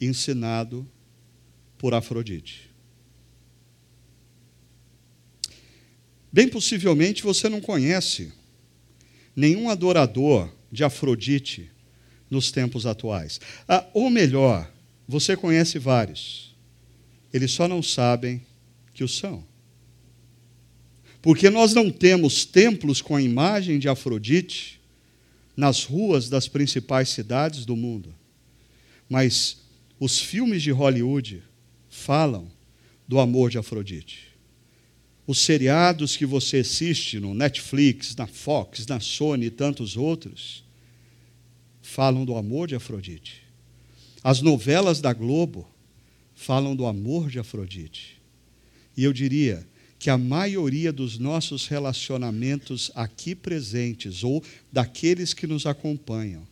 ensinado 0.00 0.86
por 1.78 1.94
Afrodite. 1.94 2.70
Bem 6.32 6.48
possivelmente 6.48 7.22
você 7.22 7.48
não 7.48 7.60
conhece 7.60 8.32
nenhum 9.34 9.70
adorador 9.70 10.52
de 10.70 10.84
Afrodite 10.84 11.70
nos 12.30 12.50
tempos 12.50 12.86
atuais. 12.86 13.40
Ah, 13.68 13.86
ou 13.94 14.10
melhor, 14.10 14.70
você 15.06 15.36
conhece 15.36 15.78
vários. 15.78 16.55
Eles 17.32 17.50
só 17.50 17.66
não 17.68 17.82
sabem 17.82 18.42
que 18.94 19.04
o 19.04 19.08
são. 19.08 19.44
Porque 21.20 21.50
nós 21.50 21.74
não 21.74 21.90
temos 21.90 22.44
templos 22.44 23.02
com 23.02 23.16
a 23.16 23.22
imagem 23.22 23.78
de 23.78 23.88
Afrodite 23.88 24.80
nas 25.56 25.84
ruas 25.84 26.28
das 26.28 26.46
principais 26.46 27.08
cidades 27.08 27.64
do 27.64 27.74
mundo. 27.74 28.14
Mas 29.08 29.58
os 29.98 30.20
filmes 30.20 30.62
de 30.62 30.70
Hollywood 30.70 31.42
falam 31.88 32.48
do 33.08 33.18
amor 33.18 33.50
de 33.50 33.58
Afrodite. 33.58 34.28
Os 35.26 35.38
seriados 35.38 36.16
que 36.16 36.24
você 36.24 36.58
assiste 36.58 37.18
no 37.18 37.34
Netflix, 37.34 38.14
na 38.14 38.26
Fox, 38.26 38.86
na 38.86 39.00
Sony 39.00 39.46
e 39.46 39.50
tantos 39.50 39.96
outros 39.96 40.62
falam 41.82 42.24
do 42.24 42.36
amor 42.36 42.68
de 42.68 42.76
Afrodite. 42.76 43.42
As 44.22 44.40
novelas 44.40 45.00
da 45.00 45.12
Globo 45.12 45.66
falam 46.36 46.76
do 46.76 46.86
amor 46.86 47.28
de 47.28 47.40
Afrodite. 47.40 48.22
E 48.96 49.02
eu 49.02 49.12
diria 49.12 49.66
que 49.98 50.10
a 50.10 50.18
maioria 50.18 50.92
dos 50.92 51.18
nossos 51.18 51.66
relacionamentos 51.66 52.92
aqui 52.94 53.34
presentes, 53.34 54.22
ou 54.22 54.44
daqueles 54.70 55.32
que 55.32 55.46
nos 55.46 55.66
acompanham, 55.66 56.46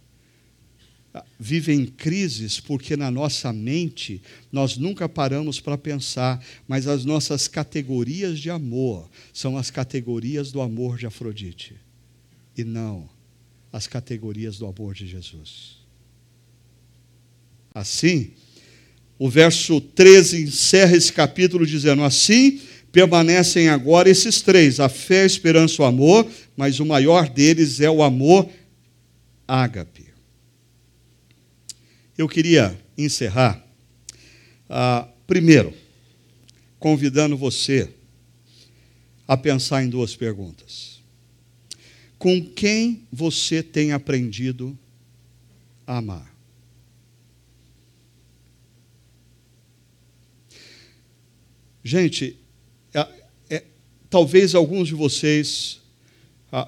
vivem 1.38 1.86
crises 1.86 2.58
porque 2.58 2.96
na 2.96 3.10
nossa 3.10 3.52
mente 3.52 4.20
nós 4.50 4.76
nunca 4.76 5.08
paramos 5.08 5.60
para 5.60 5.78
pensar, 5.78 6.44
mas 6.66 6.88
as 6.88 7.04
nossas 7.04 7.46
categorias 7.46 8.40
de 8.40 8.50
amor 8.50 9.08
são 9.32 9.56
as 9.56 9.70
categorias 9.70 10.50
do 10.50 10.60
amor 10.60 10.98
de 10.98 11.06
Afrodite 11.06 11.76
e 12.56 12.64
não 12.64 13.08
as 13.72 13.86
categorias 13.86 14.58
do 14.58 14.66
amor 14.66 14.94
de 14.94 15.06
Jesus. 15.06 15.78
Assim, 17.72 18.32
o 19.18 19.28
verso 19.28 19.80
13 19.80 20.42
encerra 20.42 20.96
esse 20.96 21.12
capítulo 21.12 21.66
dizendo: 21.66 22.02
Assim 22.02 22.60
permanecem 22.90 23.68
agora 23.68 24.08
esses 24.08 24.40
três: 24.40 24.80
a 24.80 24.88
fé, 24.88 25.22
a 25.22 25.26
esperança 25.26 25.82
o 25.82 25.84
amor, 25.84 26.26
mas 26.56 26.80
o 26.80 26.86
maior 26.86 27.28
deles 27.28 27.80
é 27.80 27.90
o 27.90 28.02
amor 28.02 28.48
ágape. 29.46 30.06
Eu 32.16 32.28
queria 32.28 32.78
encerrar, 32.96 33.64
ah, 34.68 35.08
primeiro, 35.26 35.74
convidando 36.78 37.36
você 37.36 37.90
a 39.26 39.36
pensar 39.36 39.82
em 39.82 39.88
duas 39.88 40.14
perguntas. 40.14 41.00
Com 42.18 42.44
quem 42.44 43.06
você 43.10 43.62
tem 43.62 43.92
aprendido 43.92 44.78
a 45.86 45.98
amar? 45.98 46.33
Gente, 51.86 52.38
é, 52.94 53.06
é, 53.50 53.62
talvez 54.08 54.54
alguns 54.54 54.88
de 54.88 54.94
vocês 54.94 55.82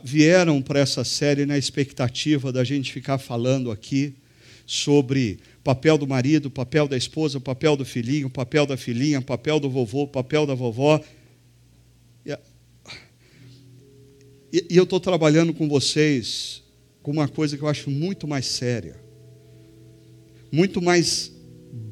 vieram 0.04 0.60
para 0.60 0.80
essa 0.80 1.04
série 1.04 1.46
na 1.46 1.56
expectativa 1.56 2.52
da 2.52 2.62
gente 2.62 2.92
ficar 2.92 3.16
falando 3.16 3.70
aqui 3.70 4.14
sobre 4.66 5.38
papel 5.64 5.96
do 5.96 6.06
marido, 6.06 6.50
papel 6.50 6.86
da 6.86 6.98
esposa, 6.98 7.40
papel 7.40 7.76
do 7.76 7.84
filhinho, 7.84 8.28
papel 8.28 8.66
da 8.66 8.76
filhinha, 8.76 9.22
papel 9.22 9.58
do 9.58 9.70
vovô, 9.70 10.06
papel 10.06 10.44
da 10.44 10.54
vovó. 10.54 11.02
E, 14.52 14.66
e 14.70 14.76
eu 14.76 14.84
estou 14.84 15.00
trabalhando 15.00 15.54
com 15.54 15.68
vocês 15.68 16.62
com 17.02 17.12
uma 17.12 17.28
coisa 17.28 17.56
que 17.56 17.62
eu 17.62 17.68
acho 17.68 17.90
muito 17.90 18.26
mais 18.26 18.46
séria, 18.46 19.00
muito 20.50 20.82
mais 20.82 21.32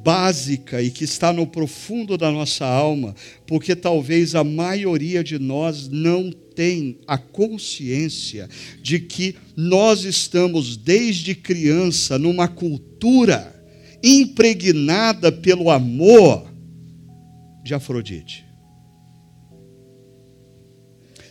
básica 0.03 0.81
e 0.81 0.91
que 0.91 1.05
está 1.05 1.33
no 1.33 1.47
profundo 1.47 2.17
da 2.17 2.31
nossa 2.31 2.65
alma, 2.65 3.15
porque 3.47 3.77
talvez 3.77 4.35
a 4.35 4.43
maioria 4.43 5.23
de 5.23 5.39
nós 5.39 5.89
não 5.89 6.31
tem 6.31 6.99
a 7.07 7.19
consciência 7.19 8.49
de 8.81 9.01
que 9.01 9.35
nós 9.57 10.05
estamos 10.05 10.77
desde 10.77 11.35
criança 11.35 12.19
numa 12.19 12.49
cultura 12.49 13.55
impregnada 14.03 15.33
pelo 15.33 15.71
amor 15.71 16.51
de 17.63 17.75
Afrodite. 17.75 18.45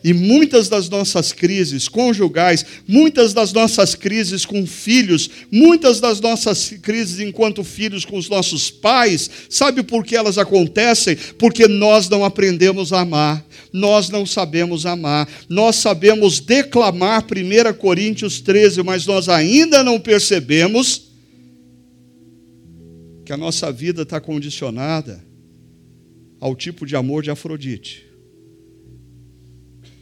E 0.03 0.11
muitas 0.11 0.67
das 0.67 0.89
nossas 0.89 1.31
crises 1.31 1.87
conjugais, 1.87 2.65
muitas 2.85 3.33
das 3.33 3.53
nossas 3.53 3.95
crises 3.95 4.45
com 4.45 4.67
filhos, 4.67 5.29
muitas 5.49 6.01
das 6.01 6.19
nossas 6.19 6.71
crises 6.81 7.21
enquanto 7.21 7.63
filhos 7.63 8.03
com 8.03 8.17
os 8.17 8.27
nossos 8.27 8.69
pais, 8.69 9.29
sabe 9.49 9.81
por 9.81 10.03
que 10.03 10.15
elas 10.15 10.37
acontecem? 10.37 11.15
Porque 11.39 11.69
nós 11.69 12.09
não 12.09 12.25
aprendemos 12.25 12.91
a 12.91 12.99
amar, 12.99 13.45
nós 13.71 14.09
não 14.09 14.25
sabemos 14.25 14.85
amar, 14.85 15.29
nós 15.47 15.77
sabemos 15.77 16.41
declamar 16.41 17.23
1 17.23 17.73
Coríntios 17.77 18.41
13, 18.41 18.83
mas 18.83 19.05
nós 19.05 19.29
ainda 19.29 19.85
não 19.85 20.01
percebemos 20.01 21.13
que 23.25 23.31
a 23.31 23.37
nossa 23.37 23.71
vida 23.71 24.01
está 24.01 24.19
condicionada 24.19 25.23
ao 26.41 26.53
tipo 26.57 26.85
de 26.85 26.93
amor 26.93 27.23
de 27.23 27.31
Afrodite 27.31 28.12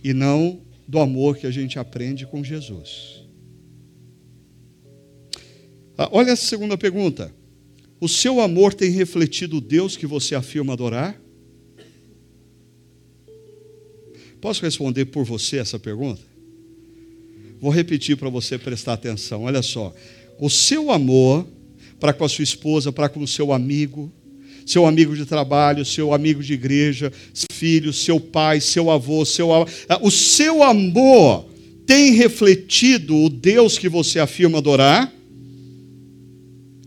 e 0.04 0.14
não 0.14 0.62
do 0.88 1.00
amor 1.00 1.38
que 1.38 1.48
a 1.48 1.52
gente 1.52 1.80
aprende 1.80 2.26
com 2.26 2.44
Jesus. 2.44 3.24
Ah, 5.98 6.10
olha 6.12 6.32
essa 6.32 6.46
segunda 6.46 6.78
pergunta. 6.78 7.34
O 8.00 8.10
seu 8.10 8.42
amor 8.42 8.74
tem 8.74 8.90
refletido 8.90 9.58
o 9.58 9.62
Deus 9.62 9.96
que 9.96 10.08
você 10.08 10.34
afirma 10.34 10.74
adorar? 10.74 11.22
Posso 14.42 14.64
responder 14.64 15.06
por 15.06 15.24
você 15.24 15.58
essa 15.58 15.78
pergunta? 15.78 16.22
Vou 17.60 17.72
repetir 17.72 18.18
para 18.18 18.28
você 18.28 18.58
prestar 18.58 18.94
atenção. 18.94 19.44
Olha 19.44 19.62
só. 19.62 19.94
O 20.40 20.50
seu 20.50 20.90
amor 20.90 21.48
para 22.00 22.12
com 22.12 22.26
a 22.26 22.30
sua 22.30 22.42
esposa, 22.42 22.92
para 22.92 23.08
com 23.08 23.22
o 23.22 23.28
seu 23.28 23.54
amigo, 23.54 24.12
seu 24.72 24.86
amigo 24.86 25.16
de 25.16 25.26
trabalho, 25.26 25.84
seu 25.84 26.14
amigo 26.14 26.42
de 26.42 26.54
igreja, 26.54 27.12
filho, 27.52 27.92
seu 27.92 28.20
pai, 28.20 28.62
seu 28.62 28.90
avô, 28.90 29.26
seu 29.26 29.50
o 30.02 30.10
seu 30.10 30.64
amor 30.64 31.46
tem 31.86 32.14
refletido 32.14 33.16
o 33.16 33.30
Deus 33.30 33.78
que 33.78 33.90
você 33.90 34.20
afirma 34.20 34.60
adorar? 34.60 35.14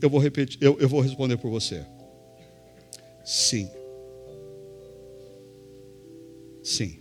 Eu 0.01 0.09
vou 0.09 0.19
repetir, 0.19 0.59
eu, 0.63 0.79
eu 0.81 0.89
vou 0.89 1.01
responder 1.01 1.37
por 1.37 1.51
você. 1.51 1.85
Sim. 3.25 3.69
Sim. 6.63 6.99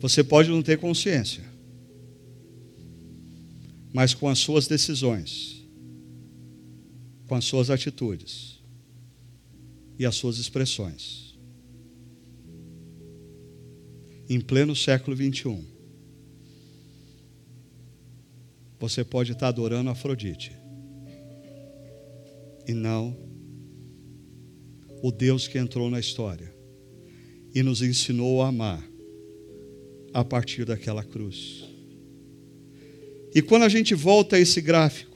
Você 0.00 0.22
pode 0.22 0.50
não 0.50 0.62
ter 0.62 0.78
consciência, 0.78 1.42
mas 3.92 4.12
com 4.12 4.28
as 4.28 4.38
suas 4.38 4.68
decisões, 4.68 5.63
com 7.26 7.34
as 7.34 7.44
suas 7.44 7.70
atitudes 7.70 8.62
e 9.98 10.04
as 10.04 10.14
suas 10.14 10.38
expressões, 10.38 11.38
em 14.28 14.40
pleno 14.40 14.74
século 14.74 15.16
21, 15.16 15.64
você 18.78 19.04
pode 19.04 19.32
estar 19.32 19.48
adorando 19.48 19.90
Afrodite 19.90 20.52
e 22.66 22.72
não 22.72 23.16
o 25.02 25.12
Deus 25.12 25.46
que 25.46 25.58
entrou 25.58 25.90
na 25.90 26.00
história 26.00 26.54
e 27.54 27.62
nos 27.62 27.82
ensinou 27.82 28.42
a 28.42 28.48
amar 28.48 28.82
a 30.12 30.24
partir 30.24 30.64
daquela 30.64 31.04
cruz. 31.04 31.64
E 33.34 33.42
quando 33.42 33.64
a 33.64 33.68
gente 33.68 33.94
volta 33.94 34.36
a 34.36 34.38
esse 34.38 34.60
gráfico, 34.60 35.13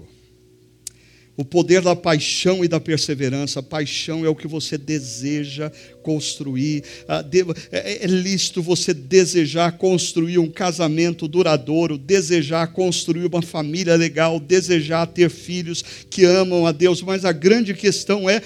o 1.39 1.45
poder 1.45 1.81
da 1.83 1.95
paixão 1.95 2.65
e 2.65 2.69
da 2.69 2.81
perseverança. 2.81 3.63
Paixão 3.63 4.27
é 4.27 4.29
o 4.29 4.35
que 4.35 4.49
você 4.49 4.77
deseja 4.77 5.71
construir. 6.03 6.83
Ah, 7.07 7.25
é, 7.71 8.05
é 8.05 8.07
lícito 8.09 8.61
você 8.61 8.93
desejar 8.93 9.79
construir 9.79 10.39
um 10.39 10.51
casamento 10.51 11.29
duradouro, 11.29 11.97
desejar 11.97 12.67
construir 12.73 13.25
uma 13.25 13.41
família 13.41 13.95
legal, 13.95 14.41
desejar 14.41 15.07
ter 15.07 15.31
filhos 15.31 15.85
que 16.11 16.25
amam 16.25 16.67
a 16.67 16.73
Deus. 16.73 17.03
Mas 17.03 17.25
a 17.25 17.31
grande 17.31 17.73
questão 17.73 18.29
é: 18.29 18.43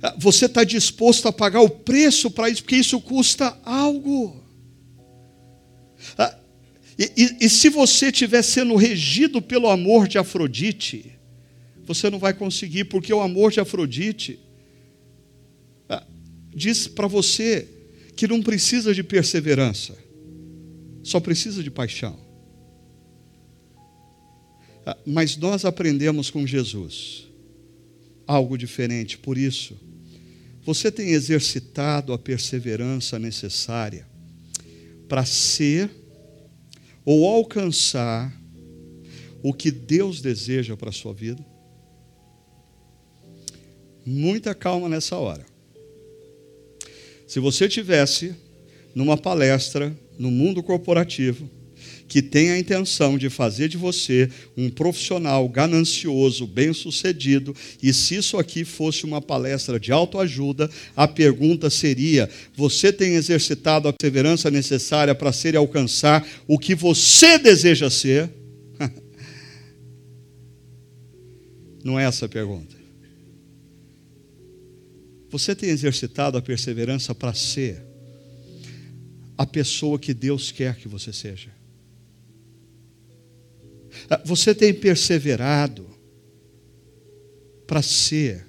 ah, 0.00 0.14
você 0.16 0.46
está 0.46 0.62
disposto 0.62 1.26
a 1.26 1.32
pagar 1.32 1.62
o 1.62 1.68
preço 1.68 2.30
para 2.30 2.48
isso? 2.48 2.62
Porque 2.62 2.76
isso 2.76 3.00
custa 3.00 3.58
algo. 3.64 4.40
Ah, 6.16 6.32
e, 6.96 7.10
e, 7.16 7.46
e 7.46 7.50
se 7.50 7.68
você 7.68 8.06
estiver 8.06 8.42
sendo 8.42 8.76
regido 8.76 9.42
pelo 9.42 9.68
amor 9.68 10.06
de 10.06 10.16
Afrodite, 10.16 11.13
você 11.86 12.08
não 12.08 12.18
vai 12.18 12.32
conseguir, 12.32 12.84
porque 12.84 13.12
o 13.12 13.20
amor 13.20 13.52
de 13.52 13.60
Afrodite 13.60 14.38
ah, 15.88 16.04
diz 16.54 16.88
para 16.88 17.06
você 17.06 17.68
que 18.16 18.26
não 18.26 18.42
precisa 18.42 18.94
de 18.94 19.02
perseverança, 19.02 19.96
só 21.02 21.20
precisa 21.20 21.62
de 21.62 21.70
paixão. 21.70 22.18
Ah, 24.86 24.96
mas 25.04 25.36
nós 25.36 25.64
aprendemos 25.64 26.30
com 26.30 26.46
Jesus 26.46 27.26
algo 28.26 28.56
diferente, 28.56 29.18
por 29.18 29.36
isso, 29.36 29.76
você 30.64 30.90
tem 30.90 31.10
exercitado 31.10 32.12
a 32.14 32.18
perseverança 32.18 33.18
necessária 33.18 34.06
para 35.06 35.26
ser 35.26 35.90
ou 37.04 37.26
alcançar 37.26 38.34
o 39.42 39.52
que 39.52 39.70
Deus 39.70 40.22
deseja 40.22 40.74
para 40.74 40.88
a 40.88 40.92
sua 40.92 41.12
vida? 41.12 41.44
Muita 44.06 44.54
calma 44.54 44.88
nessa 44.88 45.16
hora. 45.16 45.46
Se 47.26 47.40
você 47.40 47.68
tivesse 47.68 48.34
numa 48.94 49.16
palestra 49.16 49.96
no 50.18 50.30
mundo 50.30 50.62
corporativo 50.62 51.48
que 52.06 52.22
tem 52.22 52.50
a 52.50 52.58
intenção 52.58 53.16
de 53.18 53.28
fazer 53.30 53.68
de 53.68 53.76
você 53.76 54.30
um 54.56 54.70
profissional 54.70 55.48
ganancioso, 55.48 56.46
bem-sucedido, 56.46 57.56
e 57.82 57.92
se 57.92 58.16
isso 58.16 58.38
aqui 58.38 58.64
fosse 58.64 59.04
uma 59.04 59.20
palestra 59.20 59.80
de 59.80 59.90
autoajuda, 59.90 60.70
a 60.94 61.08
pergunta 61.08 61.70
seria: 61.70 62.28
você 62.54 62.92
tem 62.92 63.14
exercitado 63.14 63.88
a 63.88 63.92
perseverança 63.92 64.50
necessária 64.50 65.14
para 65.14 65.32
ser 65.32 65.54
e 65.54 65.56
alcançar 65.56 66.26
o 66.46 66.58
que 66.58 66.74
você 66.74 67.38
deseja 67.38 67.90
ser? 67.90 68.30
Não 71.82 71.98
é 71.98 72.04
essa 72.04 72.26
a 72.26 72.28
pergunta. 72.28 72.83
Você 75.34 75.52
tem 75.52 75.68
exercitado 75.70 76.38
a 76.38 76.40
perseverança 76.40 77.12
para 77.12 77.34
ser 77.34 77.82
a 79.36 79.44
pessoa 79.44 79.98
que 79.98 80.14
Deus 80.14 80.52
quer 80.52 80.76
que 80.76 80.86
você 80.86 81.12
seja? 81.12 81.48
Ah, 84.08 84.22
você 84.24 84.54
tem 84.54 84.72
perseverado 84.72 85.90
para 87.66 87.82
ser 87.82 88.46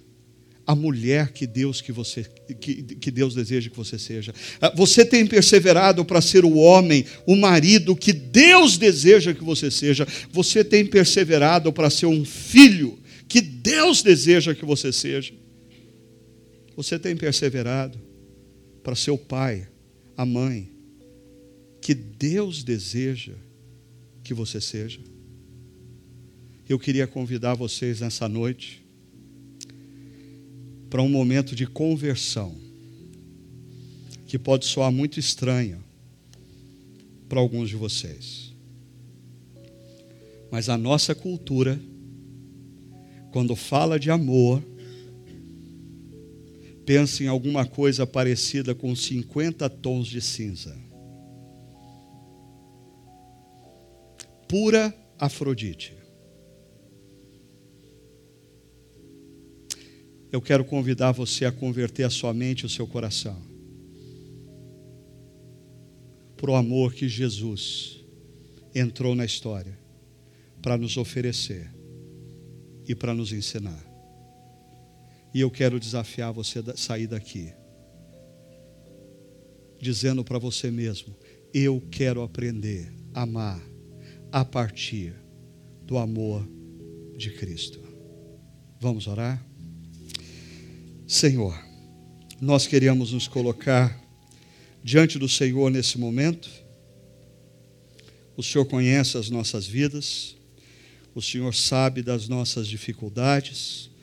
a 0.63 0.75
mulher 0.75 1.31
que 1.31 1.47
Deus 1.47 1.81
que 1.81 1.91
você 1.91 2.23
que, 2.59 2.83
que 2.83 3.09
Deus 3.09 3.33
deseja 3.33 3.67
que 3.67 3.75
você 3.75 3.97
seja. 3.97 4.31
Ah, 4.61 4.71
você 4.75 5.03
tem 5.03 5.25
perseverado 5.25 6.05
para 6.05 6.21
ser 6.21 6.45
o 6.45 6.53
homem, 6.53 7.03
o 7.25 7.35
marido 7.35 7.95
que 7.95 8.13
Deus 8.13 8.77
deseja 8.77 9.33
que 9.33 9.43
você 9.43 9.71
seja. 9.71 10.07
Você 10.31 10.63
tem 10.63 10.85
perseverado 10.85 11.73
para 11.73 11.89
ser 11.89 12.05
um 12.05 12.23
filho 12.23 12.99
que 13.27 13.41
Deus 13.41 14.03
deseja 14.03 14.53
que 14.53 14.63
você 14.63 14.93
seja. 14.93 15.33
Você 16.75 16.99
tem 16.99 17.15
perseverado 17.15 17.97
para 18.83 18.95
ser 18.95 19.11
o 19.11 19.17
pai, 19.17 19.67
a 20.17 20.25
mãe, 20.25 20.69
que 21.81 21.93
Deus 21.93 22.63
deseja 22.63 23.33
que 24.23 24.33
você 24.33 24.59
seja? 24.59 24.99
Eu 26.67 26.77
queria 26.77 27.07
convidar 27.07 27.53
vocês 27.53 28.01
nessa 28.01 28.27
noite 28.27 28.83
para 30.89 31.01
um 31.01 31.09
momento 31.09 31.55
de 31.55 31.65
conversão, 31.65 32.55
que 34.25 34.37
pode 34.37 34.65
soar 34.65 34.91
muito 34.91 35.19
estranho 35.19 35.83
para 37.29 37.39
alguns 37.39 37.69
de 37.69 37.75
vocês. 37.75 38.53
Mas 40.51 40.69
a 40.69 40.77
nossa 40.77 41.13
cultura, 41.13 41.79
quando 43.31 43.55
fala 43.55 43.99
de 43.99 44.09
amor, 44.09 44.63
Pense 46.85 47.23
em 47.23 47.27
alguma 47.27 47.65
coisa 47.65 48.05
parecida 48.05 48.75
com 48.75 48.95
50 48.95 49.69
tons 49.69 50.07
de 50.07 50.21
cinza. 50.21 50.77
Pura 54.47 54.95
Afrodite. 55.17 55.93
Eu 60.31 60.41
quero 60.41 60.65
convidar 60.65 61.11
você 61.11 61.45
a 61.45 61.51
converter 61.51 62.03
a 62.03 62.09
sua 62.09 62.33
mente 62.33 62.61
e 62.61 62.65
o 62.65 62.69
seu 62.69 62.85
coração 62.85 63.55
para 66.35 66.51
o 66.51 66.55
amor 66.55 66.93
que 66.93 67.07
Jesus 67.07 68.03
entrou 68.73 69.15
na 69.15 69.25
história 69.25 69.79
para 70.61 70.77
nos 70.77 70.97
oferecer 70.97 71.71
e 72.87 72.93
para 72.93 73.13
nos 73.13 73.31
ensinar. 73.31 73.84
E 75.35 75.41
eu 75.41 75.51
quero 75.51 75.81
desafiar 75.81 76.31
você 76.31 76.59
a 76.59 76.77
sair 76.77 77.07
daqui, 77.07 77.51
dizendo 79.81 80.23
para 80.23 80.39
você 80.39 80.71
mesmo: 80.71 81.13
eu 81.53 81.85
quero 81.91 82.21
aprender 82.21 82.89
a 83.13 83.23
amar 83.23 83.61
a 84.31 84.45
partir 84.45 85.13
do 85.83 85.97
amor 85.97 86.47
de 87.17 87.31
Cristo. 87.31 87.81
Vamos 88.79 89.07
orar? 89.07 89.45
Senhor, 91.05 91.53
nós 92.39 92.65
queríamos 92.65 93.11
nos 93.11 93.27
colocar 93.27 94.01
diante 94.81 95.19
do 95.19 95.27
Senhor 95.27 95.69
nesse 95.69 95.97
momento. 95.97 96.49
O 98.37 98.41
Senhor 98.41 98.63
conhece 98.63 99.17
as 99.17 99.29
nossas 99.29 99.67
vidas, 99.67 100.37
o 101.13 101.21
Senhor 101.21 101.53
sabe 101.53 102.01
das 102.01 102.29
nossas 102.29 102.69
dificuldades 102.69 103.93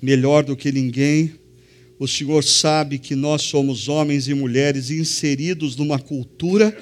melhor 0.00 0.44
do 0.44 0.56
que 0.56 0.70
ninguém. 0.72 1.32
O 1.98 2.06
Senhor 2.06 2.44
sabe 2.44 2.98
que 2.98 3.14
nós 3.14 3.42
somos 3.42 3.88
homens 3.88 4.28
e 4.28 4.34
mulheres 4.34 4.90
inseridos 4.90 5.76
numa 5.76 5.98
cultura 5.98 6.76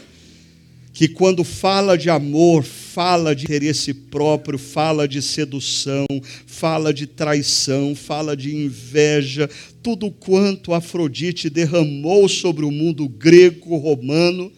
que 0.97 1.09
quando 1.09 1.45
fala 1.45 1.99
de 1.99 2.09
amor, 2.09 2.65
fala 2.65 3.37
de 3.37 3.45
interesse 3.45 3.93
próprio, 3.93 4.59
fala 4.59 5.07
de 5.07 5.21
sedução, 5.21 6.07
fala 6.47 6.91
de 6.93 7.07
traição, 7.07 7.95
fala 7.95 8.35
de 8.35 8.57
inveja, 8.57 9.47
tudo 9.83 10.11
quanto 10.11 10.73
Afrodite 10.73 11.51
derramou 11.51 12.27
sobre 12.31 12.65
o 12.65 12.71
mundo 12.71 13.07
grego-romano 13.11 14.51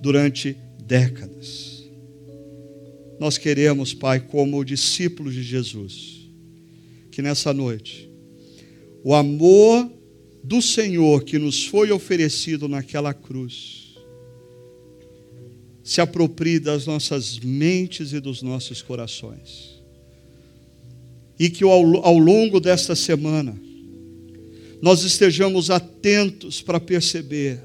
durante 0.00 0.56
décadas. 0.86 1.84
Nós 3.20 3.36
queremos, 3.36 3.92
Pai, 3.92 4.20
como 4.20 4.64
discípulos 4.64 5.34
de 5.34 5.42
Jesus, 5.42 6.17
que 7.18 7.22
nessa 7.22 7.52
noite 7.52 8.08
o 9.02 9.12
amor 9.12 9.90
do 10.44 10.62
Senhor 10.62 11.24
que 11.24 11.36
nos 11.36 11.66
foi 11.66 11.90
oferecido 11.90 12.68
naquela 12.68 13.12
cruz 13.12 13.96
se 15.82 16.00
aproprie 16.00 16.60
das 16.60 16.86
nossas 16.86 17.40
mentes 17.40 18.12
e 18.12 18.20
dos 18.20 18.40
nossos 18.40 18.82
corações. 18.82 19.82
E 21.36 21.50
que 21.50 21.64
ao, 21.64 22.06
ao 22.06 22.16
longo 22.16 22.60
desta 22.60 22.94
semana, 22.94 23.60
nós 24.80 25.02
estejamos 25.02 25.70
atentos 25.70 26.62
para 26.62 26.78
perceber 26.78 27.60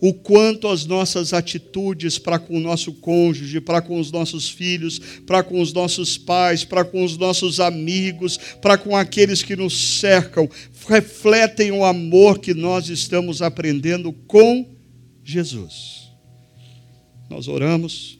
o 0.00 0.14
quanto 0.14 0.66
as 0.66 0.86
nossas 0.86 1.34
atitudes 1.34 2.18
para 2.18 2.38
com 2.38 2.56
o 2.56 2.60
nosso 2.60 2.92
cônjuge, 2.94 3.60
para 3.60 3.82
com 3.82 4.00
os 4.00 4.10
nossos 4.10 4.48
filhos, 4.48 4.98
para 5.26 5.42
com 5.42 5.60
os 5.60 5.72
nossos 5.72 6.16
pais, 6.16 6.64
para 6.64 6.84
com 6.84 7.04
os 7.04 7.18
nossos 7.18 7.60
amigos, 7.60 8.38
para 8.62 8.78
com 8.78 8.96
aqueles 8.96 9.42
que 9.42 9.54
nos 9.54 9.98
cercam, 9.98 10.48
refletem 10.88 11.70
o 11.70 11.84
amor 11.84 12.38
que 12.38 12.54
nós 12.54 12.88
estamos 12.88 13.42
aprendendo 13.42 14.12
com 14.12 14.74
Jesus. 15.22 16.08
Nós 17.28 17.46
oramos 17.46 18.18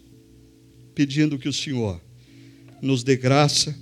pedindo 0.95 1.39
que 1.39 1.49
o 1.49 1.53
Senhor 1.53 2.01
nos 2.83 3.03
dê 3.03 3.17
graça 3.17 3.75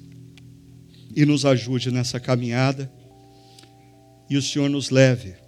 e 1.16 1.26
nos 1.26 1.44
ajude 1.44 1.90
nessa 1.90 2.20
caminhada 2.20 2.90
e 4.30 4.36
o 4.36 4.42
Senhor 4.42 4.68
nos 4.68 4.90
leve 4.90 5.47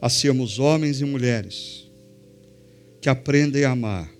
a 0.00 0.08
sermos 0.08 0.58
homens 0.58 1.00
e 1.00 1.04
mulheres 1.04 1.90
que 3.00 3.08
aprendem 3.08 3.64
a 3.64 3.70
amar 3.70 4.10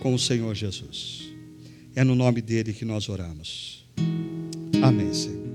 com 0.00 0.14
o 0.14 0.18
Senhor 0.18 0.54
Jesus. 0.54 1.22
É 1.94 2.04
no 2.04 2.14
nome 2.14 2.42
dele 2.42 2.72
que 2.72 2.84
nós 2.84 3.08
oramos. 3.08 3.86
Amém, 4.82 5.12
Senhor. 5.12 5.45